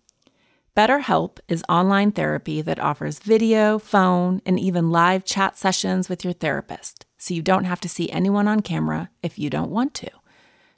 BetterHelp 0.76 1.38
is 1.46 1.62
online 1.68 2.10
therapy 2.10 2.62
that 2.62 2.80
offers 2.80 3.20
video, 3.20 3.78
phone, 3.78 4.42
and 4.44 4.58
even 4.58 4.90
live 4.90 5.24
chat 5.24 5.56
sessions 5.56 6.08
with 6.08 6.24
your 6.24 6.32
therapist, 6.32 7.06
so 7.16 7.32
you 7.32 7.42
don't 7.42 7.64
have 7.64 7.80
to 7.82 7.88
see 7.88 8.10
anyone 8.10 8.48
on 8.48 8.58
camera 8.60 9.08
if 9.22 9.38
you 9.38 9.48
don't 9.50 9.70
want 9.70 9.94
to. 9.94 10.10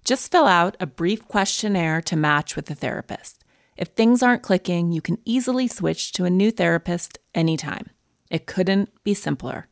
Just 0.04 0.30
fill 0.30 0.46
out 0.46 0.76
a 0.80 0.86
brief 0.86 1.26
questionnaire 1.26 2.02
to 2.02 2.14
match 2.14 2.56
with 2.56 2.66
the 2.66 2.74
therapist. 2.74 3.39
If 3.80 3.88
things 3.88 4.22
aren't 4.22 4.42
clicking, 4.42 4.92
you 4.92 5.00
can 5.00 5.16
easily 5.24 5.66
switch 5.66 6.12
to 6.12 6.26
a 6.26 6.30
new 6.30 6.50
therapist 6.50 7.18
anytime. 7.34 7.88
It 8.30 8.44
couldn't 8.44 8.90
be 9.04 9.14
simpler. 9.14 9.68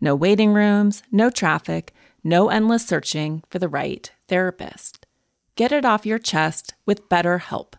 No 0.00 0.14
waiting 0.16 0.54
rooms, 0.54 1.02
no 1.12 1.28
traffic, 1.28 1.92
no 2.24 2.48
endless 2.48 2.86
searching 2.86 3.42
for 3.50 3.58
the 3.58 3.68
right 3.68 4.10
therapist. 4.28 5.04
Get 5.56 5.72
it 5.72 5.84
off 5.84 6.06
your 6.06 6.18
chest 6.18 6.72
with 6.86 7.10
BetterHelp. 7.10 7.74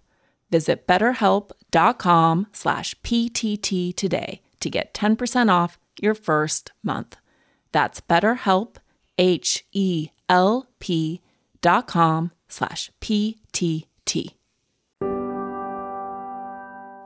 Visit 0.52 0.86
betterhelp.com 0.86 2.48
slash 2.54 2.94
PTT 3.02 3.96
today 3.96 4.42
to 4.60 4.70
get 4.70 4.94
10% 4.94 5.50
off 5.50 5.80
your 6.00 6.14
first 6.14 6.72
month. 6.84 7.18
That's 7.72 8.02
betterhelp, 8.02 8.76
H-E-L-P 9.18 10.12
dot 11.64 11.88
com 11.88 12.32
slash 12.48 12.92
PTT. 13.02 14.34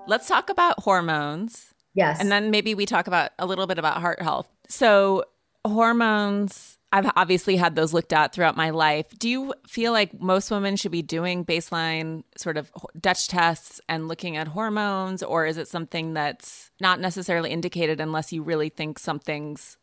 Let's 0.08 0.28
talk 0.28 0.50
about 0.50 0.80
hormones. 0.82 1.74
Yes. 1.94 2.20
And 2.20 2.32
then 2.32 2.52
maybe 2.52 2.76
we 2.76 2.86
talk 2.86 3.08
about 3.08 3.32
a 3.40 3.46
little 3.46 3.68
bit 3.68 3.78
about 3.78 4.02
heart 4.02 4.22
health. 4.22 4.48
So, 4.68 5.24
hormones, 5.66 6.78
I've 6.92 7.12
obviously 7.16 7.56
had 7.56 7.76
those 7.76 7.94
looked 7.94 8.14
at 8.14 8.34
throughout 8.34 8.56
my 8.56 8.70
life. 8.70 9.08
Do 9.18 9.28
you 9.28 9.54
feel 9.68 9.92
like 9.92 10.22
most 10.22 10.52
women 10.52 10.76
should 10.76 10.92
be 10.92 11.02
doing 11.02 11.44
baseline 11.44 12.24
sort 12.38 12.58
of 12.58 12.72
Dutch 13.00 13.28
tests 13.28 13.82
and 13.90 14.08
looking 14.08 14.38
at 14.38 14.48
hormones, 14.50 15.24
or 15.24 15.46
is 15.46 15.58
it 15.58 15.68
something 15.68 16.14
that's 16.14 16.72
not 16.80 17.00
necessarily 17.00 17.52
indicated 17.52 18.00
unless 18.00 18.32
you 18.32 18.44
really 18.44 18.70
think 18.70 19.00
something's 19.00 19.78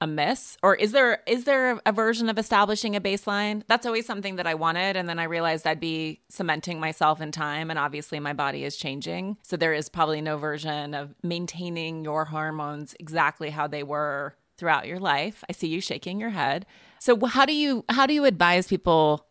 amiss 0.00 0.56
or 0.62 0.74
is 0.76 0.92
there 0.92 1.22
is 1.26 1.44
there 1.44 1.80
a 1.84 1.92
version 1.92 2.28
of 2.28 2.38
establishing 2.38 2.94
a 2.94 3.00
baseline? 3.00 3.62
That's 3.66 3.84
always 3.86 4.06
something 4.06 4.36
that 4.36 4.46
i 4.46 4.54
wanted 4.54 4.96
and 4.96 5.08
then 5.08 5.18
i 5.18 5.24
realized 5.24 5.66
i'd 5.66 5.80
be 5.80 6.20
cementing 6.28 6.78
myself 6.78 7.20
in 7.20 7.32
time 7.32 7.70
and 7.70 7.78
obviously 7.78 8.20
my 8.20 8.32
body 8.32 8.64
is 8.64 8.76
changing. 8.76 9.36
So 9.42 9.56
there 9.56 9.72
is 9.72 9.88
probably 9.88 10.20
no 10.20 10.38
version 10.38 10.94
of 10.94 11.14
maintaining 11.22 12.04
your 12.04 12.26
hormones 12.26 12.94
exactly 13.00 13.50
how 13.50 13.66
they 13.66 13.82
were 13.82 14.36
throughout 14.56 14.86
your 14.86 14.98
life. 15.00 15.42
I 15.48 15.52
see 15.52 15.68
you 15.68 15.80
shaking 15.80 16.20
your 16.20 16.30
head. 16.30 16.66
So 16.98 17.18
how 17.26 17.44
do 17.44 17.54
you 17.54 17.84
how 17.88 18.06
do 18.06 18.14
you 18.14 18.24
advise 18.24 18.68
people 18.68 19.26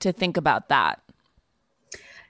to 0.00 0.12
think 0.12 0.36
about 0.36 0.68
that? 0.68 1.00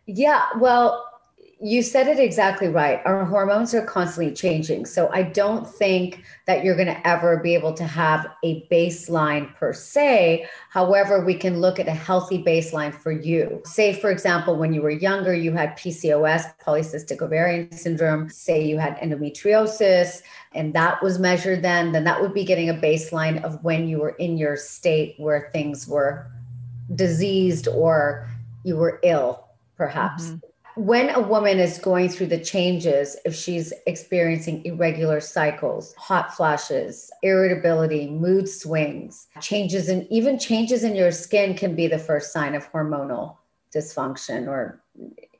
Yeah 0.07 0.45
well 0.59 1.16
you 1.59 1.83
said 1.83 2.07
it 2.07 2.19
exactly 2.19 2.69
right. 2.69 3.01
Our 3.07 3.25
hormones 3.25 3.73
are 3.73 3.85
constantly 3.85 4.35
changing. 4.35 4.85
So 4.85 5.09
I 5.11 5.23
don't 5.23 5.67
think 5.67 6.23
that 6.45 6.63
you're 6.63 6.75
going 6.75 6.87
to 6.87 7.07
ever 7.07 7.39
be 7.39 7.55
able 7.55 7.73
to 7.75 7.85
have 7.85 8.27
a 8.45 8.67
baseline 8.71 9.55
per 9.55 9.73
se. 9.73 10.47
However, 10.69 11.25
we 11.25 11.35
can 11.35 11.63
look 11.63 11.81
at 11.81 11.89
a 11.89 11.93
healthy 11.93 12.45
baseline 12.45 12.95
for 12.95 13.11
you. 13.11 13.63
Say, 13.65 13.99
for 13.99 14.11
example, 14.11 14.57
when 14.57 14.75
you 14.75 14.83
were 14.83 14.91
younger, 14.91 15.33
you 15.33 15.53
had 15.53 15.79
PCOS, 15.79 16.59
polycystic 16.59 17.23
ovarian 17.23 17.73
syndrome. 17.73 18.29
Say 18.29 18.63
you 18.63 18.77
had 18.77 18.99
endometriosis, 18.99 20.21
and 20.53 20.75
that 20.75 21.03
was 21.03 21.19
measured 21.19 21.63
then, 21.63 21.93
then 21.93 22.05
that 22.05 22.21
would 22.21 22.35
be 22.35 22.45
getting 22.45 22.69
a 22.69 22.75
baseline 22.75 23.43
of 23.43 23.65
when 23.65 23.89
you 23.89 23.99
were 23.99 24.17
in 24.17 24.37
your 24.37 24.57
state 24.59 25.15
where 25.17 25.49
things 25.55 25.89
were 25.89 26.31
diseased 26.95 27.67
or 27.67 28.29
you 28.63 28.77
were 28.77 29.01
ill, 29.03 29.49
perhaps. 29.79 30.27
Mm-hmm 30.27 30.47
when 30.77 31.09
a 31.09 31.21
woman 31.21 31.59
is 31.59 31.79
going 31.79 32.11
through 32.11 32.27
the 32.27 32.39
changes, 32.39 33.17
if 33.25 33.35
she's 33.35 33.73
experiencing 33.87 34.63
irregular 34.67 35.21
cycles, 35.21 35.95
hot 35.95 36.35
flashes, 36.35 37.11
irritability, 37.23 38.11
mood 38.11 38.47
swings, 38.47 39.27
changes 39.41 39.89
in 39.89 40.07
even 40.13 40.39
changes 40.39 40.85
in 40.85 40.95
your 40.95 41.11
skin 41.11 41.55
can 41.55 41.75
be 41.75 41.87
the 41.87 41.99
first 41.99 42.31
sign 42.31 42.55
of 42.55 42.71
hormonal 42.71 43.39
dysfunction 43.75 44.49
or 44.49 44.83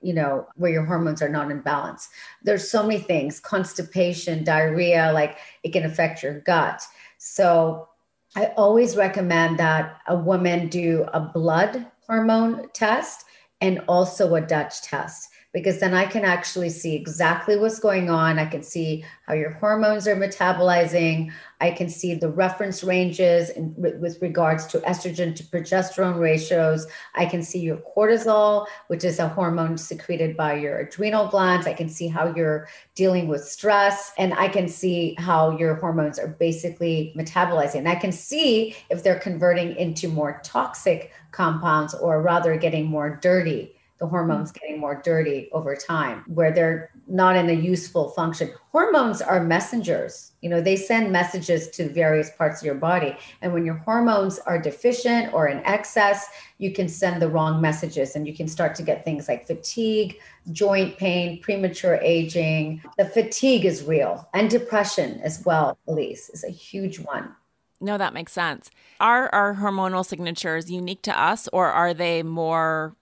you 0.01 0.15
know 0.15 0.47
where 0.57 0.73
your 0.73 0.85
hormones 0.87 1.21
are 1.21 1.29
not 1.29 1.51
in 1.51 1.61
balance. 1.61 2.09
There's 2.43 2.71
so 2.71 2.83
many 2.83 2.99
things 2.99 3.39
constipation 3.39 4.43
diarrhea 4.43 5.13
like 5.13 5.37
it 5.63 5.73
can 5.73 5.85
affect 5.85 6.23
your 6.23 6.41
gut. 6.41 6.83
So 7.19 7.89
i 8.35 8.47
always 8.57 8.97
recommend 8.97 9.59
that 9.59 9.99
a 10.09 10.17
woman 10.17 10.69
do 10.69 11.07
a 11.13 11.21
blood 11.21 11.87
hormone 12.07 12.69
test 12.73 13.26
and 13.61 13.81
also 13.89 14.35
a 14.35 14.41
Dutch 14.41 14.83
test 14.83 15.29
because 15.57 15.81
then 15.81 15.95
I 15.95 16.05
can 16.05 16.23
actually 16.23 16.69
see 16.69 16.95
exactly 16.95 17.57
what's 17.57 17.79
going 17.79 18.11
on. 18.11 18.39
I 18.39 18.45
can 18.45 18.63
see 18.63 19.03
how 19.27 19.33
your 19.33 19.53
hormones 19.53 20.07
are 20.07 20.15
metabolizing. 20.15 21.33
I 21.63 21.71
can 21.71 21.89
see 21.89 22.13
the 22.13 22.29
reference 22.29 22.85
ranges 22.85 23.49
in, 23.49 23.75
with 23.79 24.21
regards 24.21 24.67
to 24.67 24.81
estrogen 24.81 25.35
to 25.35 25.43
progesterone 25.45 26.21
ratios. 26.21 26.87
I 27.15 27.25
can 27.25 27.43
see 27.43 27.61
your 27.61 27.79
cortisol, 27.97 28.67
which 28.89 29.03
is 29.03 29.19
a 29.19 29.29
hormone 29.29 29.79
secreted 29.79 30.37
by 30.37 30.57
your 30.57 30.81
adrenal 30.81 31.29
glands. 31.29 31.67
I 31.67 31.73
can 31.73 31.89
see 31.89 32.07
how 32.07 32.35
you're 32.37 32.69
dealing 32.95 33.27
with 33.27 33.43
stress, 33.43 34.13
and 34.19 34.35
I 34.35 34.49
can 34.49 34.69
see 34.69 35.15
how 35.17 35.57
your 35.57 35.77
hormones 35.77 36.19
are 36.19 36.29
basically 36.29 37.15
metabolizing. 37.17 37.77
And 37.77 37.89
I 37.89 37.95
can 37.95 38.13
see 38.13 38.77
if 38.91 39.03
they're 39.03 39.21
converting 39.21 39.75
into 39.77 40.09
more 40.09 40.39
toxic 40.45 41.13
compounds 41.31 41.95
or 41.95 42.21
rather 42.21 42.59
getting 42.59 42.85
more 42.85 43.19
dirty 43.23 43.76
the 43.99 44.07
hormones 44.07 44.53
mm. 44.53 44.61
getting 44.61 44.81
more 44.81 45.01
dirty 45.03 45.49
over 45.53 45.75
time 45.75 46.25
where 46.27 46.53
they're 46.53 46.91
not 47.07 47.37
in 47.37 47.49
a 47.49 47.53
useful 47.53 48.11
function. 48.11 48.51
Hormones 48.73 49.23
are 49.23 49.43
messengers. 49.43 50.33
You 50.43 50.51
know 50.51 50.61
they 50.61 50.77
send 50.77 51.13
messages 51.13 51.69
to 51.71 51.89
various 51.89 52.31
parts 52.31 52.61
of 52.61 52.67
your 52.67 52.75
body. 52.75 53.17
And 53.43 53.53
when 53.53 53.65
your 53.65 53.77
hormones 53.77 54.39
are 54.41 54.59
deficient 54.61 55.33
or 55.33 55.49
in 55.49 55.59
excess 55.65 56.29
you 56.59 56.73
can 56.73 56.89
send 56.89 57.21
the 57.21 57.29
wrong 57.29 57.61
messages 57.61 58.17
and 58.17 58.27
you 58.27 58.35
can 58.35 58.49
start 58.49 58.75
to 58.77 58.83
get 58.83 59.05
things 59.05 59.29
like 59.29 59.47
fatigue 59.47 60.19
joint 60.53 60.97
pain 60.97 61.41
premature 61.41 61.97
aging. 62.03 62.83
The 62.99 63.07
fatigue 63.07 63.65
is 63.65 63.85
real 63.85 64.29
and 64.35 64.49
depression 64.51 65.21
as 65.23 65.45
well 65.45 65.79
elise 65.87 66.29
is 66.31 66.45
a 66.45 66.51
huge 66.51 66.99
one. 66.99 67.35
No 67.81 67.99
that 67.99 68.15
makes 68.15 68.33
sense. 68.33 68.71
Are 69.01 69.29
our 69.35 69.55
hormonal 69.55 70.05
signatures 70.05 70.71
unique 70.71 71.03
to 71.03 71.19
us 71.19 71.49
or 71.53 71.67
are 71.71 71.93
they 71.93 72.23
more 72.23 72.97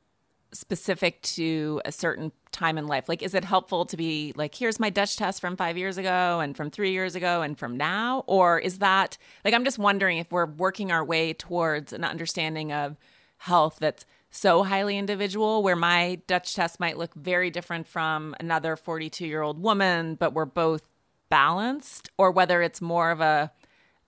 specific 0.55 1.21
to 1.23 1.81
a 1.85 1.93
certain 1.93 2.33
time 2.53 2.79
in 2.79 2.87
life? 2.87 3.09
Like, 3.09 3.23
is 3.23 3.35
it 3.35 3.45
helpful 3.45 3.85
to 3.87 3.97
be 3.97 4.33
like, 4.37 4.55
here's 4.55 4.81
my 4.81 4.91
Dutch 4.91 5.17
test 5.17 5.41
from 5.41 5.57
five 5.57 5.77
years 5.77 5.99
ago 5.99 6.41
and 6.41 6.57
from 6.57 6.71
three 6.71 6.93
years 6.93 7.15
ago 7.15 7.43
and 7.43 7.59
from 7.59 7.77
now? 7.77 8.25
Or 8.27 8.59
is 8.59 8.79
that 8.79 9.19
like, 9.45 9.55
I'm 9.55 9.65
just 9.65 9.79
wondering 9.79 10.19
if 10.19 10.31
we're 10.31 10.47
working 10.47 10.91
our 10.93 11.05
way 11.05 11.33
towards 11.33 11.93
an 11.93 12.05
understanding 12.05 12.73
of 12.73 12.97
health 13.39 13.79
that's 13.81 14.07
so 14.31 14.65
highly 14.65 14.99
individual, 14.99 15.63
where 15.63 15.77
my 15.77 16.21
Dutch 16.27 16.55
test 16.55 16.81
might 16.81 16.99
look 16.99 17.15
very 17.15 17.51
different 17.51 17.87
from 17.87 18.35
another 18.41 18.75
42 18.75 19.27
year 19.27 19.43
old 19.43 19.63
woman, 19.63 20.17
but 20.17 20.33
we're 20.33 20.45
both 20.45 20.83
balanced, 21.29 22.11
or 22.19 22.33
whether 22.33 22.61
it's 22.61 22.81
more 22.81 23.11
of 23.11 23.21
a 23.21 23.53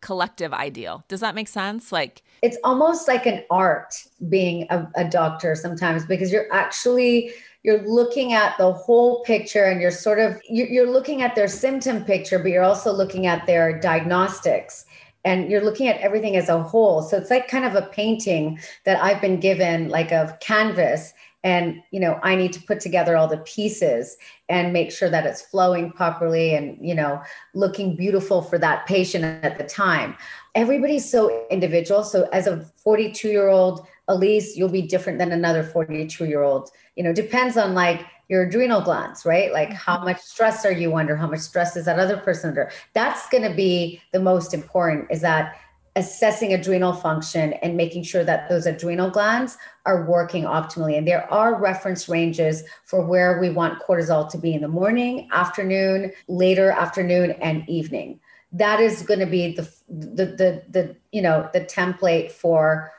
collective 0.00 0.52
ideal. 0.52 1.04
Does 1.08 1.20
that 1.20 1.34
make 1.34 1.48
sense? 1.48 1.92
Like, 1.92 2.22
it's 2.42 2.58
almost 2.64 3.08
like 3.08 3.26
an 3.26 3.44
art 3.50 3.94
being 4.28 4.66
a, 4.70 4.86
a 4.94 5.04
doctor 5.04 5.54
sometimes 5.54 6.04
because 6.06 6.32
you're 6.32 6.52
actually 6.52 7.32
you're 7.62 7.82
looking 7.82 8.32
at 8.32 8.56
the 8.58 8.72
whole 8.72 9.24
picture 9.24 9.64
and 9.64 9.80
you're 9.80 9.90
sort 9.90 10.20
of 10.20 10.40
you're 10.48 10.90
looking 10.90 11.22
at 11.22 11.34
their 11.34 11.48
symptom 11.48 12.04
picture 12.04 12.38
but 12.38 12.52
you're 12.52 12.62
also 12.62 12.92
looking 12.92 13.26
at 13.26 13.44
their 13.46 13.80
diagnostics 13.80 14.84
and 15.24 15.50
you're 15.50 15.64
looking 15.64 15.88
at 15.88 16.00
everything 16.00 16.36
as 16.36 16.48
a 16.48 16.62
whole 16.62 17.02
so 17.02 17.16
it's 17.16 17.30
like 17.30 17.48
kind 17.48 17.64
of 17.64 17.74
a 17.74 17.88
painting 17.88 18.58
that 18.84 19.02
i've 19.02 19.20
been 19.20 19.40
given 19.40 19.88
like 19.88 20.12
a 20.12 20.38
canvas 20.40 21.12
and 21.46 21.82
you 21.92 22.00
know 22.00 22.18
i 22.22 22.34
need 22.34 22.52
to 22.52 22.62
put 22.62 22.80
together 22.80 23.16
all 23.16 23.28
the 23.28 23.42
pieces 23.54 24.16
and 24.48 24.72
make 24.72 24.90
sure 24.90 25.10
that 25.10 25.26
it's 25.26 25.42
flowing 25.42 25.90
properly 25.92 26.54
and 26.54 26.66
you 26.86 26.94
know 26.94 27.20
looking 27.54 27.96
beautiful 27.96 28.42
for 28.42 28.58
that 28.58 28.86
patient 28.86 29.24
at 29.24 29.56
the 29.56 29.64
time 29.64 30.16
everybody's 30.56 31.08
so 31.08 31.46
individual. 31.50 32.02
So 32.02 32.28
as 32.32 32.48
a 32.48 32.64
42 32.76 33.28
year 33.28 33.48
old 33.48 33.86
Elise, 34.08 34.56
you'll 34.56 34.70
be 34.70 34.82
different 34.82 35.18
than 35.18 35.30
another 35.30 35.62
42 35.62 36.24
year 36.24 36.42
old. 36.42 36.70
You 36.96 37.04
know, 37.04 37.12
depends 37.12 37.56
on 37.56 37.74
like 37.74 38.04
your 38.28 38.44
adrenal 38.44 38.80
glands, 38.80 39.24
right? 39.24 39.52
Like 39.52 39.72
how 39.72 39.96
mm-hmm. 39.96 40.06
much 40.06 40.20
stress 40.22 40.64
are 40.64 40.72
you 40.72 40.96
under? 40.96 41.14
How 41.14 41.28
much 41.28 41.40
stress 41.40 41.76
is 41.76 41.84
that 41.84 41.98
other 41.98 42.16
person 42.16 42.50
under? 42.50 42.70
That's 42.94 43.28
going 43.28 43.48
to 43.48 43.54
be 43.54 44.00
the 44.12 44.18
most 44.18 44.54
important 44.54 45.08
is 45.10 45.20
that 45.20 45.56
assessing 45.96 46.52
adrenal 46.52 46.92
function 46.92 47.54
and 47.54 47.76
making 47.76 48.04
sure 48.04 48.22
that 48.22 48.48
those 48.48 48.66
adrenal 48.66 49.10
glands 49.10 49.58
are 49.84 50.04
working 50.04 50.44
optimally. 50.44 50.96
And 50.96 51.08
there 51.08 51.28
are 51.32 51.58
reference 51.60 52.08
ranges 52.08 52.62
for 52.84 53.04
where 53.04 53.40
we 53.40 53.50
want 53.50 53.82
cortisol 53.82 54.30
to 54.30 54.38
be 54.38 54.54
in 54.54 54.60
the 54.60 54.68
morning, 54.68 55.28
afternoon, 55.32 56.12
later 56.28 56.70
afternoon, 56.70 57.32
and 57.40 57.68
evening 57.68 58.20
that 58.52 58.80
is 58.80 59.02
going 59.02 59.20
to 59.20 59.26
be 59.26 59.54
the, 59.54 59.62
the 59.88 60.26
the 60.26 60.62
the 60.70 60.96
you 61.12 61.20
know 61.20 61.48
the 61.52 61.60
template 61.60 62.30
for 62.30 62.92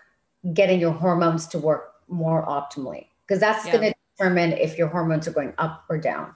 getting 0.53 0.79
your 0.79 0.91
hormones 0.91 1.47
to 1.47 1.57
work 1.57 1.93
more 2.07 2.45
optimally 2.45 3.07
because 3.25 3.39
that's 3.39 3.65
yeah. 3.65 3.71
going 3.71 3.83
to 3.91 3.95
determine 4.15 4.51
if 4.53 4.77
your 4.77 4.87
hormones 4.87 5.27
are 5.27 5.31
going 5.31 5.53
up 5.57 5.83
or 5.89 5.97
down 5.97 6.33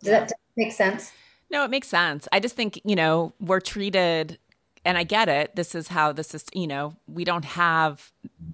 does, 0.00 0.08
yeah. 0.08 0.18
that, 0.18 0.28
does 0.28 0.30
that 0.30 0.56
make 0.56 0.72
sense 0.72 1.12
no 1.50 1.64
it 1.64 1.70
makes 1.70 1.88
sense 1.88 2.26
i 2.32 2.40
just 2.40 2.56
think 2.56 2.80
you 2.84 2.96
know 2.96 3.32
we're 3.40 3.60
treated 3.60 4.38
and 4.84 4.96
I 4.96 5.04
get 5.04 5.28
it. 5.28 5.56
This 5.56 5.74
is 5.74 5.88
how 5.88 6.12
this 6.12 6.34
is, 6.34 6.44
you 6.54 6.66
know, 6.66 6.94
we 7.06 7.24
don't 7.24 7.44
have 7.44 8.12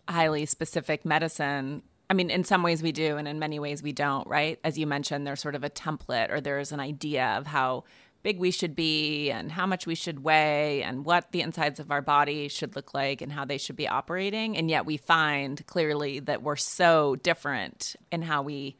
highly 0.08 0.46
specific 0.46 1.04
medicine. 1.04 1.82
I 2.08 2.14
mean, 2.14 2.30
in 2.30 2.44
some 2.44 2.62
ways 2.62 2.82
we 2.82 2.92
do, 2.92 3.16
and 3.16 3.26
in 3.26 3.38
many 3.38 3.58
ways 3.58 3.82
we 3.82 3.92
don't, 3.92 4.26
right? 4.26 4.58
As 4.64 4.78
you 4.78 4.86
mentioned, 4.86 5.26
there's 5.26 5.40
sort 5.40 5.54
of 5.54 5.64
a 5.64 5.70
template 5.70 6.30
or 6.30 6.40
there's 6.40 6.72
an 6.72 6.80
idea 6.80 7.26
of 7.38 7.46
how 7.46 7.84
big 8.22 8.38
we 8.40 8.50
should 8.50 8.74
be 8.74 9.30
and 9.30 9.52
how 9.52 9.66
much 9.66 9.86
we 9.86 9.94
should 9.94 10.24
weigh 10.24 10.82
and 10.82 11.04
what 11.04 11.30
the 11.30 11.42
insides 11.42 11.78
of 11.78 11.92
our 11.92 12.02
body 12.02 12.48
should 12.48 12.74
look 12.74 12.92
like 12.92 13.20
and 13.20 13.30
how 13.30 13.44
they 13.44 13.58
should 13.58 13.76
be 13.76 13.86
operating. 13.86 14.56
And 14.56 14.68
yet 14.68 14.84
we 14.84 14.96
find 14.96 15.64
clearly 15.66 16.18
that 16.20 16.42
we're 16.42 16.56
so 16.56 17.14
different 17.16 17.94
in 18.10 18.22
how 18.22 18.42
we 18.42 18.76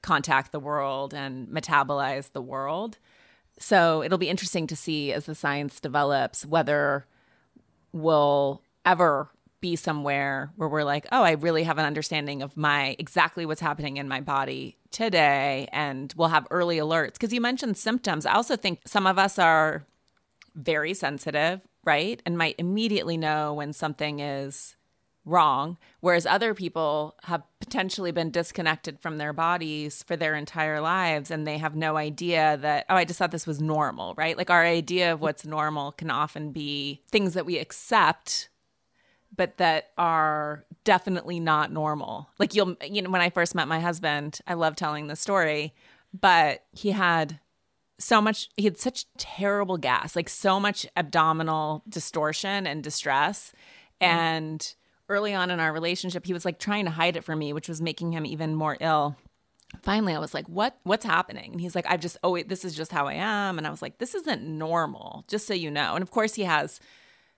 contact 0.00 0.50
the 0.50 0.60
world 0.60 1.12
and 1.12 1.48
metabolize 1.48 2.32
the 2.32 2.40
world. 2.40 2.98
So 3.58 4.02
it'll 4.02 4.18
be 4.18 4.28
interesting 4.28 4.66
to 4.68 4.76
see 4.76 5.12
as 5.12 5.26
the 5.26 5.34
science 5.34 5.80
develops 5.80 6.44
whether 6.44 7.06
we'll 7.92 8.62
ever 8.84 9.30
be 9.60 9.76
somewhere 9.76 10.52
where 10.56 10.68
we're 10.68 10.84
like, 10.84 11.06
oh, 11.10 11.22
I 11.22 11.32
really 11.32 11.62
have 11.62 11.78
an 11.78 11.86
understanding 11.86 12.42
of 12.42 12.56
my 12.56 12.96
exactly 12.98 13.46
what's 13.46 13.62
happening 13.62 13.96
in 13.96 14.08
my 14.08 14.20
body 14.20 14.76
today, 14.90 15.68
and 15.72 16.12
we'll 16.16 16.28
have 16.28 16.46
early 16.50 16.76
alerts. 16.76 17.14
Because 17.14 17.32
you 17.32 17.40
mentioned 17.40 17.78
symptoms. 17.78 18.26
I 18.26 18.34
also 18.34 18.56
think 18.56 18.80
some 18.84 19.06
of 19.06 19.18
us 19.18 19.38
are 19.38 19.86
very 20.54 20.92
sensitive, 20.92 21.62
right? 21.82 22.20
And 22.26 22.36
might 22.36 22.56
immediately 22.58 23.16
know 23.16 23.54
when 23.54 23.72
something 23.72 24.20
is 24.20 24.76
wrong, 25.24 25.78
whereas 26.00 26.26
other 26.26 26.52
people 26.54 27.16
have 27.24 27.42
potentially 27.60 28.12
been 28.12 28.30
disconnected 28.30 29.00
from 29.00 29.18
their 29.18 29.32
bodies 29.32 30.02
for 30.02 30.16
their 30.16 30.34
entire 30.34 30.80
lives 30.80 31.30
and 31.30 31.46
they 31.46 31.58
have 31.58 31.74
no 31.74 31.96
idea 31.96 32.58
that, 32.58 32.84
oh, 32.90 32.96
I 32.96 33.04
just 33.04 33.18
thought 33.18 33.30
this 33.30 33.46
was 33.46 33.60
normal, 33.60 34.14
right? 34.16 34.36
Like 34.36 34.50
our 34.50 34.64
idea 34.64 35.12
of 35.12 35.20
what's 35.20 35.46
normal 35.46 35.92
can 35.92 36.10
often 36.10 36.52
be 36.52 37.02
things 37.10 37.34
that 37.34 37.46
we 37.46 37.58
accept 37.58 38.50
but 39.36 39.56
that 39.56 39.90
are 39.98 40.64
definitely 40.84 41.40
not 41.40 41.72
normal. 41.72 42.28
Like 42.38 42.54
you'll, 42.54 42.76
you 42.84 43.02
know, 43.02 43.10
when 43.10 43.20
I 43.20 43.30
first 43.30 43.54
met 43.54 43.68
my 43.68 43.80
husband, 43.80 44.38
I 44.46 44.54
love 44.54 44.76
telling 44.76 45.06
the 45.06 45.16
story, 45.16 45.74
but 46.18 46.64
he 46.72 46.92
had 46.92 47.40
so 47.98 48.20
much, 48.20 48.48
he 48.56 48.64
had 48.64 48.78
such 48.78 49.06
terrible 49.16 49.76
gas, 49.76 50.14
like 50.14 50.28
so 50.28 50.60
much 50.60 50.86
abdominal 50.96 51.82
distortion 51.88 52.66
and 52.66 52.82
distress. 52.82 53.52
Mm. 54.00 54.06
And 54.06 54.74
early 55.08 55.34
on 55.34 55.50
in 55.50 55.60
our 55.60 55.72
relationship, 55.72 56.26
he 56.26 56.32
was 56.32 56.44
like 56.44 56.58
trying 56.58 56.84
to 56.84 56.90
hide 56.90 57.16
it 57.16 57.24
from 57.24 57.38
me, 57.38 57.52
which 57.52 57.68
was 57.68 57.80
making 57.80 58.12
him 58.12 58.24
even 58.26 58.54
more 58.54 58.76
ill. 58.80 59.16
Finally, 59.82 60.14
I 60.14 60.20
was 60.20 60.34
like, 60.34 60.48
"What? 60.48 60.78
What's 60.84 61.04
happening?" 61.04 61.52
And 61.52 61.60
he's 61.60 61.74
like, 61.74 61.86
"I've 61.88 62.00
just 62.00 62.16
oh, 62.22 62.40
this 62.42 62.64
is 62.64 62.76
just 62.76 62.92
how 62.92 63.06
I 63.08 63.14
am." 63.14 63.58
And 63.58 63.66
I 63.66 63.70
was 63.70 63.82
like, 63.82 63.98
"This 63.98 64.14
isn't 64.14 64.42
normal, 64.42 65.24
just 65.26 65.46
so 65.46 65.54
you 65.54 65.70
know." 65.70 65.94
And 65.94 66.02
of 66.02 66.10
course, 66.10 66.34
he 66.34 66.42
has 66.42 66.80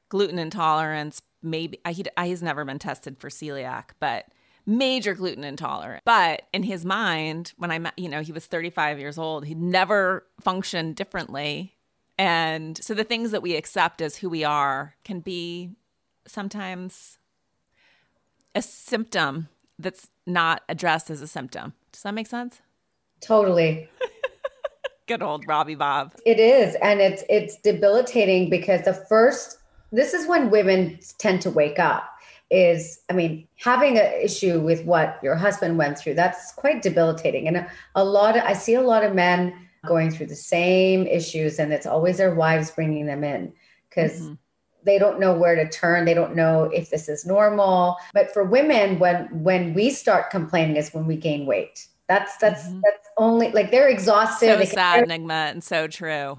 gluten 0.09 0.39
intolerance, 0.39 1.23
maybe 1.43 1.81
he, 1.89 2.05
he's 2.23 2.43
never 2.43 2.65
been 2.65 2.79
tested 2.79 3.19
for 3.19 3.29
celiac, 3.29 3.91
but 4.01 4.27
major 4.67 5.15
gluten 5.15 5.45
intolerant. 5.45 6.03
But 6.05 6.43
in 6.53 6.65
his 6.65 6.85
mind, 6.85 7.53
when 7.57 7.71
I 7.71 7.79
met, 7.79 7.99
you 7.99 8.09
know, 8.09 8.23
he 8.23 8.33
was 8.33 8.47
35 8.47 8.99
years 8.99 9.19
old, 9.19 9.47
he'd 9.47 9.61
never 9.61 10.27
functioned 10.41 10.97
differently. 10.97 11.75
And 12.19 12.83
so 12.83 12.95
the 12.95 13.05
things 13.05 13.31
that 13.31 13.43
we 13.43 13.57
accept 13.57 14.01
as 14.01 14.17
who 14.17 14.29
we 14.29 14.43
are 14.43 14.95
can 15.05 15.21
be 15.21 15.71
sometimes 16.27 17.19
a 18.57 18.63
symptom 18.63 19.49
that's 19.79 20.09
not 20.27 20.63
addressed 20.69 21.11
as 21.11 21.21
a 21.21 21.29
symptom. 21.29 21.75
Does 21.93 22.03
that 22.03 22.15
make 22.15 22.27
sense? 22.27 22.61
Totally. 23.21 23.89
Good 25.07 25.23
old 25.23 25.47
Robbie 25.47 25.77
Bob. 25.77 26.15
It 26.25 26.41
is. 26.41 26.75
And 26.83 27.01
it's 27.01 27.23
it's 27.29 27.61
debilitating 27.61 28.51
because 28.51 28.83
the 28.83 28.95
first 28.95 29.59
this 29.93 30.15
is 30.15 30.27
when 30.27 30.51
women 30.51 30.99
tend 31.19 31.43
to 31.43 31.51
wake 31.51 31.79
up 31.79 32.11
is 32.49 33.01
i 33.11 33.13
mean 33.13 33.47
having 33.57 33.99
an 33.99 34.13
issue 34.23 34.61
with 34.61 34.85
what 34.85 35.19
your 35.21 35.35
husband 35.35 35.77
went 35.77 35.99
through 35.99 36.15
that's 36.15 36.53
quite 36.53 36.81
debilitating 36.81 37.49
and 37.49 37.57
a, 37.57 37.71
a 37.97 38.05
lot 38.05 38.37
of 38.37 38.43
i 38.45 38.53
see 38.53 38.75
a 38.75 38.81
lot 38.81 39.03
of 39.03 39.17
men 39.17 39.53
going 39.85 40.13
through 40.13 40.27
the 40.27 40.37
same 40.37 41.09
issues 41.09 41.59
and 41.59 41.73
it's 41.73 41.87
always 41.87 42.19
their 42.19 42.35
wives 42.37 42.71
bringing 42.71 43.07
them 43.07 43.25
in 43.25 43.53
because 43.89 44.21
mm-hmm. 44.21 44.35
They 44.87 44.99
don't 44.99 45.21
know 45.21 45.35
where 45.35 45.57
to 45.57 45.69
turn. 45.69 46.05
They 46.05 46.15
don't 46.15 46.35
know 46.35 46.65
if 46.73 46.91
this 46.91 47.09
is 47.09 47.27
normal. 47.27 47.97
But 48.15 48.33
for 48.33 48.45
women 48.45 48.99
when 48.99 49.27
when 49.43 49.75
we 49.75 49.91
start 49.91 50.31
complaining 50.31 50.77
is 50.77 50.95
when 50.95 51.07
we 51.07 51.17
gain 51.17 51.45
weight. 51.45 51.89
That's 52.09 52.37
that's 52.39 52.63
mm-hmm. 52.63 52.81
that's 52.85 53.09
only 53.19 53.51
like 53.51 53.71
they're 53.71 53.89
exhausted. 53.89 54.47
So 54.47 54.57
they 54.57 54.67
sad 54.67 55.03
enigma 55.03 55.51
and 55.51 55.63
so 55.63 55.89
true. 55.89 56.39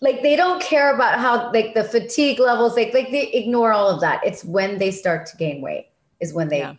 Like 0.00 0.22
they 0.22 0.34
don't 0.34 0.62
care 0.62 0.94
about 0.94 1.18
how 1.18 1.52
like 1.52 1.74
the 1.74 1.84
fatigue 1.84 2.40
levels 2.40 2.74
like 2.74 2.94
like 2.94 3.10
they 3.10 3.28
ignore 3.32 3.72
all 3.72 3.88
of 3.88 4.00
that. 4.00 4.24
It's 4.24 4.44
when 4.44 4.78
they 4.78 4.90
start 4.90 5.26
to 5.26 5.36
gain 5.36 5.60
weight 5.60 5.90
is 6.20 6.32
when 6.32 6.48
they 6.48 6.60
yeah. 6.60 6.74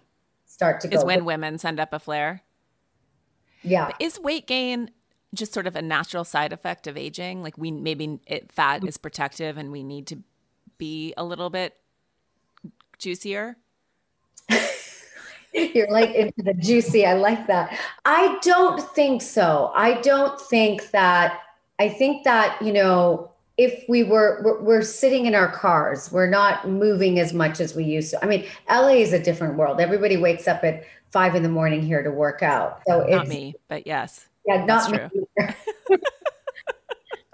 start 0.45 0.81
to 0.81 0.87
go 0.87 0.97
is 0.97 1.05
when 1.05 1.23
women 1.23 1.59
send 1.59 1.79
up 1.79 1.93
a 1.93 1.99
flare? 1.99 2.41
Yeah. 3.61 3.87
But 3.87 3.95
is 3.99 4.19
weight 4.19 4.47
gain 4.47 4.89
just 5.35 5.53
sort 5.53 5.67
of 5.67 5.75
a 5.75 5.81
natural 5.81 6.23
side 6.23 6.51
effect 6.51 6.87
of 6.87 6.97
aging? 6.97 7.43
Like 7.43 7.57
we 7.57 7.69
maybe 7.69 8.19
it, 8.25 8.51
fat 8.51 8.87
is 8.87 8.97
protective 8.97 9.57
and 9.57 9.71
we 9.71 9.83
need 9.83 10.07
to 10.07 10.23
be 10.79 11.13
a 11.15 11.23
little 11.23 11.51
bit 11.51 11.75
juicier 12.97 13.55
you're 15.53 15.91
like 15.91 16.13
into 16.15 16.41
the 16.41 16.53
juicy 16.55 17.05
i 17.05 17.13
like 17.13 17.45
that 17.45 17.79
i 18.05 18.39
don't 18.41 18.81
think 18.93 19.21
so 19.21 19.71
i 19.75 19.93
don't 20.01 20.41
think 20.41 20.89
that 20.89 21.41
I 21.79 21.87
think 21.87 22.25
that, 22.25 22.61
you 22.61 22.73
know, 22.73 23.31
if 23.57 23.85
we 23.89 24.03
were 24.03 24.41
we're, 24.43 24.61
we're, 24.61 24.81
sitting 24.81 25.25
in 25.25 25.35
our 25.35 25.51
cars, 25.51 26.11
we're 26.11 26.29
not 26.29 26.69
moving 26.69 27.19
as 27.19 27.33
much 27.33 27.59
as 27.59 27.75
we 27.75 27.83
used 27.85 28.11
to. 28.11 28.23
I 28.23 28.27
mean, 28.27 28.45
LA 28.69 28.99
is 28.99 29.13
a 29.13 29.19
different 29.19 29.55
world. 29.55 29.79
Everybody 29.81 30.17
wakes 30.17 30.47
up 30.47 30.63
at 30.63 30.83
five 31.11 31.35
in 31.35 31.43
the 31.43 31.49
morning 31.49 31.81
here 31.81 32.03
to 32.03 32.11
work 32.11 32.43
out. 32.43 32.81
So 32.87 32.99
not 32.99 33.21
it's, 33.21 33.29
me, 33.29 33.55
but 33.67 33.87
yes. 33.87 34.27
Yeah, 34.45 34.65
not 34.65 34.91
me. 34.91 34.99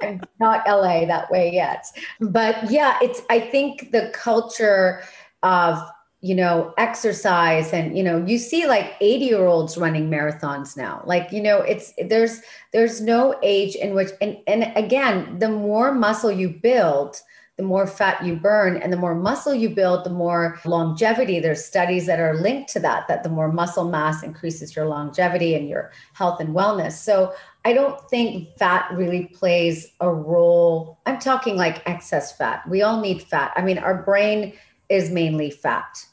I'm 0.06 0.22
not 0.40 0.68
LA 0.68 1.06
that 1.06 1.30
way 1.32 1.52
yet. 1.52 1.86
But 2.20 2.70
yeah, 2.70 2.98
it's 3.02 3.22
I 3.30 3.40
think 3.40 3.92
the 3.92 4.12
culture 4.14 5.02
of 5.44 5.82
you 6.22 6.34
know 6.34 6.74
exercise 6.78 7.72
and 7.72 7.96
you 7.96 8.04
know 8.04 8.24
you 8.26 8.38
see 8.38 8.68
like 8.68 8.96
80 9.00 9.26
year 9.26 9.46
olds 9.46 9.78
running 9.78 10.10
marathons 10.10 10.76
now. 10.76 11.04
Like 11.06 11.32
you 11.32 11.42
know 11.42 11.62
it's 11.62 11.94
there's 12.10 12.42
there's 12.74 13.02
no 13.02 13.40
age 13.44 13.76
in 13.76 13.94
which 13.94 14.10
and 14.22 14.38
and 14.48 14.72
again 14.76 15.40
the 15.40 15.50
more 15.50 15.94
muscle 15.94 16.32
you 16.32 16.50
build 16.50 17.22
the 17.58 17.64
more 17.64 17.88
fat 17.88 18.24
you 18.26 18.36
burn 18.36 18.78
and 18.78 18.92
the 18.92 18.98
more 18.98 19.16
muscle 19.16 19.54
you 19.54 19.70
build 19.70 20.04
the 20.04 20.10
more 20.10 20.60
longevity. 20.66 21.40
There's 21.40 21.64
studies 21.64 22.06
that 22.06 22.20
are 22.20 22.36
linked 22.36 22.70
to 22.74 22.80
that 22.82 23.08
that 23.08 23.24
the 23.24 23.30
more 23.30 23.52
muscle 23.52 23.86
mass 23.86 24.24
increases 24.24 24.76
your 24.76 24.88
longevity 24.88 25.56
and 25.56 25.70
your 25.70 25.92
health 26.14 26.42
and 26.42 26.50
wellness. 26.50 26.94
So 26.94 27.34
i 27.66 27.74
don't 27.74 28.10
think 28.10 28.56
fat 28.58 28.90
really 28.94 29.26
plays 29.26 29.88
a 30.00 30.10
role 30.10 31.00
i'm 31.06 31.20
talking 31.20 31.58
like 31.58 31.82
excess 31.86 32.38
fat 32.38 32.68
we 32.70 32.82
all 32.82 33.02
need 33.02 33.22
fat 33.22 33.52
i 33.58 33.62
mean 33.62 33.78
our 33.78 34.04
brain 34.04 34.54
is 34.88 35.10
mainly 35.12 35.52
fat 35.52 36.06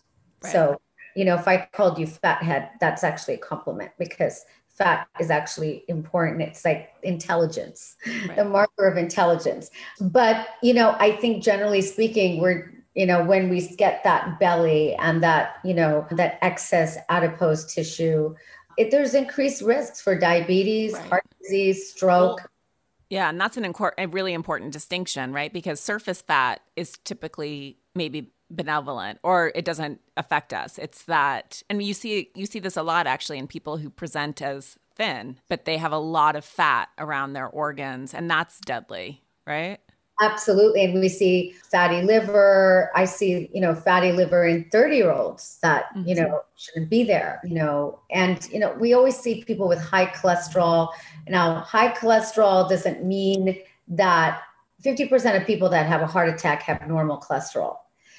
Right. 0.42 0.53
So, 0.53 0.80
you 1.14 1.24
know, 1.24 1.34
if 1.34 1.46
I 1.46 1.68
called 1.72 1.98
you 1.98 2.07
fathead, 2.07 2.70
that's 2.80 3.05
actually 3.05 3.34
a 3.34 3.38
compliment 3.38 3.92
because 3.98 4.44
fat 4.68 5.07
is 5.20 5.30
actually 5.30 5.84
important. 5.88 6.42
It's 6.42 6.64
like 6.64 6.90
intelligence, 7.03 7.96
right. 8.26 8.36
the 8.36 8.44
marker 8.44 8.86
of 8.86 8.96
intelligence. 8.96 9.70
But, 10.00 10.48
you 10.62 10.74
know, 10.74 10.96
I 10.98 11.12
think 11.16 11.42
generally 11.42 11.82
speaking, 11.82 12.40
we're, 12.40 12.72
you 12.94 13.07
know, 13.07 13.24
when 13.24 13.48
we 13.48 13.66
get 13.76 14.03
that 14.05 14.38
belly 14.38 14.94
and 14.96 15.22
that, 15.22 15.57
you 15.64 15.74
know, 15.74 16.07
that 16.11 16.38
excess 16.42 16.98
adipose 17.09 17.72
tissue, 17.72 18.34
it, 18.77 18.91
there's 18.91 19.14
increased 19.14 19.62
risks 19.62 20.01
for 20.01 20.18
diabetes, 20.18 20.93
right. 20.95 21.09
heart 21.09 21.25
disease, 21.41 21.91
stroke. 21.91 22.39
Well, 22.39 22.47
yeah, 23.11 23.29
and 23.29 23.41
that's 23.41 23.57
an 23.57 23.64
incor- 23.64 23.93
a 23.99 24.07
really 24.07 24.33
important 24.33 24.73
distinction, 24.73 25.33
right? 25.33 25.53
Because 25.53 25.81
surface 25.81 26.23
fat 26.23 26.62
is 26.77 26.97
typically 27.05 27.77
maybe 27.95 28.33
benevolent 28.51 29.18
or 29.23 29.53
it 29.55 29.64
doesn't 29.64 30.01
affect 30.16 30.53
us. 30.53 30.79
It's 30.79 31.05
that 31.05 31.62
and 31.68 31.83
you 31.83 31.95
see 31.95 32.31
you 32.35 32.47
see 32.47 32.59
this 32.59 32.77
a 32.77 32.83
lot 32.83 33.07
actually 33.07 33.39
in 33.39 33.47
people 33.47 33.79
who 33.79 33.91
present 33.91 34.41
as 34.43 34.77
thin, 34.95 35.39
but 35.49 35.64
they 35.64 35.79
have 35.79 35.93
a 35.93 35.99
lot 35.99 36.37
of 36.37 36.45
fat 36.45 36.89
around 36.99 37.33
their 37.33 37.49
organs 37.49 38.14
and 38.14 38.31
that's 38.31 38.61
deadly, 38.61 39.23
right? 39.47 39.79
Absolutely. 40.20 40.84
And 40.84 41.00
we 41.00 41.08
see 41.08 41.54
fatty 41.70 42.02
liver. 42.02 42.90
I 42.94 43.06
see, 43.06 43.50
you 43.52 43.60
know, 43.60 43.74
fatty 43.74 44.12
liver 44.12 44.46
in 44.46 44.64
30 44.70 44.96
year 44.96 45.10
olds 45.10 45.58
that, 45.62 45.86
mm-hmm. 45.96 46.08
you 46.08 46.14
know, 46.14 46.42
shouldn't 46.56 46.90
be 46.90 47.02
there, 47.02 47.40
you 47.44 47.54
know. 47.54 47.98
And, 48.10 48.46
you 48.52 48.58
know, 48.58 48.72
we 48.74 48.94
always 48.94 49.16
see 49.16 49.42
people 49.44 49.68
with 49.68 49.80
high 49.80 50.06
cholesterol. 50.06 50.90
Now, 51.28 51.60
high 51.60 51.92
cholesterol 51.92 52.68
doesn't 52.68 53.04
mean 53.04 53.58
that 53.88 54.42
50% 54.84 55.40
of 55.40 55.46
people 55.46 55.68
that 55.70 55.86
have 55.86 56.02
a 56.02 56.06
heart 56.06 56.28
attack 56.28 56.62
have 56.62 56.86
normal 56.86 57.18
cholesterol. 57.18 57.76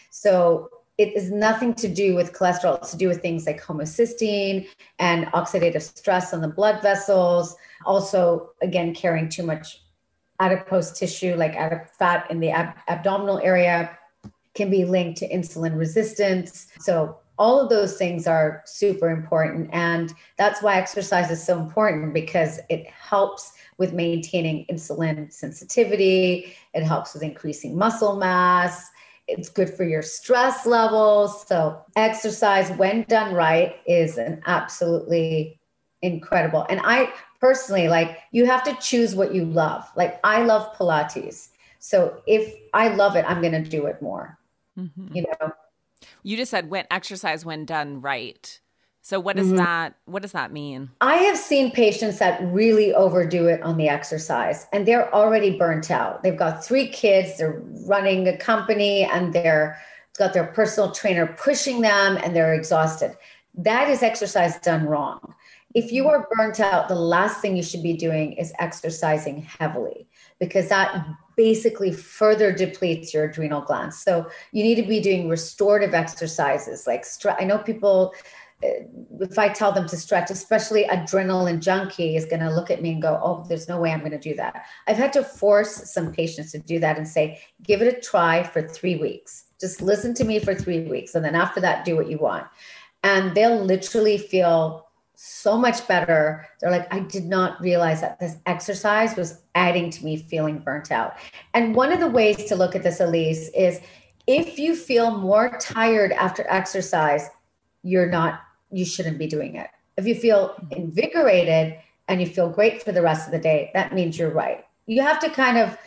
So 0.09 0.69
it 0.97 1.15
is 1.15 1.31
nothing 1.31 1.73
to 1.75 1.87
do 1.87 2.15
with 2.15 2.33
cholesterol. 2.33 2.77
It's 2.77 2.91
to 2.91 2.97
do 2.97 3.07
with 3.07 3.21
things 3.21 3.45
like 3.45 3.61
homocysteine 3.61 4.67
and 4.99 5.25
oxidative 5.27 5.81
stress 5.81 6.33
on 6.33 6.41
the 6.41 6.47
blood 6.47 6.81
vessels. 6.81 7.55
Also, 7.85 8.51
again, 8.61 8.93
carrying 8.93 9.29
too 9.29 9.43
much 9.43 9.82
adipose 10.43 10.97
tissue, 10.97 11.35
like 11.35 11.55
fat 11.97 12.29
in 12.29 12.39
the 12.39 12.49
ab- 12.49 12.75
abdominal 12.87 13.39
area, 13.39 13.97
can 14.53 14.69
be 14.69 14.85
linked 14.85 15.17
to 15.19 15.29
insulin 15.29 15.77
resistance. 15.77 16.67
So, 16.79 17.17
all 17.39 17.59
of 17.59 17.67
those 17.67 17.97
things 17.97 18.27
are 18.27 18.61
super 18.65 19.09
important. 19.09 19.67
And 19.73 20.13
that's 20.37 20.61
why 20.61 20.75
exercise 20.75 21.31
is 21.31 21.43
so 21.43 21.59
important 21.59 22.13
because 22.13 22.59
it 22.69 22.85
helps 22.87 23.53
with 23.79 23.91
maintaining 23.91 24.67
insulin 24.67 25.33
sensitivity, 25.33 26.55
it 26.75 26.83
helps 26.83 27.15
with 27.15 27.23
increasing 27.23 27.75
muscle 27.75 28.17
mass 28.17 28.91
it's 29.27 29.49
good 29.49 29.73
for 29.73 29.83
your 29.83 30.01
stress 30.01 30.65
levels. 30.65 31.47
So, 31.47 31.81
exercise, 31.95 32.69
when 32.77 33.03
done 33.03 33.33
right, 33.33 33.77
is 33.87 34.17
an 34.17 34.41
absolutely 34.45 35.59
incredible. 36.01 36.65
And 36.69 36.81
I 36.83 37.13
personally, 37.43 37.89
like, 37.89 38.19
you 38.31 38.45
have 38.45 38.63
to 38.63 38.73
choose 38.79 39.15
what 39.15 39.35
you 39.35 39.43
love. 39.43 39.83
Like, 39.97 40.19
I 40.23 40.43
love 40.43 40.73
Pilates. 40.77 41.49
So, 41.79 42.21
if 42.25 42.53
I 42.73 42.87
love 42.87 43.17
it, 43.17 43.25
I'm 43.27 43.41
going 43.41 43.63
to 43.63 43.69
do 43.77 43.85
it 43.87 44.01
more. 44.01 44.39
Mm-hmm. 44.79 45.15
You 45.15 45.23
know, 45.23 45.51
you 46.23 46.37
just 46.37 46.51
said 46.51 46.69
when 46.69 46.85
exercise 46.89 47.45
when 47.45 47.65
done 47.65 48.01
right. 48.01 48.59
So 49.05 49.19
what 49.19 49.35
does 49.35 49.47
mm-hmm. 49.47 49.57
that 49.57 49.95
what 50.05 50.21
does 50.21 50.31
that 50.31 50.53
mean? 50.53 50.89
I 51.01 51.15
have 51.15 51.37
seen 51.37 51.71
patients 51.71 52.19
that 52.19 52.41
really 52.41 52.93
overdo 52.93 53.47
it 53.47 53.61
on 53.61 53.75
the 53.75 53.89
exercise 53.89 54.65
and 54.71 54.87
they're 54.87 55.13
already 55.13 55.57
burnt 55.57 55.91
out. 55.91 56.23
They've 56.23 56.37
got 56.37 56.63
3 56.63 56.87
kids, 56.87 57.37
they're 57.37 57.61
running 57.85 58.29
a 58.29 58.37
company 58.37 59.03
and 59.03 59.33
they're 59.33 59.77
got 60.17 60.31
their 60.33 60.47
personal 60.47 60.91
trainer 60.91 61.27
pushing 61.27 61.81
them 61.81 62.17
and 62.23 62.33
they're 62.33 62.53
exhausted. 62.53 63.17
That 63.55 63.89
is 63.89 64.03
exercise 64.03 64.57
done 64.59 64.85
wrong. 64.85 65.35
If 65.73 65.91
you 65.91 66.07
are 66.07 66.27
burnt 66.31 66.59
out, 66.59 66.87
the 66.87 66.95
last 66.95 67.41
thing 67.41 67.57
you 67.57 67.63
should 67.63 67.83
be 67.83 67.93
doing 67.93 68.33
is 68.33 68.53
exercising 68.59 69.41
heavily 69.41 70.07
because 70.39 70.69
that 70.69 71.07
basically 71.35 71.91
further 71.91 72.51
depletes 72.51 73.13
your 73.13 73.25
adrenal 73.25 73.61
glands. 73.61 73.97
So 73.97 74.27
you 74.51 74.63
need 74.63 74.75
to 74.75 74.83
be 74.83 74.99
doing 74.99 75.29
restorative 75.29 75.93
exercises 75.93 76.85
like 76.85 77.05
I 77.39 77.43
know 77.43 77.57
people 77.57 78.13
uh, 78.63 78.85
if 79.19 79.37
I 79.37 79.49
tell 79.49 79.71
them 79.71 79.87
to 79.87 79.97
stretch, 79.97 80.29
especially 80.29 80.85
adrenaline 80.85 81.59
junkie 81.59 82.15
is 82.15 82.25
going 82.25 82.39
to 82.39 82.49
look 82.49 82.71
at 82.71 82.81
me 82.81 82.91
and 82.93 83.01
go, 83.01 83.19
"Oh, 83.21 83.45
there's 83.47 83.67
no 83.67 83.79
way 83.79 83.91
I'm 83.91 83.99
going 83.99 84.11
to 84.11 84.19
do 84.19 84.35
that." 84.35 84.65
I've 84.87 84.97
had 84.97 85.11
to 85.13 85.23
force 85.23 85.91
some 85.91 86.13
patients 86.13 86.51
to 86.53 86.59
do 86.59 86.79
that 86.79 86.97
and 86.97 87.07
say, 87.07 87.41
"Give 87.63 87.81
it 87.81 87.93
a 87.93 87.99
try 87.99 88.43
for 88.43 88.61
3 88.61 88.95
weeks. 88.97 89.45
Just 89.59 89.81
listen 89.81 90.13
to 90.15 90.23
me 90.23 90.39
for 90.39 90.55
3 90.55 90.81
weeks 90.81 91.15
and 91.15 91.25
then 91.25 91.35
after 91.35 91.59
that 91.61 91.83
do 91.83 91.95
what 91.95 92.09
you 92.09 92.17
want." 92.19 92.47
And 93.03 93.35
they'll 93.35 93.63
literally 93.63 94.17
feel 94.17 94.87
so 95.25 95.57
much 95.57 95.87
better. 95.87 96.45
They're 96.59 96.69
like, 96.69 96.93
"I 96.93 96.99
did 96.99 97.25
not 97.25 97.61
realize 97.61 98.01
that 98.01 98.19
this 98.19 98.35
exercise 98.45 99.15
was 99.15 99.41
adding 99.55 99.89
to 99.89 100.03
me 100.03 100.17
feeling 100.17 100.59
burnt 100.59 100.91
out." 100.91 101.15
And 101.53 101.73
one 101.73 101.93
of 101.93 102.01
the 102.01 102.09
ways 102.09 102.43
to 102.45 102.55
look 102.57 102.75
at 102.75 102.83
this 102.83 102.99
Elise 102.99 103.49
is 103.55 103.79
if 104.27 104.59
you 104.59 104.75
feel 104.75 105.17
more 105.17 105.57
tired 105.61 106.11
after 106.11 106.45
exercise, 106.49 107.29
you're 107.83 108.09
not 108.09 108.41
you 108.69 108.83
shouldn't 108.83 109.17
be 109.17 109.27
doing 109.27 109.55
it. 109.55 109.69
If 109.97 110.05
you 110.05 110.15
feel 110.15 110.55
invigorated 110.71 111.77
and 112.09 112.19
you 112.19 112.27
feel 112.27 112.49
great 112.49 112.83
for 112.83 112.91
the 112.91 113.01
rest 113.01 113.27
of 113.27 113.31
the 113.31 113.39
day, 113.39 113.71
that 113.73 113.93
means 113.93 114.17
you're 114.17 114.31
right. 114.31 114.65
You 114.87 115.01
have 115.03 115.19
to 115.21 115.29
kind 115.29 115.57
of 115.57 115.77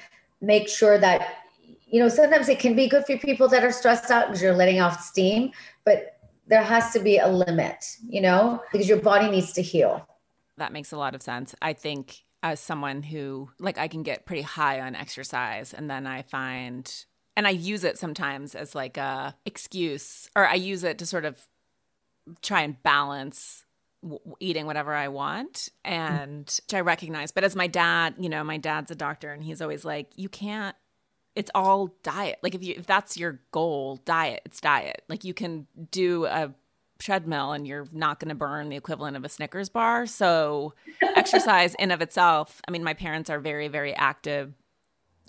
make 0.41 0.69
sure 0.69 0.97
that, 0.97 1.45
you 1.89 2.01
know, 2.01 2.09
sometimes 2.09 2.49
it 2.49 2.59
can 2.59 2.75
be 2.75 2.89
good 2.89 3.05
for 3.05 3.19
people 3.19 3.49
that 3.49 3.65
are 3.65 3.73
stressed 3.73 4.11
out 4.11 4.29
because 4.29 4.41
you're 4.41 4.55
letting 4.55 4.81
off 4.81 5.03
steam, 5.03 5.51
but 5.85 6.16
there 6.47 6.63
has 6.63 6.93
to 6.93 7.01
be 7.01 7.19
a 7.19 7.29
limit, 7.29 7.85
you 8.09 8.21
know, 8.21 8.63
because 8.73 8.89
your 8.89 9.01
body 9.01 9.29
needs 9.29 9.53
to 9.55 9.63
heal. 9.63 10.07
That 10.59 10.73
makes 10.73 10.93
a 10.93 10.97
lot 10.97 11.15
of 11.15 11.23
sense. 11.23 11.55
I 11.61 11.73
think 11.73 12.23
as 12.43 12.61
someone 12.61 13.03
who 13.03 13.51
like 13.59 13.79
I 13.79 13.89
can 13.89 14.03
get 14.03 14.27
pretty 14.27 14.43
high 14.43 14.81
on 14.81 14.95
exercise 14.95 15.75
and 15.75 15.91
then 15.91 16.07
I 16.07 16.23
find 16.23 16.93
and 17.37 17.47
I 17.47 17.51
use 17.51 17.83
it 17.85 17.99
sometimes 17.99 18.55
as 18.55 18.75
like 18.75 18.97
a 18.97 19.35
excuse 19.45 20.29
or 20.37 20.47
I 20.47 20.55
use 20.55 20.85
it 20.85 20.99
to 20.99 21.07
sort 21.07 21.25
of 21.25 21.47
try 22.43 22.63
and 22.63 22.81
balance 22.83 23.65
eating 24.39 24.67
whatever 24.67 24.95
I 24.95 25.09
want 25.09 25.71
and 25.85 26.47
mm. 26.47 26.77
I 26.77 26.81
recognize 26.81 27.33
but 27.33 27.43
as 27.43 27.57
my 27.57 27.67
dad, 27.67 28.15
you 28.19 28.29
know, 28.29 28.45
my 28.45 28.59
dad's 28.59 28.91
a 28.91 28.95
doctor 28.95 29.33
and 29.33 29.43
he's 29.43 29.61
always 29.61 29.85
like 29.85 30.13
you 30.17 30.29
can't 30.29 30.77
it's 31.37 31.51
all 31.55 31.95
diet. 32.03 32.39
Like 32.43 32.55
if 32.55 32.65
you 32.65 32.75
if 32.77 32.87
that's 32.87 33.17
your 33.17 33.41
goal, 33.53 34.01
diet, 34.05 34.43
it's 34.45 34.61
diet. 34.61 35.03
Like 35.09 35.23
you 35.23 35.35
can 35.35 35.67
do 35.91 36.25
a 36.27 36.53
treadmill 36.99 37.53
and 37.53 37.67
you're 37.67 37.87
not 37.93 38.19
going 38.19 38.31
to 38.31 38.35
burn 38.35 38.71
the 38.71 38.77
equivalent 38.77 39.17
of 39.17 39.25
a 39.25 39.29
Snickers 39.29 39.69
bar. 39.69 40.07
So 40.07 40.73
exercise 41.03 41.75
in 41.75 41.91
of 41.91 42.01
itself, 42.01 42.61
I 42.67 42.71
mean 42.71 42.83
my 42.83 42.95
parents 42.95 43.31
are 43.31 43.39
very 43.39 43.69
very 43.69 43.95
active 43.95 44.55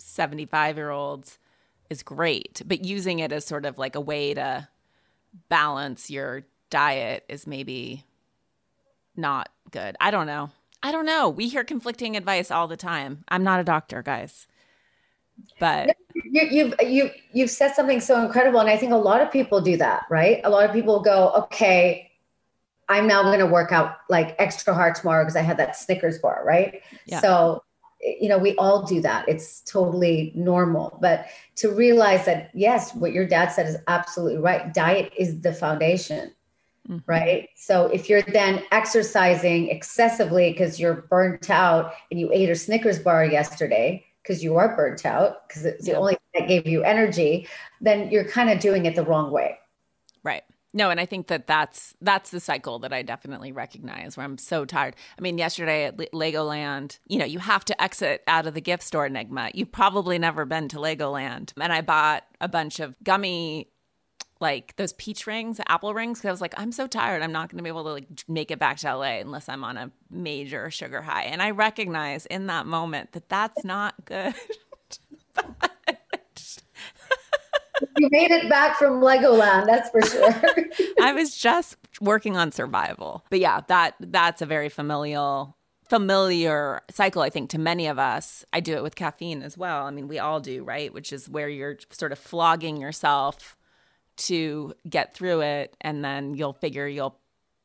75-year-olds 0.00 1.38
is 1.90 2.02
great, 2.02 2.62
but 2.66 2.84
using 2.84 3.18
it 3.18 3.32
as 3.32 3.44
sort 3.44 3.64
of 3.64 3.78
like 3.78 3.94
a 3.94 4.00
way 4.00 4.34
to 4.34 4.68
balance 5.48 6.10
your 6.10 6.44
diet 6.70 7.24
is 7.28 7.46
maybe 7.46 8.04
not 9.16 9.48
good. 9.70 9.96
I 10.00 10.10
don't 10.10 10.26
know. 10.26 10.50
I 10.82 10.92
don't 10.92 11.06
know. 11.06 11.28
We 11.28 11.48
hear 11.48 11.64
conflicting 11.64 12.16
advice 12.16 12.50
all 12.50 12.68
the 12.68 12.76
time. 12.76 13.24
I'm 13.28 13.42
not 13.42 13.60
a 13.60 13.64
doctor, 13.64 14.02
guys. 14.02 14.46
But 15.60 15.96
you, 16.14 16.42
you've 16.50 16.74
you 16.80 17.10
you've 17.32 17.50
said 17.50 17.74
something 17.74 18.00
so 18.00 18.24
incredible, 18.24 18.60
and 18.60 18.68
I 18.68 18.76
think 18.76 18.92
a 18.92 18.96
lot 18.96 19.20
of 19.20 19.30
people 19.30 19.60
do 19.60 19.76
that, 19.76 20.04
right? 20.10 20.40
A 20.44 20.50
lot 20.50 20.64
of 20.64 20.72
people 20.72 21.00
go, 21.00 21.30
"Okay, 21.30 22.10
I'm 22.88 23.06
now 23.06 23.22
going 23.22 23.40
to 23.40 23.46
work 23.46 23.72
out 23.72 23.96
like 24.08 24.36
extra 24.38 24.74
hard 24.74 24.94
tomorrow 24.94 25.24
because 25.24 25.36
I 25.36 25.42
had 25.42 25.56
that 25.58 25.76
Snickers 25.76 26.18
bar, 26.18 26.42
right?" 26.44 26.82
Yeah. 27.06 27.20
So 27.20 27.62
you 28.00 28.28
know 28.28 28.38
we 28.38 28.54
all 28.56 28.82
do 28.82 29.00
that 29.00 29.28
it's 29.28 29.60
totally 29.62 30.32
normal 30.34 30.98
but 31.00 31.26
to 31.56 31.70
realize 31.70 32.24
that 32.26 32.50
yes 32.54 32.94
what 32.94 33.12
your 33.12 33.26
dad 33.26 33.48
said 33.48 33.66
is 33.66 33.76
absolutely 33.88 34.38
right 34.38 34.72
diet 34.72 35.12
is 35.18 35.40
the 35.40 35.52
foundation 35.52 36.32
mm-hmm. 36.88 36.98
right 37.10 37.48
so 37.56 37.86
if 37.86 38.08
you're 38.08 38.22
then 38.22 38.62
exercising 38.70 39.68
excessively 39.68 40.52
because 40.52 40.78
you're 40.78 41.06
burnt 41.10 41.50
out 41.50 41.92
and 42.10 42.20
you 42.20 42.30
ate 42.32 42.48
a 42.48 42.54
snickers 42.54 43.00
bar 43.00 43.24
yesterday 43.24 44.04
because 44.28 44.44
you 44.44 44.56
are 44.56 44.76
burnt 44.76 45.06
out 45.06 45.48
because 45.48 45.64
it's 45.64 45.86
the 45.86 45.94
only 45.94 46.12
thing 46.12 46.42
that 46.42 46.48
gave 46.48 46.66
you 46.66 46.82
energy, 46.82 47.48
then 47.80 48.10
you're 48.10 48.24
kind 48.24 48.50
of 48.50 48.60
doing 48.60 48.84
it 48.84 48.94
the 48.94 49.04
wrong 49.04 49.30
way. 49.30 49.58
Right. 50.22 50.42
No, 50.74 50.90
and 50.90 51.00
I 51.00 51.06
think 51.06 51.28
that 51.28 51.46
that's 51.46 51.94
that's 52.02 52.30
the 52.30 52.40
cycle 52.40 52.78
that 52.80 52.92
I 52.92 53.00
definitely 53.00 53.52
recognize 53.52 54.16
where 54.18 54.26
I'm 54.26 54.36
so 54.36 54.66
tired. 54.66 54.96
I 55.18 55.22
mean, 55.22 55.38
yesterday 55.38 55.84
at 55.84 55.96
Legoland, 55.96 56.98
you 57.06 57.18
know, 57.18 57.24
you 57.24 57.38
have 57.38 57.64
to 57.66 57.82
exit 57.82 58.22
out 58.26 58.46
of 58.46 58.52
the 58.52 58.60
gift 58.60 58.82
store 58.82 59.08
Nigma. 59.08 59.50
You've 59.54 59.72
probably 59.72 60.18
never 60.18 60.44
been 60.44 60.68
to 60.68 60.76
Legoland, 60.76 61.54
and 61.58 61.72
I 61.72 61.80
bought 61.80 62.24
a 62.38 62.48
bunch 62.48 62.80
of 62.80 62.94
gummy 63.02 63.70
like 64.40 64.76
those 64.76 64.92
peach 64.94 65.26
rings, 65.26 65.60
apple 65.66 65.94
rings. 65.94 66.20
Cause 66.20 66.28
I 66.28 66.30
was 66.30 66.40
like, 66.40 66.54
I'm 66.56 66.72
so 66.72 66.86
tired. 66.86 67.22
I'm 67.22 67.32
not 67.32 67.50
going 67.50 67.58
to 67.58 67.62
be 67.62 67.68
able 67.68 67.84
to 67.84 67.90
like 67.90 68.06
make 68.28 68.50
it 68.50 68.58
back 68.58 68.78
to 68.78 68.94
LA 68.94 69.18
unless 69.20 69.48
I'm 69.48 69.64
on 69.64 69.76
a 69.76 69.90
major 70.10 70.70
sugar 70.70 71.02
high. 71.02 71.24
And 71.24 71.42
I 71.42 71.50
recognize 71.50 72.26
in 72.26 72.46
that 72.46 72.66
moment 72.66 73.12
that 73.12 73.28
that's 73.28 73.64
not 73.64 73.94
good. 74.04 74.34
you 77.98 78.08
made 78.10 78.30
it 78.30 78.48
back 78.48 78.76
from 78.76 79.00
Legoland, 79.00 79.66
that's 79.66 79.90
for 79.90 80.02
sure. 80.02 80.34
I 81.00 81.12
was 81.12 81.36
just 81.36 81.76
working 82.00 82.36
on 82.36 82.52
survival. 82.52 83.24
But 83.30 83.40
yeah, 83.40 83.60
that 83.68 83.94
that's 84.00 84.42
a 84.42 84.46
very 84.46 84.68
familial 84.68 85.56
familiar 85.88 86.82
cycle 86.90 87.22
I 87.22 87.30
think 87.30 87.50
to 87.50 87.58
many 87.58 87.86
of 87.86 87.98
us. 87.98 88.44
I 88.52 88.60
do 88.60 88.74
it 88.74 88.82
with 88.82 88.94
caffeine 88.94 89.42
as 89.42 89.56
well. 89.56 89.86
I 89.86 89.90
mean, 89.90 90.06
we 90.06 90.18
all 90.18 90.40
do, 90.40 90.62
right? 90.62 90.92
Which 90.92 91.12
is 91.12 91.28
where 91.28 91.48
you're 91.48 91.78
sort 91.90 92.12
of 92.12 92.18
flogging 92.18 92.76
yourself 92.76 93.56
to 94.18 94.74
get 94.88 95.14
through 95.14 95.40
it 95.40 95.76
and 95.80 96.04
then 96.04 96.34
you'll 96.34 96.52
figure 96.52 96.86
you'll 96.86 97.18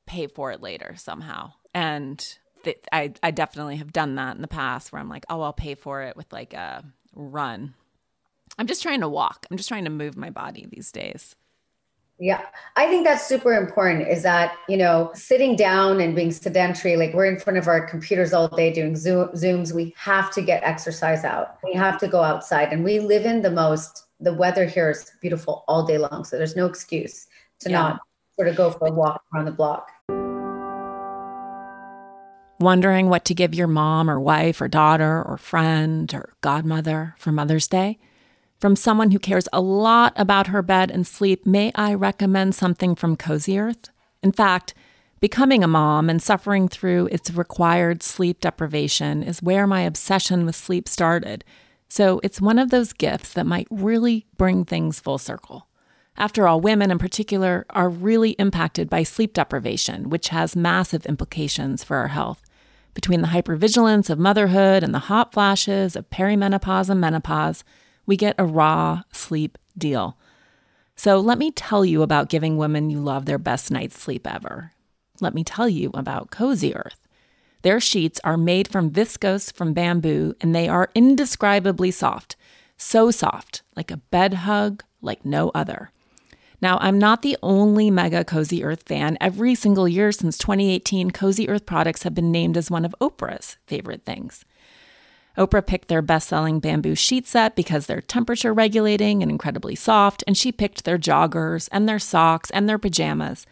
pay 0.06 0.28
for 0.28 0.52
it 0.52 0.62
later 0.62 0.96
somehow. 0.98 1.54
And 1.74 2.24
th- 2.64 2.80
I 2.92 3.14
I 3.22 3.32
definitely 3.32 3.78
have 3.78 3.94
done 3.94 4.16
that 4.16 4.36
in 4.36 4.42
the 4.42 4.48
past 4.48 4.92
where 4.92 5.02
I'm 5.02 5.10
like, 5.10 5.26
"Oh, 5.30 5.42
I'll 5.42 5.54
pay 5.54 5.76
for 5.76 6.02
it 6.04 6.16
with 6.16 6.32
like 6.32 6.54
a 6.54 6.84
run." 7.14 7.74
I'm 8.58 8.68
just 8.68 8.84
trying 8.84 9.02
to 9.02 9.10
walk. 9.10 9.46
I'm 9.50 9.58
just 9.58 9.70
trying 9.70 9.86
to 9.86 9.90
move 9.90 10.16
my 10.16 10.30
body 10.30 10.68
these 10.70 10.92
days. 10.92 11.36
Yeah, 12.20 12.42
I 12.76 12.88
think 12.88 13.06
that's 13.06 13.26
super 13.26 13.54
important 13.54 14.08
is 14.08 14.22
that, 14.22 14.56
you 14.70 14.78
know, 14.78 15.12
sitting 15.16 15.56
down 15.56 16.00
and 16.00 16.16
being 16.16 16.32
sedentary, 16.32 16.96
like 16.96 17.14
we're 17.14 17.26
in 17.26 17.40
front 17.40 17.58
of 17.58 17.68
our 17.68 17.86
computers 17.86 18.34
all 18.34 18.48
day 18.48 18.72
doing 18.72 18.96
Zoom, 18.96 19.30
Zooms, 19.30 19.74
we 19.74 19.94
have 19.98 20.32
to 20.34 20.42
get 20.42 20.64
exercise 20.64 21.24
out. 21.24 21.58
We 21.64 21.74
have 21.74 21.98
to 22.00 22.08
go 22.08 22.22
outside. 22.22 22.72
And 22.72 22.84
we 22.84 23.00
live 23.00 23.26
in 23.26 23.42
the 23.42 23.50
most 23.50 24.06
the 24.24 24.34
weather 24.34 24.66
here 24.66 24.90
is 24.90 25.12
beautiful 25.22 25.66
all 25.68 25.86
day 25.86 25.98
long. 25.98 26.24
So 26.24 26.38
there's 26.38 26.56
no 26.56 26.66
excuse 26.66 27.28
to 27.60 27.70
yeah. 27.70 27.78
not 27.78 28.00
sort 28.36 28.48
of 28.48 28.56
go 28.56 28.72
for 28.72 28.88
a 28.88 28.92
walk 28.92 29.22
around 29.34 29.46
the 29.46 29.52
block. 29.52 29.92
Wondering 32.60 33.10
what 33.10 33.26
to 33.26 33.34
give 33.34 33.54
your 33.54 33.68
mom 33.68 34.10
or 34.10 34.20
wife 34.20 34.62
or 34.62 34.70
daughter 34.70 35.22
or 35.22 35.38
friend 35.38 36.14
or 36.14 36.34
godmother 36.42 37.16
for 37.18 37.32
Mother's 37.32 37.68
Day? 37.68 38.00
From 38.62 38.78
someone 38.78 39.12
who 39.12 39.20
cares 39.20 39.50
a 39.52 39.60
lot 39.60 40.14
about 40.16 40.48
her 40.48 40.62
bed 40.62 40.90
and 40.90 41.06
sleep, 41.06 41.46
may 41.46 41.74
I 41.76 41.94
recommend 41.94 42.56
something 42.56 42.96
from 42.96 43.18
Cozy 43.18 43.60
Earth? 43.60 43.90
In 44.22 44.32
fact, 44.32 44.74
becoming 45.20 45.66
a 45.66 45.68
mom 45.68 46.10
and 46.10 46.22
suffering 46.22 46.70
through 46.70 47.08
its 47.08 47.30
required 47.32 48.02
sleep 48.02 48.40
deprivation 48.40 49.22
is 49.22 49.44
where 49.44 49.68
my 49.68 49.82
obsession 49.82 50.46
with 50.46 50.56
sleep 50.56 50.88
started 50.88 51.44
so 51.94 52.20
it's 52.24 52.42
one 52.42 52.58
of 52.58 52.72
those 52.72 52.92
gifts 52.92 53.34
that 53.34 53.46
might 53.46 53.68
really 53.70 54.26
bring 54.36 54.66
things 54.66 55.00
full 55.00 55.20
circle. 55.20 55.68
After 56.18 56.48
all, 56.48 56.60
women 56.60 56.90
in 56.90 56.98
particular 56.98 57.68
are 57.70 57.88
really 57.88 58.32
impacted 58.32 58.90
by 58.90 59.04
sleep 59.04 59.32
deprivation, 59.32 60.10
which 60.10 60.30
has 60.30 60.56
massive 60.56 61.06
implications 61.06 61.84
for 61.84 61.98
our 61.98 62.08
health. 62.08 62.42
Between 62.96 63.22
the 63.22 63.28
hypervigilance 63.28 64.10
of 64.10 64.18
motherhood 64.18 64.82
and 64.82 64.92
the 64.92 65.06
hot 65.06 65.34
flashes 65.34 65.96
of 65.96 66.10
perimenopause 66.10 66.90
and 66.90 67.00
menopause, 67.00 67.64
we 68.08 68.18
get 68.18 68.34
a 68.40 68.44
raw 68.44 69.04
sleep 69.12 69.60
deal. 69.78 70.18
So 70.96 71.20
let 71.20 71.38
me 71.38 71.52
tell 71.52 71.86
you 71.86 72.02
about 72.02 72.28
giving 72.28 72.58
women 72.58 72.90
you 72.90 73.02
love 73.02 73.28
their 73.28 73.38
best 73.38 73.70
night's 73.70 74.02
sleep 74.02 74.26
ever. 74.26 74.72
Let 75.22 75.36
me 75.36 75.44
tell 75.44 75.70
you 75.70 75.92
about 75.94 76.32
Cozy 76.32 76.76
Earth. 76.76 77.03
Their 77.64 77.80
sheets 77.80 78.20
are 78.24 78.38
made 78.38 78.68
from 78.68 78.92
viscose 78.92 79.52
from 79.52 79.74
bamboo 79.74 80.36
and 80.40 80.54
they 80.54 80.70
are 80.70 80.92
indescribably 80.94 81.92
soft. 81.92 82.36
So 82.78 83.10
soft, 83.10 83.64
like 83.76 83.90
a 83.90 83.98
bed 83.98 84.34
hug, 84.46 84.84
like 85.02 85.26
no 85.26 85.50
other. 85.56 85.90
Now, 86.62 86.78
I'm 86.80 86.98
not 86.98 87.22
the 87.22 87.38
only 87.44 87.90
mega 87.90 88.24
Cozy 88.24 88.64
Earth 88.64 88.84
fan. 88.84 89.18
Every 89.20 89.56
single 89.56 89.88
year 89.88 90.12
since 90.14 90.38
2018, 90.38 91.12
Cozy 91.12 91.50
Earth 91.50 91.66
products 91.66 92.04
have 92.04 92.14
been 92.14 92.32
named 92.32 92.56
as 92.56 92.72
one 92.72 92.86
of 92.86 92.96
Oprah's 93.02 93.58
favorite 93.66 94.06
things. 94.06 94.46
Oprah 95.38 95.66
picked 95.66 95.88
their 95.88 96.02
best 96.02 96.30
selling 96.30 96.60
bamboo 96.60 96.96
sheet 96.96 97.28
set 97.28 97.56
because 97.56 97.86
they're 97.86 98.02
temperature 98.02 98.54
regulating 98.54 99.22
and 99.22 99.32
incredibly 99.32 99.76
soft, 99.76 100.24
and 100.28 100.38
she 100.38 100.52
picked 100.52 100.86
their 100.86 100.98
joggers 100.98 101.68
and 101.72 101.88
their 101.88 102.00
socks 102.00 102.50
and 102.52 102.70
their 102.70 102.78
pajamas. 102.78 103.46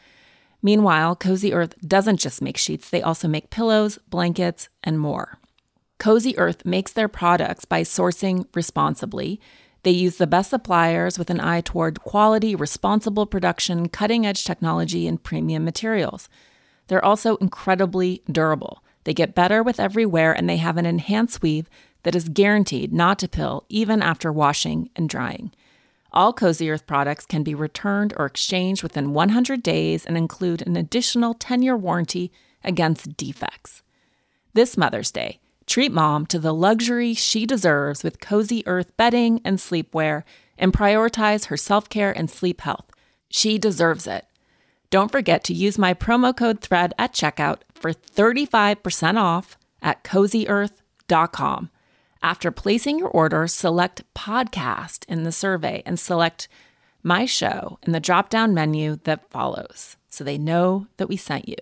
Meanwhile, 0.62 1.16
Cozy 1.16 1.54
Earth 1.54 1.76
doesn't 1.86 2.18
just 2.18 2.42
make 2.42 2.58
sheets, 2.58 2.90
they 2.90 3.02
also 3.02 3.28
make 3.28 3.50
pillows, 3.50 3.98
blankets, 4.10 4.70
and 4.84 5.00
more. 5.00 5.40
Cozy 5.98 6.38
Earth 6.38 6.66
makes 6.66 6.94
their 6.94 7.08
products 7.08 7.66
by 7.66 7.82
sourcing 7.82 8.46
responsibly. 8.56 9.40
They 9.84 9.92
use 9.92 10.18
the 10.18 10.28
best 10.28 10.52
suppliers 10.52 11.18
with 11.18 11.30
an 11.30 11.40
eye 11.40 11.62
toward 11.62 12.02
quality, 12.02 12.56
responsible 12.56 13.26
production, 13.26 13.90
cutting 13.90 14.26
edge 14.26 14.44
technology, 14.44 15.08
and 15.08 15.22
premium 15.22 15.64
materials. 15.64 16.30
They're 16.88 17.04
also 17.04 17.38
incredibly 17.38 18.22
durable. 18.32 18.84
They 19.04 19.14
get 19.14 19.36
better 19.36 19.64
with 19.64 19.80
every 19.80 20.06
wear, 20.06 20.34
and 20.34 20.50
they 20.50 20.58
have 20.58 20.78
an 20.78 20.86
enhanced 20.86 21.42
weave 21.42 21.70
that 22.04 22.16
is 22.16 22.30
guaranteed 22.30 22.94
not 22.94 23.20
to 23.20 23.28
pill 23.28 23.66
even 23.70 24.02
after 24.02 24.32
washing 24.32 24.90
and 24.96 25.08
drying. 25.10 25.52
All 26.14 26.34
Cozy 26.34 26.70
Earth 26.70 26.86
products 26.86 27.26
can 27.26 27.42
be 27.42 27.56
returned 27.56 28.14
or 28.18 28.26
exchanged 28.26 28.84
within 28.84 29.14
100 29.14 29.64
days 29.64 30.06
and 30.06 30.18
include 30.18 30.62
an 30.68 30.76
additional 30.76 31.34
10 31.34 31.62
year 31.62 31.78
warranty 31.78 32.32
against 32.64 33.16
defects. 33.16 33.82
This 34.54 34.76
Mother's 34.76 35.12
Day, 35.12 35.40
treat 35.66 35.92
mom 35.92 36.26
to 36.26 36.40
the 36.40 36.54
luxury 36.54 37.14
she 37.14 37.46
deserves 37.46 38.04
with 38.04 38.20
Cozy 38.20 38.62
Earth 38.68 38.96
bedding 38.98 39.40
and 39.46 39.58
sleepwear 39.58 40.24
and 40.58 40.74
prioritize 40.74 41.46
her 41.46 41.58
self 41.58 41.88
care 41.88 42.12
and 42.12 42.30
sleep 42.30 42.62
health. 42.62 42.92
She 43.30 43.58
deserves 43.58 44.06
it. 44.06 44.26
Don't 44.90 45.12
forget 45.12 45.46
to 45.46 45.54
use 45.54 45.78
my 45.78 45.94
promo 45.94 46.36
code 46.36 46.60
THREAD 46.60 46.92
at 47.00 47.14
checkout 47.14 47.60
for 47.74 47.94
35% 47.94 49.18
off 49.18 49.58
at 49.82 50.04
cozyearth.com. 50.04 51.70
After 52.24 52.52
placing 52.52 53.00
your 53.00 53.08
order, 53.08 53.48
select 53.48 54.04
podcast 54.14 55.06
in 55.08 55.24
the 55.24 55.32
survey 55.32 55.82
and 55.88 56.00
select 56.00 56.48
my 57.02 57.26
show 57.26 57.80
in 57.82 57.94
the 57.94 58.00
drop 58.00 58.30
down 58.30 58.54
menu 58.54 58.98
that 59.06 59.32
follows 59.32 59.98
so 60.08 60.24
they 60.24 60.38
know 60.38 60.86
that 60.98 61.08
we 61.08 61.18
sent 61.18 61.50
you. 61.50 61.56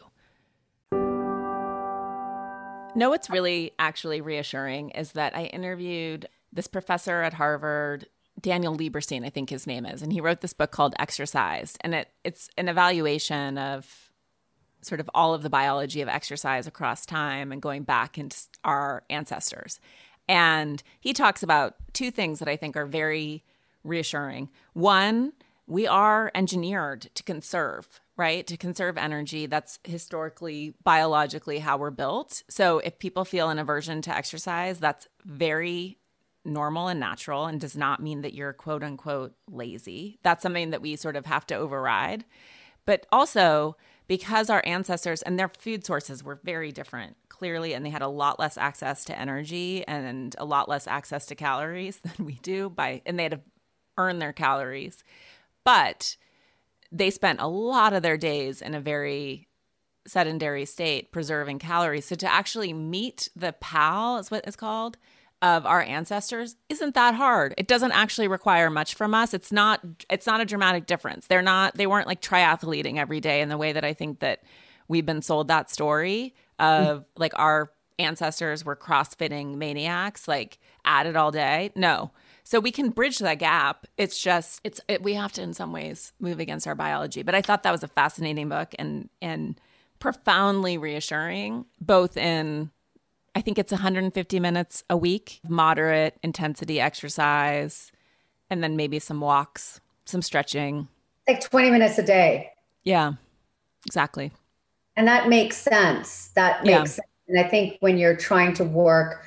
No, 2.94 3.10
what's 3.10 3.30
really 3.30 3.72
actually 3.80 4.20
reassuring 4.20 4.90
is 4.90 5.14
that 5.14 5.34
I 5.34 5.46
interviewed 5.46 6.28
this 6.52 6.68
professor 6.68 7.22
at 7.22 7.36
Harvard, 7.36 8.08
Daniel 8.42 8.76
Lieberstein, 8.76 9.26
I 9.26 9.30
think 9.30 9.50
his 9.50 9.66
name 9.66 9.86
is, 9.86 10.02
and 10.02 10.12
he 10.12 10.20
wrote 10.20 10.42
this 10.42 10.54
book 10.54 10.72
called 10.72 10.94
Exercise, 11.00 11.78
and 11.82 11.96
it 11.96 12.10
it's 12.26 12.50
an 12.58 12.68
evaluation 12.68 13.58
of 13.58 14.10
sort 14.82 15.00
of 15.00 15.10
all 15.14 15.34
of 15.34 15.44
the 15.44 15.50
biology 15.50 16.02
of 16.02 16.08
exercise 16.10 16.68
across 16.68 17.06
time 17.06 17.52
and 17.52 17.62
going 17.62 17.84
back 17.84 18.18
into 18.18 18.38
our 18.64 19.04
ancestors. 19.10 19.80
And 20.30 20.82
he 21.00 21.12
talks 21.12 21.42
about 21.42 21.76
two 21.92 22.12
things 22.12 22.38
that 22.38 22.48
I 22.48 22.56
think 22.56 22.78
are 22.78 22.86
very 22.86 23.44
reassuring. 23.84 24.50
One, 24.74 25.34
we 25.66 25.88
are 25.88 26.32
engineered 26.36 27.10
to 27.16 27.24
conserve, 27.24 28.00
right? 28.16 28.46
To 28.46 28.56
conserve 28.56 28.98
energy. 28.98 29.48
That's 29.48 29.80
historically, 29.84 30.76
biologically 30.84 31.60
how 31.60 31.78
we're 31.78 31.90
built. 31.90 32.44
So 32.48 32.78
if 32.80 33.00
people 33.00 33.26
feel 33.26 33.50
an 33.50 33.58
aversion 33.58 34.04
to 34.04 34.16
exercise, 34.16 34.80
that's 34.80 35.08
very 35.26 35.98
normal 36.46 36.88
and 36.88 37.00
natural 37.00 37.48
and 37.48 37.60
does 37.60 37.76
not 37.76 38.02
mean 38.02 38.22
that 38.22 38.34
you're 38.34 38.54
quote 38.54 38.84
unquote 38.84 39.34
lazy. 39.50 40.20
That's 40.22 40.44
something 40.44 40.70
that 40.70 40.82
we 40.82 40.96
sort 40.96 41.16
of 41.16 41.26
have 41.26 41.48
to 41.48 41.56
override. 41.56 42.24
But 42.86 43.08
also, 43.12 43.78
because 44.10 44.50
our 44.50 44.64
ancestors 44.66 45.22
and 45.22 45.38
their 45.38 45.48
food 45.48 45.86
sources 45.86 46.24
were 46.24 46.40
very 46.44 46.72
different, 46.72 47.16
clearly, 47.30 47.74
and 47.74 47.86
they 47.86 47.92
had 47.92 48.02
a 48.02 48.08
lot 48.08 48.40
less 48.40 48.58
access 48.58 49.06
to 49.06 49.18
energy 49.18 49.88
and 49.88 50.36
a 50.40 50.44
lot 50.44 50.68
less 50.68 50.88
access 50.88 51.28
to 51.28 51.36
calories 51.36 51.98
than 52.04 52.26
we 52.26 52.34
do 52.42 52.70
by 52.70 53.02
and 53.06 53.18
they 53.18 53.24
had 53.24 53.32
to 53.34 53.42
earn 53.98 54.18
their 54.18 54.34
calories. 54.34 55.04
But 55.64 56.18
they 56.92 57.12
spent 57.12 57.40
a 57.40 57.48
lot 57.48 57.94
of 57.94 58.02
their 58.02 58.18
days 58.18 58.64
in 58.64 58.74
a 58.74 58.82
very 58.82 59.48
sedentary 60.08 60.66
state 60.66 61.12
preserving 61.12 61.60
calories. 61.60 62.06
So 62.06 62.16
to 62.16 62.32
actually 62.32 62.74
meet 62.74 63.30
the 63.36 63.54
PAL 63.54 64.18
is 64.18 64.32
what 64.32 64.44
it's 64.48 64.56
called 64.56 64.98
of 65.42 65.66
our 65.66 65.82
ancestors 65.82 66.56
isn't 66.68 66.96
that 66.96 67.16
hard. 67.16 67.54
It 67.58 67.68
doesn't 67.68 67.94
actually 67.94 68.28
require 68.28 68.70
much 68.70 68.96
from 68.96 69.14
us. 69.14 69.34
It's 69.34 69.52
not 69.52 69.82
it's 70.10 70.28
not 70.28 70.42
a 70.42 70.46
dramatic 70.46 70.86
difference. 70.86 71.28
They're 71.28 71.42
not 71.42 71.76
they 71.76 71.88
weren't 71.88 72.08
like 72.08 72.22
triathleting 72.22 72.98
every 72.98 73.20
day 73.22 73.42
in 73.42 73.50
the 73.50 73.58
way 73.58 73.72
that 73.72 73.86
I 73.86 73.94
think 73.94 74.20
that 74.20 74.44
we've 74.88 75.06
been 75.06 75.22
sold 75.22 75.48
that 75.48 75.70
story 75.70 76.34
of 76.58 77.00
mm. 77.00 77.06
like 77.18 77.34
our 77.38 77.72
ancestors 78.00 78.66
were 78.66 78.76
crossfitting 78.76 79.56
maniacs 79.56 80.28
like 80.28 80.60
at 80.86 81.06
it 81.06 81.16
all 81.16 81.32
day. 81.32 81.72
No. 81.76 82.12
So 82.44 82.60
we 82.60 82.72
can 82.72 82.90
bridge 82.90 83.20
that 83.20 83.36
gap. 83.36 83.86
It's 83.98 84.20
just 84.20 84.60
it's 84.64 84.82
it, 84.88 85.04
we 85.04 85.14
have 85.14 85.32
to 85.34 85.42
in 85.42 85.54
some 85.54 85.72
ways 85.72 86.12
move 86.20 86.40
against 86.40 86.68
our 86.68 86.76
biology. 86.76 87.24
But 87.24 87.36
I 87.36 87.42
thought 87.42 87.64
that 87.64 87.72
was 87.72 87.84
a 87.84 87.88
fascinating 87.88 88.50
book 88.50 88.76
and 88.78 89.10
and 89.22 89.60
profoundly 90.00 90.78
reassuring 90.78 91.66
both 91.80 92.18
in 92.18 92.72
I 93.36 93.42
think 93.42 93.58
it's 93.58 93.72
150 93.72 94.40
minutes 94.40 94.84
a 94.90 94.98
week, 94.98 95.40
moderate 95.48 96.18
intensity 96.24 96.80
exercise, 96.80 97.92
and 98.50 98.64
then 98.64 98.76
maybe 98.76 99.00
some 99.00 99.22
walks, 99.22 99.80
some 100.06 100.22
stretching. 100.22 100.88
Like 101.28 101.42
20 101.42 101.70
minutes 101.70 101.98
a 101.98 102.04
day. 102.04 102.52
Yeah, 102.84 103.14
exactly. 103.86 104.32
And 104.96 105.08
that 105.08 105.30
makes 105.30 105.58
sense. 105.58 106.30
That 106.36 106.64
makes 106.64 106.72
yeah. 106.72 106.84
sense. 106.86 107.00
And 107.28 107.40
I 107.40 107.48
think 107.48 107.78
when 107.80 107.98
you're 107.98 108.16
trying 108.16 108.54
to 108.56 108.64
work 108.64 109.26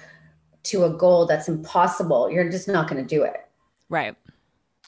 to 0.64 0.84
a 0.84 0.90
goal 0.90 1.26
that's 1.26 1.48
impossible, 1.48 2.30
you're 2.30 2.50
just 2.50 2.68
not 2.68 2.88
going 2.88 3.02
to 3.02 3.08
do 3.08 3.22
it. 3.22 3.36
Right. 3.88 4.16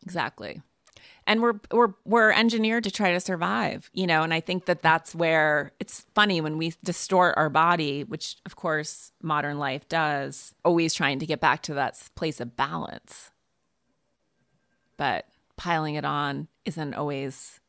Exactly 0.02 0.62
and 1.26 1.42
we're 1.42 1.58
we're 1.70 1.94
we're 2.04 2.30
engineered 2.30 2.84
to 2.84 2.90
try 2.90 3.12
to 3.12 3.20
survive 3.20 3.90
you 3.92 4.06
know 4.06 4.22
and 4.22 4.34
i 4.34 4.40
think 4.40 4.66
that 4.66 4.82
that's 4.82 5.14
where 5.14 5.72
it's 5.80 6.06
funny 6.14 6.40
when 6.40 6.58
we 6.58 6.72
distort 6.84 7.34
our 7.36 7.50
body 7.50 8.04
which 8.04 8.36
of 8.46 8.56
course 8.56 9.12
modern 9.24 9.58
life 9.58 9.88
does 9.88 10.54
always 10.64 10.94
trying 10.94 11.18
to 11.18 11.26
get 11.26 11.40
back 11.40 11.62
to 11.62 11.74
that 11.74 12.00
place 12.14 12.40
of 12.40 12.56
balance. 12.56 13.30
But 14.96 15.26
piling 15.56 15.94
it 15.96 16.04
on 16.04 16.48
isn't 16.64 16.94
always 16.94 17.60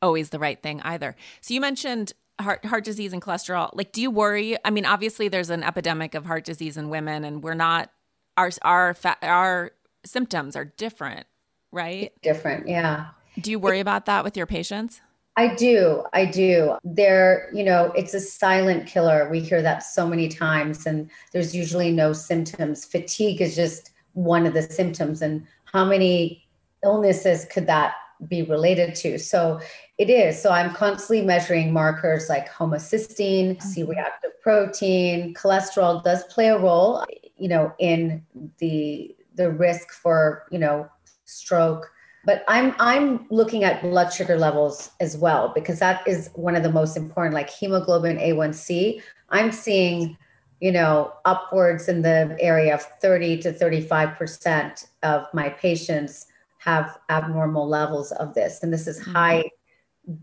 always 0.00 0.30
the 0.30 0.38
right 0.38 0.62
thing 0.62 0.80
either. 0.82 1.16
So 1.40 1.54
you 1.54 1.60
mentioned 1.60 2.12
heart 2.40 2.64
heart 2.64 2.84
disease 2.84 3.12
and 3.12 3.20
cholesterol. 3.20 3.70
Like 3.74 3.92
do 3.92 4.00
you 4.00 4.10
worry? 4.10 4.56
I 4.64 4.70
mean 4.70 4.86
obviously 4.86 5.28
there's 5.28 5.50
an 5.50 5.62
epidemic 5.62 6.14
of 6.14 6.24
heart 6.24 6.44
disease 6.44 6.76
in 6.76 6.88
women 6.88 7.24
and 7.24 7.42
we're 7.42 7.54
not 7.54 7.90
our 8.36 8.50
our 8.62 8.96
our 9.22 9.72
symptoms 10.04 10.56
are 10.56 10.64
different 10.64 11.26
right? 11.72 12.12
Different, 12.22 12.68
yeah. 12.68 13.08
Do 13.40 13.50
you 13.50 13.58
worry 13.58 13.80
about 13.80 14.06
that 14.06 14.24
with 14.24 14.36
your 14.36 14.46
patients? 14.46 15.00
I 15.36 15.54
do. 15.54 16.02
I 16.12 16.24
do. 16.24 16.76
There, 16.82 17.48
you 17.54 17.62
know, 17.62 17.92
it's 17.94 18.12
a 18.12 18.18
silent 18.18 18.88
killer. 18.88 19.28
We 19.30 19.38
hear 19.38 19.62
that 19.62 19.84
so 19.84 20.08
many 20.08 20.28
times, 20.28 20.84
and 20.84 21.08
there's 21.32 21.54
usually 21.54 21.92
no 21.92 22.12
symptoms. 22.12 22.84
Fatigue 22.84 23.40
is 23.40 23.54
just 23.54 23.92
one 24.14 24.46
of 24.46 24.54
the 24.54 24.62
symptoms. 24.62 25.22
And 25.22 25.46
how 25.64 25.84
many 25.84 26.48
illnesses 26.82 27.44
could 27.44 27.68
that 27.68 27.94
be 28.26 28.42
related 28.42 28.96
to? 28.96 29.16
So 29.16 29.60
it 29.96 30.10
is. 30.10 30.42
So 30.42 30.50
I'm 30.50 30.74
constantly 30.74 31.24
measuring 31.24 31.72
markers 31.72 32.28
like 32.28 32.50
homocysteine, 32.50 33.58
mm-hmm. 33.58 33.68
C 33.68 33.84
reactive 33.84 34.32
protein, 34.42 35.34
cholesterol 35.34 36.02
does 36.02 36.24
play 36.24 36.48
a 36.48 36.58
role, 36.58 37.04
you 37.36 37.48
know, 37.48 37.72
in 37.78 38.24
the 38.58 39.14
the 39.34 39.52
risk 39.52 39.92
for, 39.92 40.46
you 40.50 40.58
know, 40.58 40.88
stroke 41.28 41.90
but 42.24 42.44
i'm 42.48 42.74
i'm 42.78 43.26
looking 43.30 43.64
at 43.64 43.82
blood 43.82 44.10
sugar 44.10 44.36
levels 44.36 44.90
as 45.00 45.16
well 45.16 45.52
because 45.54 45.78
that 45.78 46.06
is 46.06 46.30
one 46.34 46.56
of 46.56 46.62
the 46.62 46.72
most 46.72 46.96
important 46.96 47.34
like 47.34 47.50
hemoglobin 47.50 48.16
a1c 48.18 49.00
i'm 49.30 49.52
seeing 49.52 50.16
you 50.60 50.72
know 50.72 51.12
upwards 51.24 51.88
in 51.88 52.02
the 52.02 52.36
area 52.40 52.74
of 52.74 52.82
30 53.00 53.38
to 53.42 53.52
35 53.52 54.16
percent 54.16 54.88
of 55.02 55.26
my 55.32 55.48
patients 55.48 56.26
have 56.58 56.98
abnormal 57.08 57.68
levels 57.68 58.12
of 58.12 58.34
this. 58.34 58.62
And 58.62 58.72
this 58.72 58.86
is 58.86 59.00
mm-hmm. 59.00 59.12
high 59.12 59.50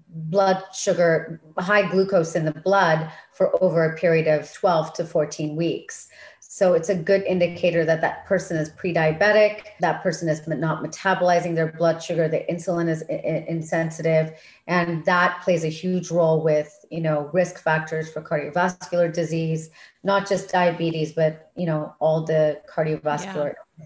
blood 0.09 0.63
sugar 0.73 1.39
high 1.59 1.87
glucose 1.87 2.35
in 2.35 2.43
the 2.43 2.51
blood 2.51 3.07
for 3.33 3.63
over 3.63 3.85
a 3.85 3.95
period 3.95 4.27
of 4.27 4.51
12 4.51 4.93
to 4.93 5.05
14 5.05 5.55
weeks 5.55 6.07
so 6.55 6.71
it's 6.71 6.87
a 6.87 6.95
good 6.95 7.21
indicator 7.23 7.83
that 7.83 7.99
that 7.99 8.25
person 8.25 8.55
is 8.55 8.69
pre-diabetic, 8.69 9.63
that 9.81 10.01
person 10.01 10.29
is 10.29 10.47
not 10.47 10.81
metabolizing 10.81 11.53
their 11.53 11.73
blood 11.73 12.01
sugar, 12.01 12.29
the 12.29 12.45
insulin 12.49 12.87
is 12.87 13.01
insensitive, 13.49 14.31
and 14.65 15.03
that 15.03 15.41
plays 15.43 15.65
a 15.65 15.67
huge 15.67 16.11
role 16.11 16.41
with, 16.41 16.85
you 16.89 17.01
know, 17.01 17.29
risk 17.33 17.61
factors 17.61 18.09
for 18.09 18.21
cardiovascular 18.21 19.11
disease, 19.11 19.69
not 20.05 20.29
just 20.29 20.49
diabetes, 20.49 21.11
but, 21.11 21.51
you 21.57 21.65
know, 21.65 21.93
all 21.99 22.23
the 22.23 22.61
cardiovascular 22.73 23.55
yeah. 23.77 23.85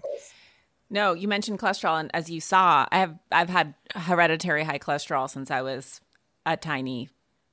No, 0.90 1.12
you 1.12 1.26
mentioned 1.26 1.58
cholesterol, 1.58 1.98
and 1.98 2.08
as 2.14 2.30
you 2.30 2.40
saw, 2.40 2.86
I 2.92 2.98
have 2.98 3.18
I've 3.32 3.48
had 3.48 3.74
hereditary 3.96 4.62
high 4.62 4.78
cholesterol 4.78 5.28
since 5.28 5.50
I 5.50 5.62
was 5.62 6.00
a 6.46 6.56
tiny 6.56 7.08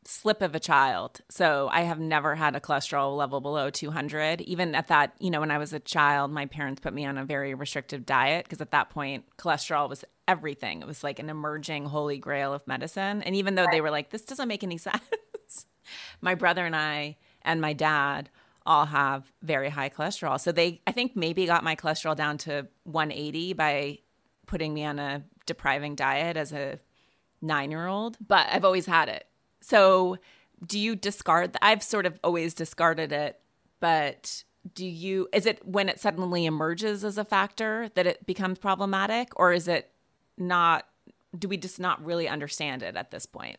slip 0.07 0.41
of 0.41 0.55
a 0.55 0.59
child. 0.59 1.19
So 1.29 1.69
I 1.69 1.81
have 1.81 1.99
never 1.99 2.33
had 2.35 2.55
a 2.55 2.61
cholesterol 2.61 3.17
level 3.17 3.41
below 3.41 3.69
200. 3.69 4.39
Even 4.41 4.73
at 4.73 4.87
that, 4.87 5.13
you 5.19 5.29
know, 5.29 5.41
when 5.41 5.51
I 5.51 5.57
was 5.57 5.73
a 5.73 5.81
child, 5.81 6.31
my 6.31 6.45
parents 6.45 6.79
put 6.79 6.93
me 6.93 7.05
on 7.05 7.17
a 7.17 7.25
very 7.25 7.53
restrictive 7.53 8.05
diet 8.05 8.45
because 8.45 8.61
at 8.61 8.71
that 8.71 8.89
point, 8.89 9.25
cholesterol 9.37 9.89
was 9.89 10.05
everything. 10.25 10.81
It 10.81 10.87
was 10.87 11.03
like 11.03 11.19
an 11.19 11.29
emerging 11.29 11.87
holy 11.87 12.19
grail 12.19 12.53
of 12.53 12.65
medicine. 12.65 13.21
And 13.21 13.35
even 13.35 13.55
though 13.55 13.65
they 13.69 13.81
were 13.81 13.91
like, 13.91 14.09
this 14.09 14.21
doesn't 14.21 14.47
make 14.47 14.63
any 14.63 14.77
sense, 14.77 15.65
my 16.21 16.35
brother 16.35 16.65
and 16.65 16.75
I 16.75 17.17
and 17.41 17.59
my 17.59 17.73
dad 17.73 18.29
all 18.65 18.85
have 18.85 19.29
very 19.41 19.69
high 19.69 19.89
cholesterol. 19.89 20.39
So 20.39 20.53
they, 20.53 20.81
I 20.87 20.93
think, 20.93 21.17
maybe 21.17 21.45
got 21.45 21.65
my 21.65 21.75
cholesterol 21.75 22.15
down 22.15 22.37
to 22.39 22.67
180 22.83 23.53
by 23.53 23.99
putting 24.45 24.73
me 24.73 24.85
on 24.85 24.99
a 24.99 25.23
depriving 25.45 25.95
diet 25.95 26.37
as 26.37 26.53
a 26.53 26.79
nine 27.41 27.71
year 27.71 27.87
old. 27.87 28.17
But 28.25 28.47
I've 28.49 28.63
always 28.63 28.85
had 28.85 29.09
it. 29.09 29.25
So, 29.67 30.17
do 30.65 30.79
you 30.79 30.95
discard? 30.95 31.53
Th- 31.53 31.59
I've 31.61 31.83
sort 31.83 32.05
of 32.05 32.19
always 32.23 32.53
discarded 32.53 33.11
it, 33.11 33.39
but 33.81 34.43
do 34.73 34.85
you? 34.85 35.27
Is 35.33 35.45
it 35.45 35.65
when 35.67 35.89
it 35.89 35.99
suddenly 35.99 36.45
emerges 36.45 37.03
as 37.03 37.17
a 37.17 37.25
factor 37.25 37.89
that 37.95 38.07
it 38.07 38.25
becomes 38.25 38.59
problematic, 38.59 39.29
or 39.35 39.51
is 39.51 39.67
it 39.67 39.91
not? 40.37 40.85
Do 41.37 41.49
we 41.49 41.57
just 41.57 41.79
not 41.79 42.03
really 42.03 42.29
understand 42.29 42.81
it 42.81 42.95
at 42.95 43.11
this 43.11 43.25
point? 43.25 43.57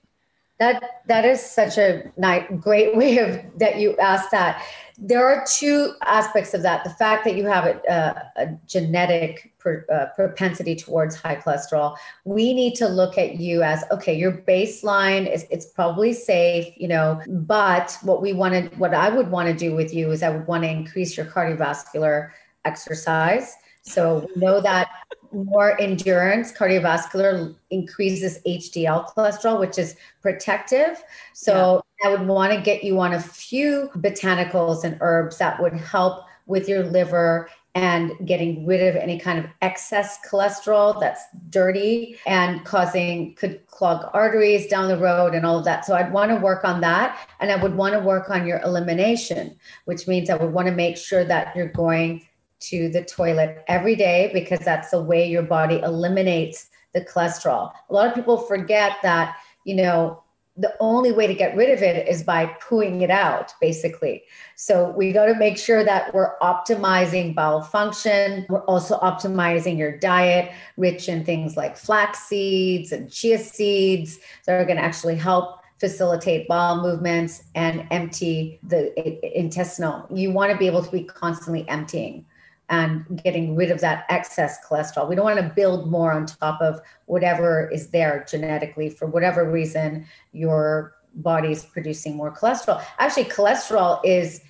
That 0.58 1.02
that 1.06 1.24
is 1.24 1.40
such 1.40 1.78
a 1.78 2.10
nice, 2.16 2.44
great 2.60 2.96
way 3.00 3.18
of 3.18 3.40
that 3.58 3.78
you 3.78 3.96
asked 3.98 4.30
that. 4.32 4.62
There 5.00 5.24
are 5.24 5.44
two 5.46 5.94
aspects 6.04 6.54
of 6.54 6.62
that. 6.62 6.82
The 6.82 6.90
fact 6.90 7.24
that 7.24 7.36
you 7.36 7.46
have 7.46 7.66
a, 7.66 7.80
a, 7.88 8.42
a 8.42 8.58
genetic 8.66 9.52
per, 9.60 9.86
uh, 9.92 10.06
propensity 10.16 10.74
towards 10.74 11.14
high 11.14 11.36
cholesterol, 11.36 11.96
we 12.24 12.52
need 12.52 12.74
to 12.76 12.88
look 12.88 13.16
at 13.16 13.38
you 13.38 13.62
as 13.62 13.84
okay. 13.92 14.18
Your 14.18 14.32
baseline 14.32 15.32
is 15.32 15.46
it's 15.50 15.66
probably 15.66 16.12
safe, 16.12 16.74
you 16.76 16.88
know. 16.88 17.22
But 17.28 17.96
what 18.02 18.20
we 18.20 18.32
wanted, 18.32 18.76
what 18.78 18.92
I 18.92 19.08
would 19.08 19.30
want 19.30 19.48
to 19.48 19.54
do 19.54 19.76
with 19.76 19.94
you 19.94 20.10
is 20.10 20.24
I 20.24 20.30
would 20.30 20.48
want 20.48 20.64
to 20.64 20.68
increase 20.70 21.16
your 21.16 21.26
cardiovascular 21.26 22.30
exercise. 22.64 23.54
So 23.82 24.26
we 24.34 24.40
know 24.40 24.60
that 24.60 24.88
more 25.32 25.80
endurance, 25.80 26.52
cardiovascular 26.52 27.54
increases 27.70 28.38
HDL 28.46 29.12
cholesterol, 29.14 29.60
which 29.60 29.78
is 29.78 29.96
protective. 30.22 31.02
So 31.32 31.82
yeah. 32.02 32.08
I 32.08 32.16
would 32.16 32.26
want 32.26 32.52
to 32.52 32.60
get 32.60 32.84
you 32.84 33.00
on 33.00 33.14
a 33.14 33.20
few 33.20 33.90
botanicals 33.96 34.84
and 34.84 34.96
herbs 35.00 35.38
that 35.38 35.60
would 35.60 35.74
help 35.74 36.24
with 36.46 36.68
your 36.68 36.84
liver 36.84 37.48
and 37.74 38.12
getting 38.26 38.66
rid 38.66 38.82
of 38.82 38.96
any 38.96 39.18
kind 39.20 39.38
of 39.38 39.44
excess 39.62 40.18
cholesterol 40.28 40.98
that's 40.98 41.22
dirty 41.50 42.16
and 42.26 42.64
causing 42.64 43.34
could 43.34 43.64
clog 43.68 44.10
arteries 44.12 44.66
down 44.66 44.88
the 44.88 44.96
road 44.96 45.34
and 45.34 45.46
all 45.46 45.58
of 45.58 45.64
that. 45.64 45.84
So 45.84 45.94
I'd 45.94 46.12
want 46.12 46.30
to 46.30 46.36
work 46.36 46.64
on 46.64 46.80
that 46.80 47.28
and 47.38 47.52
I 47.52 47.62
would 47.62 47.76
want 47.76 47.94
to 47.94 48.00
work 48.00 48.30
on 48.30 48.46
your 48.46 48.58
elimination, 48.62 49.56
which 49.84 50.08
means 50.08 50.28
I 50.28 50.36
would 50.36 50.52
want 50.52 50.66
to 50.66 50.74
make 50.74 50.96
sure 50.96 51.24
that 51.24 51.54
you're 51.54 51.68
going 51.68 52.26
to 52.60 52.88
the 52.88 53.04
toilet 53.04 53.64
every 53.68 53.96
day 53.96 54.30
because 54.32 54.60
that's 54.60 54.90
the 54.90 55.02
way 55.02 55.28
your 55.28 55.42
body 55.42 55.78
eliminates 55.80 56.70
the 56.94 57.00
cholesterol. 57.00 57.72
A 57.90 57.92
lot 57.92 58.08
of 58.08 58.14
people 58.14 58.38
forget 58.38 58.96
that, 59.02 59.36
you 59.64 59.74
know, 59.76 60.22
the 60.58 60.74
only 60.80 61.12
way 61.12 61.28
to 61.28 61.34
get 61.34 61.56
rid 61.56 61.70
of 61.70 61.82
it 61.82 62.08
is 62.08 62.24
by 62.24 62.46
pooing 62.60 63.02
it 63.02 63.10
out, 63.10 63.52
basically. 63.60 64.24
So 64.56 64.90
we 64.90 65.12
got 65.12 65.26
to 65.26 65.36
make 65.36 65.56
sure 65.56 65.84
that 65.84 66.12
we're 66.12 66.36
optimizing 66.40 67.32
bowel 67.32 67.62
function. 67.62 68.44
We're 68.48 68.64
also 68.64 68.98
optimizing 68.98 69.78
your 69.78 69.96
diet, 69.96 70.50
rich 70.76 71.08
in 71.08 71.24
things 71.24 71.56
like 71.56 71.76
flax 71.76 72.24
seeds 72.24 72.90
and 72.90 73.08
chia 73.08 73.38
seeds 73.38 74.18
that 74.46 74.60
are 74.60 74.64
going 74.64 74.78
to 74.78 74.82
actually 74.82 75.14
help 75.14 75.60
facilitate 75.78 76.48
bowel 76.48 76.82
movements 76.82 77.44
and 77.54 77.86
empty 77.92 78.58
the 78.64 79.38
intestinal. 79.38 80.08
You 80.12 80.32
want 80.32 80.50
to 80.50 80.58
be 80.58 80.66
able 80.66 80.82
to 80.82 80.90
be 80.90 81.04
constantly 81.04 81.68
emptying 81.68 82.26
and 82.70 83.20
getting 83.24 83.56
rid 83.56 83.70
of 83.70 83.80
that 83.80 84.04
excess 84.08 84.58
cholesterol. 84.66 85.08
We 85.08 85.14
don't 85.14 85.24
want 85.24 85.38
to 85.38 85.52
build 85.54 85.90
more 85.90 86.12
on 86.12 86.26
top 86.26 86.60
of 86.60 86.80
whatever 87.06 87.68
is 87.70 87.88
there 87.90 88.26
genetically 88.28 88.90
for 88.90 89.06
whatever 89.06 89.50
reason 89.50 90.06
your 90.32 90.94
body's 91.14 91.64
producing 91.64 92.16
more 92.16 92.34
cholesterol. 92.34 92.82
Actually, 92.98 93.24
cholesterol 93.24 94.00
is 94.04 94.42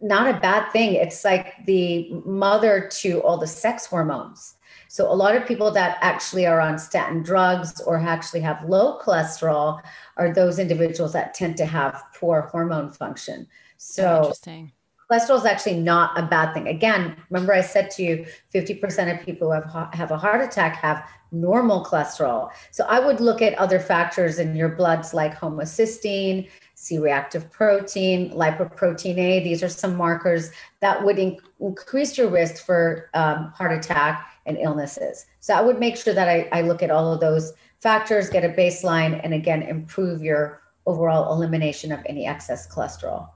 not 0.00 0.32
a 0.32 0.38
bad 0.38 0.70
thing. 0.70 0.94
It's 0.94 1.24
like 1.24 1.54
the 1.66 2.10
mother 2.24 2.88
to 3.00 3.20
all 3.22 3.38
the 3.38 3.46
sex 3.46 3.86
hormones. 3.86 4.54
So, 4.88 5.10
a 5.10 5.14
lot 5.14 5.34
of 5.34 5.46
people 5.46 5.72
that 5.72 5.98
actually 6.00 6.46
are 6.46 6.60
on 6.60 6.78
statin 6.78 7.22
drugs 7.22 7.80
or 7.80 7.96
actually 7.96 8.40
have 8.40 8.64
low 8.68 9.00
cholesterol 9.00 9.80
are 10.16 10.32
those 10.32 10.58
individuals 10.58 11.12
that 11.14 11.34
tend 11.34 11.56
to 11.56 11.66
have 11.66 12.02
poor 12.14 12.42
hormone 12.42 12.90
function. 12.90 13.48
So, 13.78 14.18
interesting 14.18 14.72
cholesterol 15.10 15.38
is 15.38 15.44
actually 15.44 15.78
not 15.78 16.18
a 16.18 16.22
bad 16.22 16.52
thing. 16.52 16.66
Again, 16.68 17.16
remember 17.30 17.52
I 17.52 17.60
said 17.60 17.90
to 17.92 18.02
you, 18.02 18.26
50% 18.54 19.14
of 19.14 19.24
people 19.24 19.52
who 19.52 19.60
have, 19.60 19.94
have 19.94 20.10
a 20.10 20.18
heart 20.18 20.40
attack 20.40 20.76
have 20.76 21.08
normal 21.30 21.84
cholesterol. 21.84 22.50
So 22.70 22.84
I 22.88 22.98
would 22.98 23.20
look 23.20 23.42
at 23.42 23.54
other 23.54 23.78
factors 23.78 24.38
in 24.38 24.56
your 24.56 24.68
bloods 24.68 25.14
like 25.14 25.34
homocysteine, 25.34 26.48
C-reactive 26.74 27.50
protein, 27.50 28.30
lipoprotein 28.32 29.18
A. 29.18 29.44
These 29.44 29.62
are 29.62 29.68
some 29.68 29.96
markers 29.96 30.50
that 30.80 31.04
would 31.04 31.18
in- 31.18 31.38
increase 31.60 32.18
your 32.18 32.28
risk 32.28 32.64
for 32.64 33.10
um, 33.14 33.52
heart 33.52 33.72
attack 33.72 34.28
and 34.46 34.58
illnesses. 34.58 35.26
So 35.40 35.54
I 35.54 35.60
would 35.60 35.78
make 35.78 35.96
sure 35.96 36.14
that 36.14 36.28
I, 36.28 36.48
I 36.52 36.62
look 36.62 36.82
at 36.82 36.90
all 36.90 37.12
of 37.12 37.20
those 37.20 37.52
factors, 37.80 38.30
get 38.30 38.44
a 38.44 38.48
baseline, 38.48 39.20
and 39.22 39.34
again, 39.34 39.62
improve 39.62 40.22
your 40.22 40.62
overall 40.86 41.32
elimination 41.32 41.92
of 41.92 42.00
any 42.06 42.26
excess 42.26 42.66
cholesterol 42.72 43.30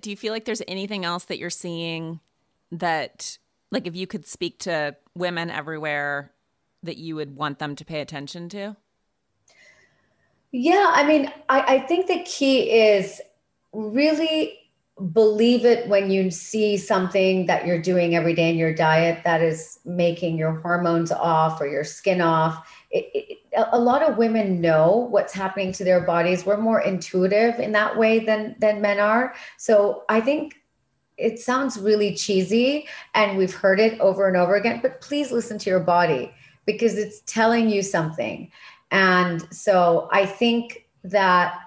do 0.00 0.10
you 0.10 0.16
feel 0.16 0.32
like 0.32 0.44
there's 0.44 0.62
anything 0.68 1.04
else 1.04 1.24
that 1.26 1.38
you're 1.38 1.50
seeing 1.50 2.20
that 2.70 3.38
like 3.70 3.86
if 3.86 3.96
you 3.96 4.06
could 4.06 4.26
speak 4.26 4.58
to 4.60 4.96
women 5.14 5.50
everywhere 5.50 6.32
that 6.82 6.96
you 6.96 7.16
would 7.16 7.36
want 7.36 7.58
them 7.58 7.74
to 7.76 7.84
pay 7.84 8.00
attention 8.00 8.48
to? 8.50 8.76
Yeah 10.50 10.92
i 10.94 11.06
mean 11.06 11.30
i, 11.48 11.74
I 11.74 11.78
think 11.80 12.06
the 12.06 12.22
key 12.22 12.70
is 12.70 13.20
really 13.72 14.58
believe 15.12 15.64
it 15.64 15.88
when 15.88 16.10
you 16.10 16.30
see 16.30 16.76
something 16.76 17.46
that 17.46 17.66
you're 17.66 17.80
doing 17.80 18.16
every 18.16 18.34
day 18.34 18.50
in 18.50 18.56
your 18.56 18.74
diet 18.74 19.22
that 19.24 19.40
is 19.42 19.78
making 19.84 20.36
your 20.36 20.60
hormones 20.60 21.12
off 21.12 21.60
or 21.60 21.68
your 21.68 21.84
skin 21.84 22.20
off. 22.20 22.68
It, 22.90 23.08
it, 23.14 23.37
a 23.54 23.78
lot 23.78 24.02
of 24.02 24.18
women 24.18 24.60
know 24.60 25.08
what's 25.10 25.32
happening 25.32 25.72
to 25.72 25.84
their 25.84 26.00
bodies. 26.00 26.44
We're 26.44 26.58
more 26.58 26.80
intuitive 26.80 27.58
in 27.58 27.72
that 27.72 27.96
way 27.96 28.20
than 28.20 28.56
than 28.58 28.80
men 28.80 28.98
are. 28.98 29.34
So 29.56 30.04
i 30.08 30.20
think 30.20 30.54
it 31.16 31.40
sounds 31.40 31.78
really 31.78 32.14
cheesy 32.14 32.86
and 33.14 33.36
we've 33.36 33.54
heard 33.54 33.80
it 33.80 33.98
over 33.98 34.28
and 34.28 34.36
over 34.36 34.54
again 34.54 34.78
but 34.80 35.00
please 35.00 35.32
listen 35.32 35.58
to 35.58 35.68
your 35.68 35.80
body 35.80 36.32
because 36.64 36.96
it's 36.96 37.22
telling 37.26 37.68
you 37.68 37.82
something. 37.82 38.50
And 38.90 39.46
so 39.54 40.08
i 40.12 40.24
think 40.26 40.86
that 41.04 41.58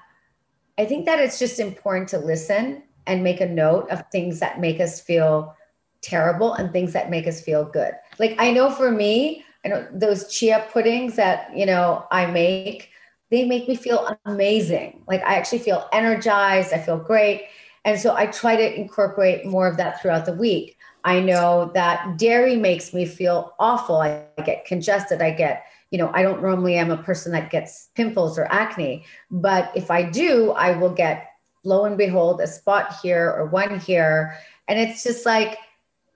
i 0.78 0.86
think 0.86 1.06
that 1.06 1.20
it's 1.20 1.40
just 1.40 1.60
important 1.60 2.10
to 2.10 2.18
listen 2.18 2.84
and 3.08 3.24
make 3.24 3.42
a 3.42 3.48
note 3.48 3.90
of 3.90 4.04
things 4.12 4.40
that 4.40 4.60
make 4.60 4.80
us 4.80 5.02
feel 5.02 5.56
terrible 6.02 6.54
and 6.54 6.72
things 6.72 6.94
that 6.94 7.10
make 7.10 7.28
us 7.28 7.42
feel 7.42 7.64
good. 7.64 7.94
Like 8.20 8.36
I 8.40 8.52
know 8.52 8.72
for 8.72 8.92
me, 8.92 9.46
I 9.64 9.70
know 9.70 9.88
those 9.92 10.32
chia 10.32 10.66
puddings 10.72 11.16
that, 11.16 11.56
you 11.56 11.66
know, 11.66 12.06
I 12.12 12.26
make, 12.26 12.90
they 13.30 13.46
make 13.46 13.68
me 13.68 13.76
feel 13.76 14.18
amazing. 14.26 15.04
Like 15.08 15.22
I 15.22 15.36
actually 15.36 15.60
feel 15.60 15.88
energized, 15.94 16.74
I 16.74 16.80
feel 16.80 16.98
great. 16.98 17.46
And 17.86 18.00
so 18.00 18.16
I 18.16 18.28
try 18.28 18.56
to 18.56 18.80
incorporate 18.80 19.46
more 19.46 19.68
of 19.68 19.78
that 19.78 20.02
throughout 20.02 20.26
the 20.26 20.34
week. 20.34 20.78
I 21.04 21.20
know 21.20 21.72
that 21.74 22.18
dairy 22.18 22.56
makes 22.56 22.94
me 22.94 23.06
feel 23.06 23.56
awful. 23.60 23.98
I 23.98 24.26
get 24.46 24.66
congested. 24.66 25.22
I 25.22 25.32
get, 25.32 25.66
you 25.90 25.98
know, 25.98 26.12
I 26.14 26.22
don't 26.22 26.42
normally 26.42 26.76
am 26.76 26.92
a 26.92 26.98
person 26.98 27.32
that 27.32 27.50
gets 27.50 27.90
pimples 27.96 28.38
or 28.38 28.46
acne, 28.52 29.04
but 29.32 29.72
if 29.76 29.90
I 29.90 30.04
do, 30.04 30.52
I 30.52 30.78
will 30.78 30.94
get 30.94 31.28
lo 31.64 31.86
and 31.86 31.98
behold, 31.98 32.42
a 32.42 32.48
spot 32.48 32.96
here 33.02 33.32
or 33.32 33.46
one 33.46 33.80
here. 33.80 34.38
And 34.68 34.80
it's 34.80 35.04
just 35.04 35.26
like, 35.26 35.58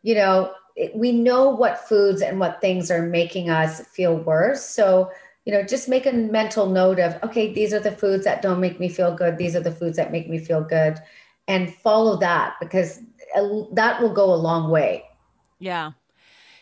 you 0.03 0.15
know, 0.15 0.53
it, 0.75 0.95
we 0.95 1.11
know 1.11 1.49
what 1.49 1.87
foods 1.87 2.21
and 2.21 2.39
what 2.39 2.61
things 2.61 2.91
are 2.91 3.01
making 3.01 3.49
us 3.49 3.81
feel 3.87 4.17
worse. 4.17 4.63
So, 4.63 5.11
you 5.45 5.53
know, 5.53 5.63
just 5.63 5.87
make 5.87 6.05
a 6.05 6.11
mental 6.11 6.67
note 6.67 6.99
of, 6.99 7.21
okay, 7.23 7.53
these 7.53 7.73
are 7.73 7.79
the 7.79 7.91
foods 7.91 8.25
that 8.25 8.41
don't 8.41 8.59
make 8.59 8.79
me 8.79 8.89
feel 8.89 9.15
good. 9.15 9.37
These 9.37 9.55
are 9.55 9.61
the 9.61 9.71
foods 9.71 9.97
that 9.97 10.11
make 10.11 10.29
me 10.29 10.39
feel 10.39 10.61
good. 10.61 10.97
And 11.47 11.73
follow 11.75 12.17
that 12.17 12.55
because 12.59 13.01
that 13.73 14.01
will 14.01 14.13
go 14.13 14.33
a 14.33 14.35
long 14.35 14.71
way. 14.71 15.05
Yeah. 15.59 15.91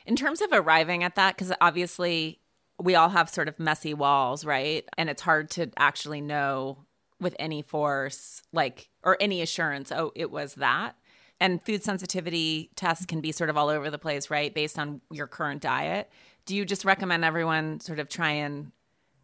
In 0.05 0.17
terms 0.17 0.41
of 0.41 0.49
arriving 0.51 1.03
at 1.03 1.15
that, 1.15 1.37
because 1.37 1.53
obviously 1.61 2.39
we 2.77 2.95
all 2.95 3.09
have 3.09 3.29
sort 3.29 3.47
of 3.47 3.59
messy 3.59 3.93
walls, 3.93 4.43
right? 4.43 4.83
And 4.97 5.09
it's 5.09 5.21
hard 5.21 5.49
to 5.51 5.71
actually 5.77 6.19
know 6.19 6.79
with 7.21 7.35
any 7.39 7.61
force, 7.61 8.41
like, 8.51 8.89
or 9.01 9.15
any 9.21 9.41
assurance, 9.41 9.91
oh, 9.93 10.11
it 10.15 10.29
was 10.29 10.55
that. 10.55 10.97
And 11.43 11.61
food 11.65 11.83
sensitivity 11.83 12.69
tests 12.77 13.05
can 13.05 13.19
be 13.19 13.33
sort 13.33 13.49
of 13.49 13.57
all 13.57 13.67
over 13.67 13.91
the 13.91 13.97
place, 13.97 14.29
right? 14.29 14.55
Based 14.55 14.79
on 14.79 15.01
your 15.11 15.27
current 15.27 15.61
diet. 15.61 16.09
Do 16.45 16.55
you 16.55 16.63
just 16.63 16.85
recommend 16.85 17.25
everyone 17.25 17.81
sort 17.81 17.99
of 17.99 18.07
try 18.07 18.29
and 18.29 18.71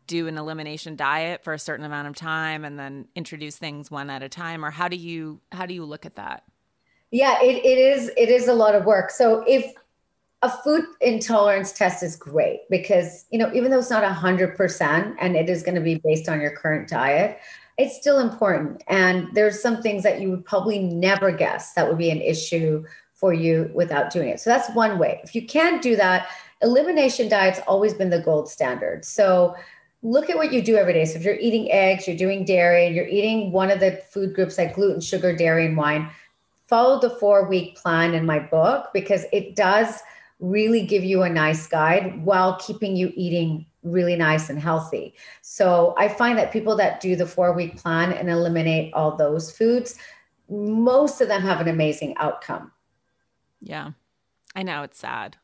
do 0.06 0.28
an 0.28 0.38
elimination 0.38 0.98
diet 0.98 1.46
for 1.46 1.54
a 1.54 1.60
certain 1.60 1.86
amount 1.86 2.10
of 2.10 2.16
time 2.16 2.66
and 2.66 2.78
then 2.78 3.08
introduce 3.16 3.56
things 3.56 3.90
one 3.90 4.10
at 4.10 4.22
a 4.22 4.28
time? 4.28 4.66
Or 4.66 4.70
how 4.70 4.90
do 4.90 4.98
you 4.98 5.40
how 5.54 5.66
do 5.66 5.74
you 5.74 5.86
look 5.86 6.06
at 6.06 6.16
that? 6.18 6.44
Yeah, 7.10 7.42
it, 7.42 7.64
it 7.64 7.78
is 7.78 8.12
it 8.18 8.28
is 8.28 8.50
a 8.50 8.54
lot 8.54 8.76
of 8.76 8.84
work. 8.84 9.12
So 9.12 9.46
if 9.48 9.72
a 10.42 10.50
food 10.50 10.84
intolerance 11.00 11.72
test 11.72 12.04
is 12.04 12.18
great 12.18 12.70
because 12.70 13.28
you 13.32 13.40
know 13.40 13.50
even 13.54 13.72
though 13.72 13.80
it's 13.80 13.90
not 13.90 14.04
100% 14.04 15.16
and 15.22 15.36
it 15.38 15.50
is 15.50 15.64
going 15.64 15.76
to 15.76 15.82
be 15.82 16.02
based 16.04 16.28
on 16.28 16.42
your 16.42 16.52
current 16.52 16.90
diet 16.90 17.40
it's 17.80 17.96
still 17.96 18.20
important. 18.20 18.84
And 18.88 19.30
there's 19.34 19.62
some 19.62 19.82
things 19.82 20.04
that 20.04 20.20
you 20.20 20.30
would 20.30 20.44
probably 20.44 20.80
never 20.80 21.32
guess 21.32 21.74
that 21.74 21.88
would 21.88 21.98
be 21.98 22.12
an 22.12 22.22
issue 22.22 22.84
for 23.14 23.34
you 23.34 23.72
without 23.74 24.12
doing 24.12 24.28
it. 24.28 24.42
So 24.42 24.50
that's 24.50 24.70
one 24.76 25.00
way. 25.00 25.22
If 25.24 25.34
you 25.34 25.46
can't 25.46 25.82
do 25.82 25.96
that, 25.96 26.28
elimination 26.62 27.30
diet's 27.30 27.62
always 27.68 27.94
been 27.94 28.10
the 28.10 28.20
gold 28.20 28.50
standard. 28.50 29.06
So 29.06 29.56
look 30.04 30.30
at 30.30 30.36
what 30.36 30.52
you 30.52 30.62
do 30.62 30.76
every 30.76 30.92
day. 30.92 31.06
So 31.06 31.20
if 31.20 31.24
you're 31.24 31.36
eating 31.36 31.72
eggs, 31.72 32.06
you're 32.06 32.18
doing 32.18 32.44
dairy, 32.44 32.86
and 32.86 32.94
you're 32.94 33.08
eating 33.08 33.54
one 33.54 33.72
of 33.72 33.80
the 33.80 34.02
food 34.12 34.36
groups 34.36 34.58
like 34.58 34.76
gluten, 34.76 35.00
sugar, 35.00 35.34
dairy, 35.34 35.66
and 35.66 35.78
wine, 35.78 36.10
follow 36.68 37.00
the 37.00 37.10
four 37.10 37.48
week 37.48 37.78
plan 37.78 38.14
in 38.14 38.26
my 38.26 38.40
book 38.40 38.88
because 38.94 39.24
it 39.32 39.56
does 39.56 40.02
really 40.42 40.86
give 40.86 41.06
you 41.06 41.24
a 41.24 41.30
nice 41.30 41.66
guide 41.66 42.26
while 42.26 42.58
keeping 42.58 42.98
you 42.98 43.14
eating 43.16 43.66
really 43.84 44.16
nice 44.16 44.50
and 44.50 44.60
healthy. 44.60 45.16
So 45.42 45.96
I 45.98 46.08
find 46.08 46.38
that 46.38 46.52
people 46.52 46.76
that 46.78 47.00
do 47.00 47.16
the 47.16 47.26
four 47.26 47.54
week 47.54 47.78
plan 47.78 48.12
and 48.12 48.30
eliminate 48.30 48.94
all 48.94 49.16
those 49.16 49.52
foods, 49.52 49.96
most 50.50 51.22
of 51.22 51.28
them 51.28 51.42
have 51.42 51.62
an 51.62 51.68
amazing 51.68 52.16
outcome. 52.18 52.72
Yeah. 53.62 53.92
I 54.56 54.64
know 54.64 54.84
it's 54.84 55.00
sad. 55.00 55.38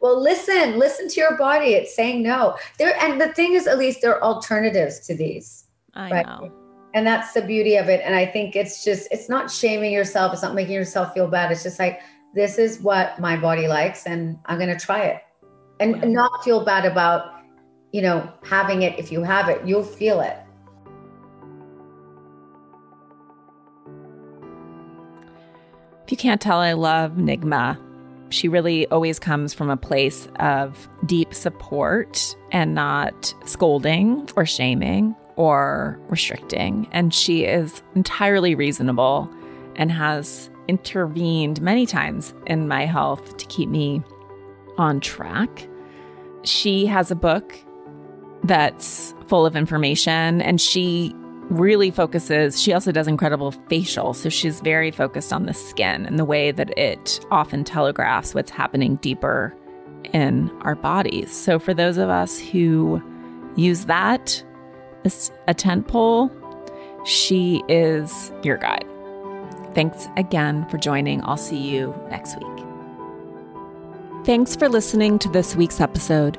Well, 0.00 0.20
listen, 0.20 0.78
listen 0.78 1.08
to 1.08 1.20
your 1.20 1.38
body. 1.38 1.74
It's 1.74 1.94
saying 1.94 2.22
no. 2.22 2.56
There 2.78 2.96
and 3.00 3.20
the 3.20 3.32
thing 3.34 3.54
is, 3.54 3.66
at 3.66 3.78
least 3.78 4.02
there 4.02 4.16
are 4.16 4.22
alternatives 4.22 5.00
to 5.06 5.14
these. 5.14 5.66
I 5.94 6.10
right? 6.10 6.26
know. 6.26 6.52
And 6.94 7.06
that's 7.06 7.32
the 7.32 7.42
beauty 7.42 7.76
of 7.76 7.88
it. 7.88 8.02
And 8.04 8.14
I 8.14 8.26
think 8.26 8.56
it's 8.56 8.84
just, 8.84 9.08
it's 9.10 9.28
not 9.28 9.50
shaming 9.50 9.92
yourself. 9.92 10.32
It's 10.32 10.42
not 10.42 10.54
making 10.54 10.74
yourself 10.74 11.14
feel 11.14 11.28
bad. 11.28 11.52
It's 11.52 11.62
just 11.62 11.78
like, 11.78 12.00
this 12.34 12.58
is 12.58 12.80
what 12.80 13.18
my 13.20 13.36
body 13.36 13.68
likes 13.68 14.06
and 14.06 14.38
I'm 14.46 14.58
going 14.58 14.76
to 14.76 14.84
try 14.84 15.04
it 15.04 15.22
and 15.80 15.96
yeah. 15.96 16.04
not 16.08 16.44
feel 16.44 16.64
bad 16.64 16.84
about, 16.84 17.41
you 17.92 18.00
know, 18.00 18.28
having 18.42 18.82
it. 18.82 18.98
If 18.98 19.12
you 19.12 19.22
have 19.22 19.48
it, 19.48 19.66
you'll 19.66 19.84
feel 19.84 20.20
it. 20.20 20.36
If 26.04 26.10
you 26.10 26.16
can't 26.16 26.40
tell, 26.40 26.58
I 26.58 26.72
love 26.72 27.12
Nigma. 27.12 27.78
She 28.30 28.48
really 28.48 28.86
always 28.88 29.18
comes 29.18 29.52
from 29.52 29.68
a 29.68 29.76
place 29.76 30.26
of 30.36 30.88
deep 31.04 31.34
support 31.34 32.34
and 32.50 32.74
not 32.74 33.34
scolding 33.44 34.28
or 34.36 34.46
shaming 34.46 35.14
or 35.36 36.00
restricting. 36.08 36.88
And 36.92 37.12
she 37.12 37.44
is 37.44 37.82
entirely 37.94 38.54
reasonable 38.54 39.30
and 39.76 39.92
has 39.92 40.50
intervened 40.66 41.60
many 41.60 41.84
times 41.84 42.32
in 42.46 42.68
my 42.68 42.86
health 42.86 43.36
to 43.36 43.46
keep 43.46 43.68
me 43.68 44.02
on 44.78 45.00
track. 45.00 45.68
She 46.42 46.86
has 46.86 47.10
a 47.10 47.14
book 47.14 47.54
that's 48.44 49.14
full 49.28 49.46
of 49.46 49.56
information 49.56 50.42
and 50.42 50.60
she 50.60 51.14
really 51.50 51.90
focuses, 51.90 52.60
she 52.60 52.72
also 52.72 52.92
does 52.92 53.06
incredible 53.06 53.52
facial. 53.68 54.14
So 54.14 54.28
she's 54.28 54.60
very 54.60 54.90
focused 54.90 55.32
on 55.32 55.46
the 55.46 55.54
skin 55.54 56.06
and 56.06 56.18
the 56.18 56.24
way 56.24 56.50
that 56.50 56.76
it 56.78 57.24
often 57.30 57.64
telegraphs 57.64 58.34
what's 58.34 58.50
happening 58.50 58.96
deeper 58.96 59.54
in 60.12 60.50
our 60.62 60.74
bodies. 60.74 61.32
So 61.32 61.58
for 61.58 61.74
those 61.74 61.98
of 61.98 62.08
us 62.08 62.38
who 62.38 63.02
use 63.56 63.84
that 63.86 64.42
as 65.04 65.30
a 65.46 65.54
tent 65.54 65.88
pole, 65.88 66.30
she 67.04 67.62
is 67.68 68.32
your 68.42 68.56
guide. 68.56 68.86
Thanks 69.74 70.08
again 70.16 70.68
for 70.68 70.78
joining. 70.78 71.24
I'll 71.24 71.36
see 71.36 71.58
you 71.58 71.94
next 72.10 72.36
week. 72.36 72.64
Thanks 74.24 74.54
for 74.54 74.68
listening 74.68 75.18
to 75.20 75.28
this 75.28 75.56
week's 75.56 75.80
episode. 75.80 76.38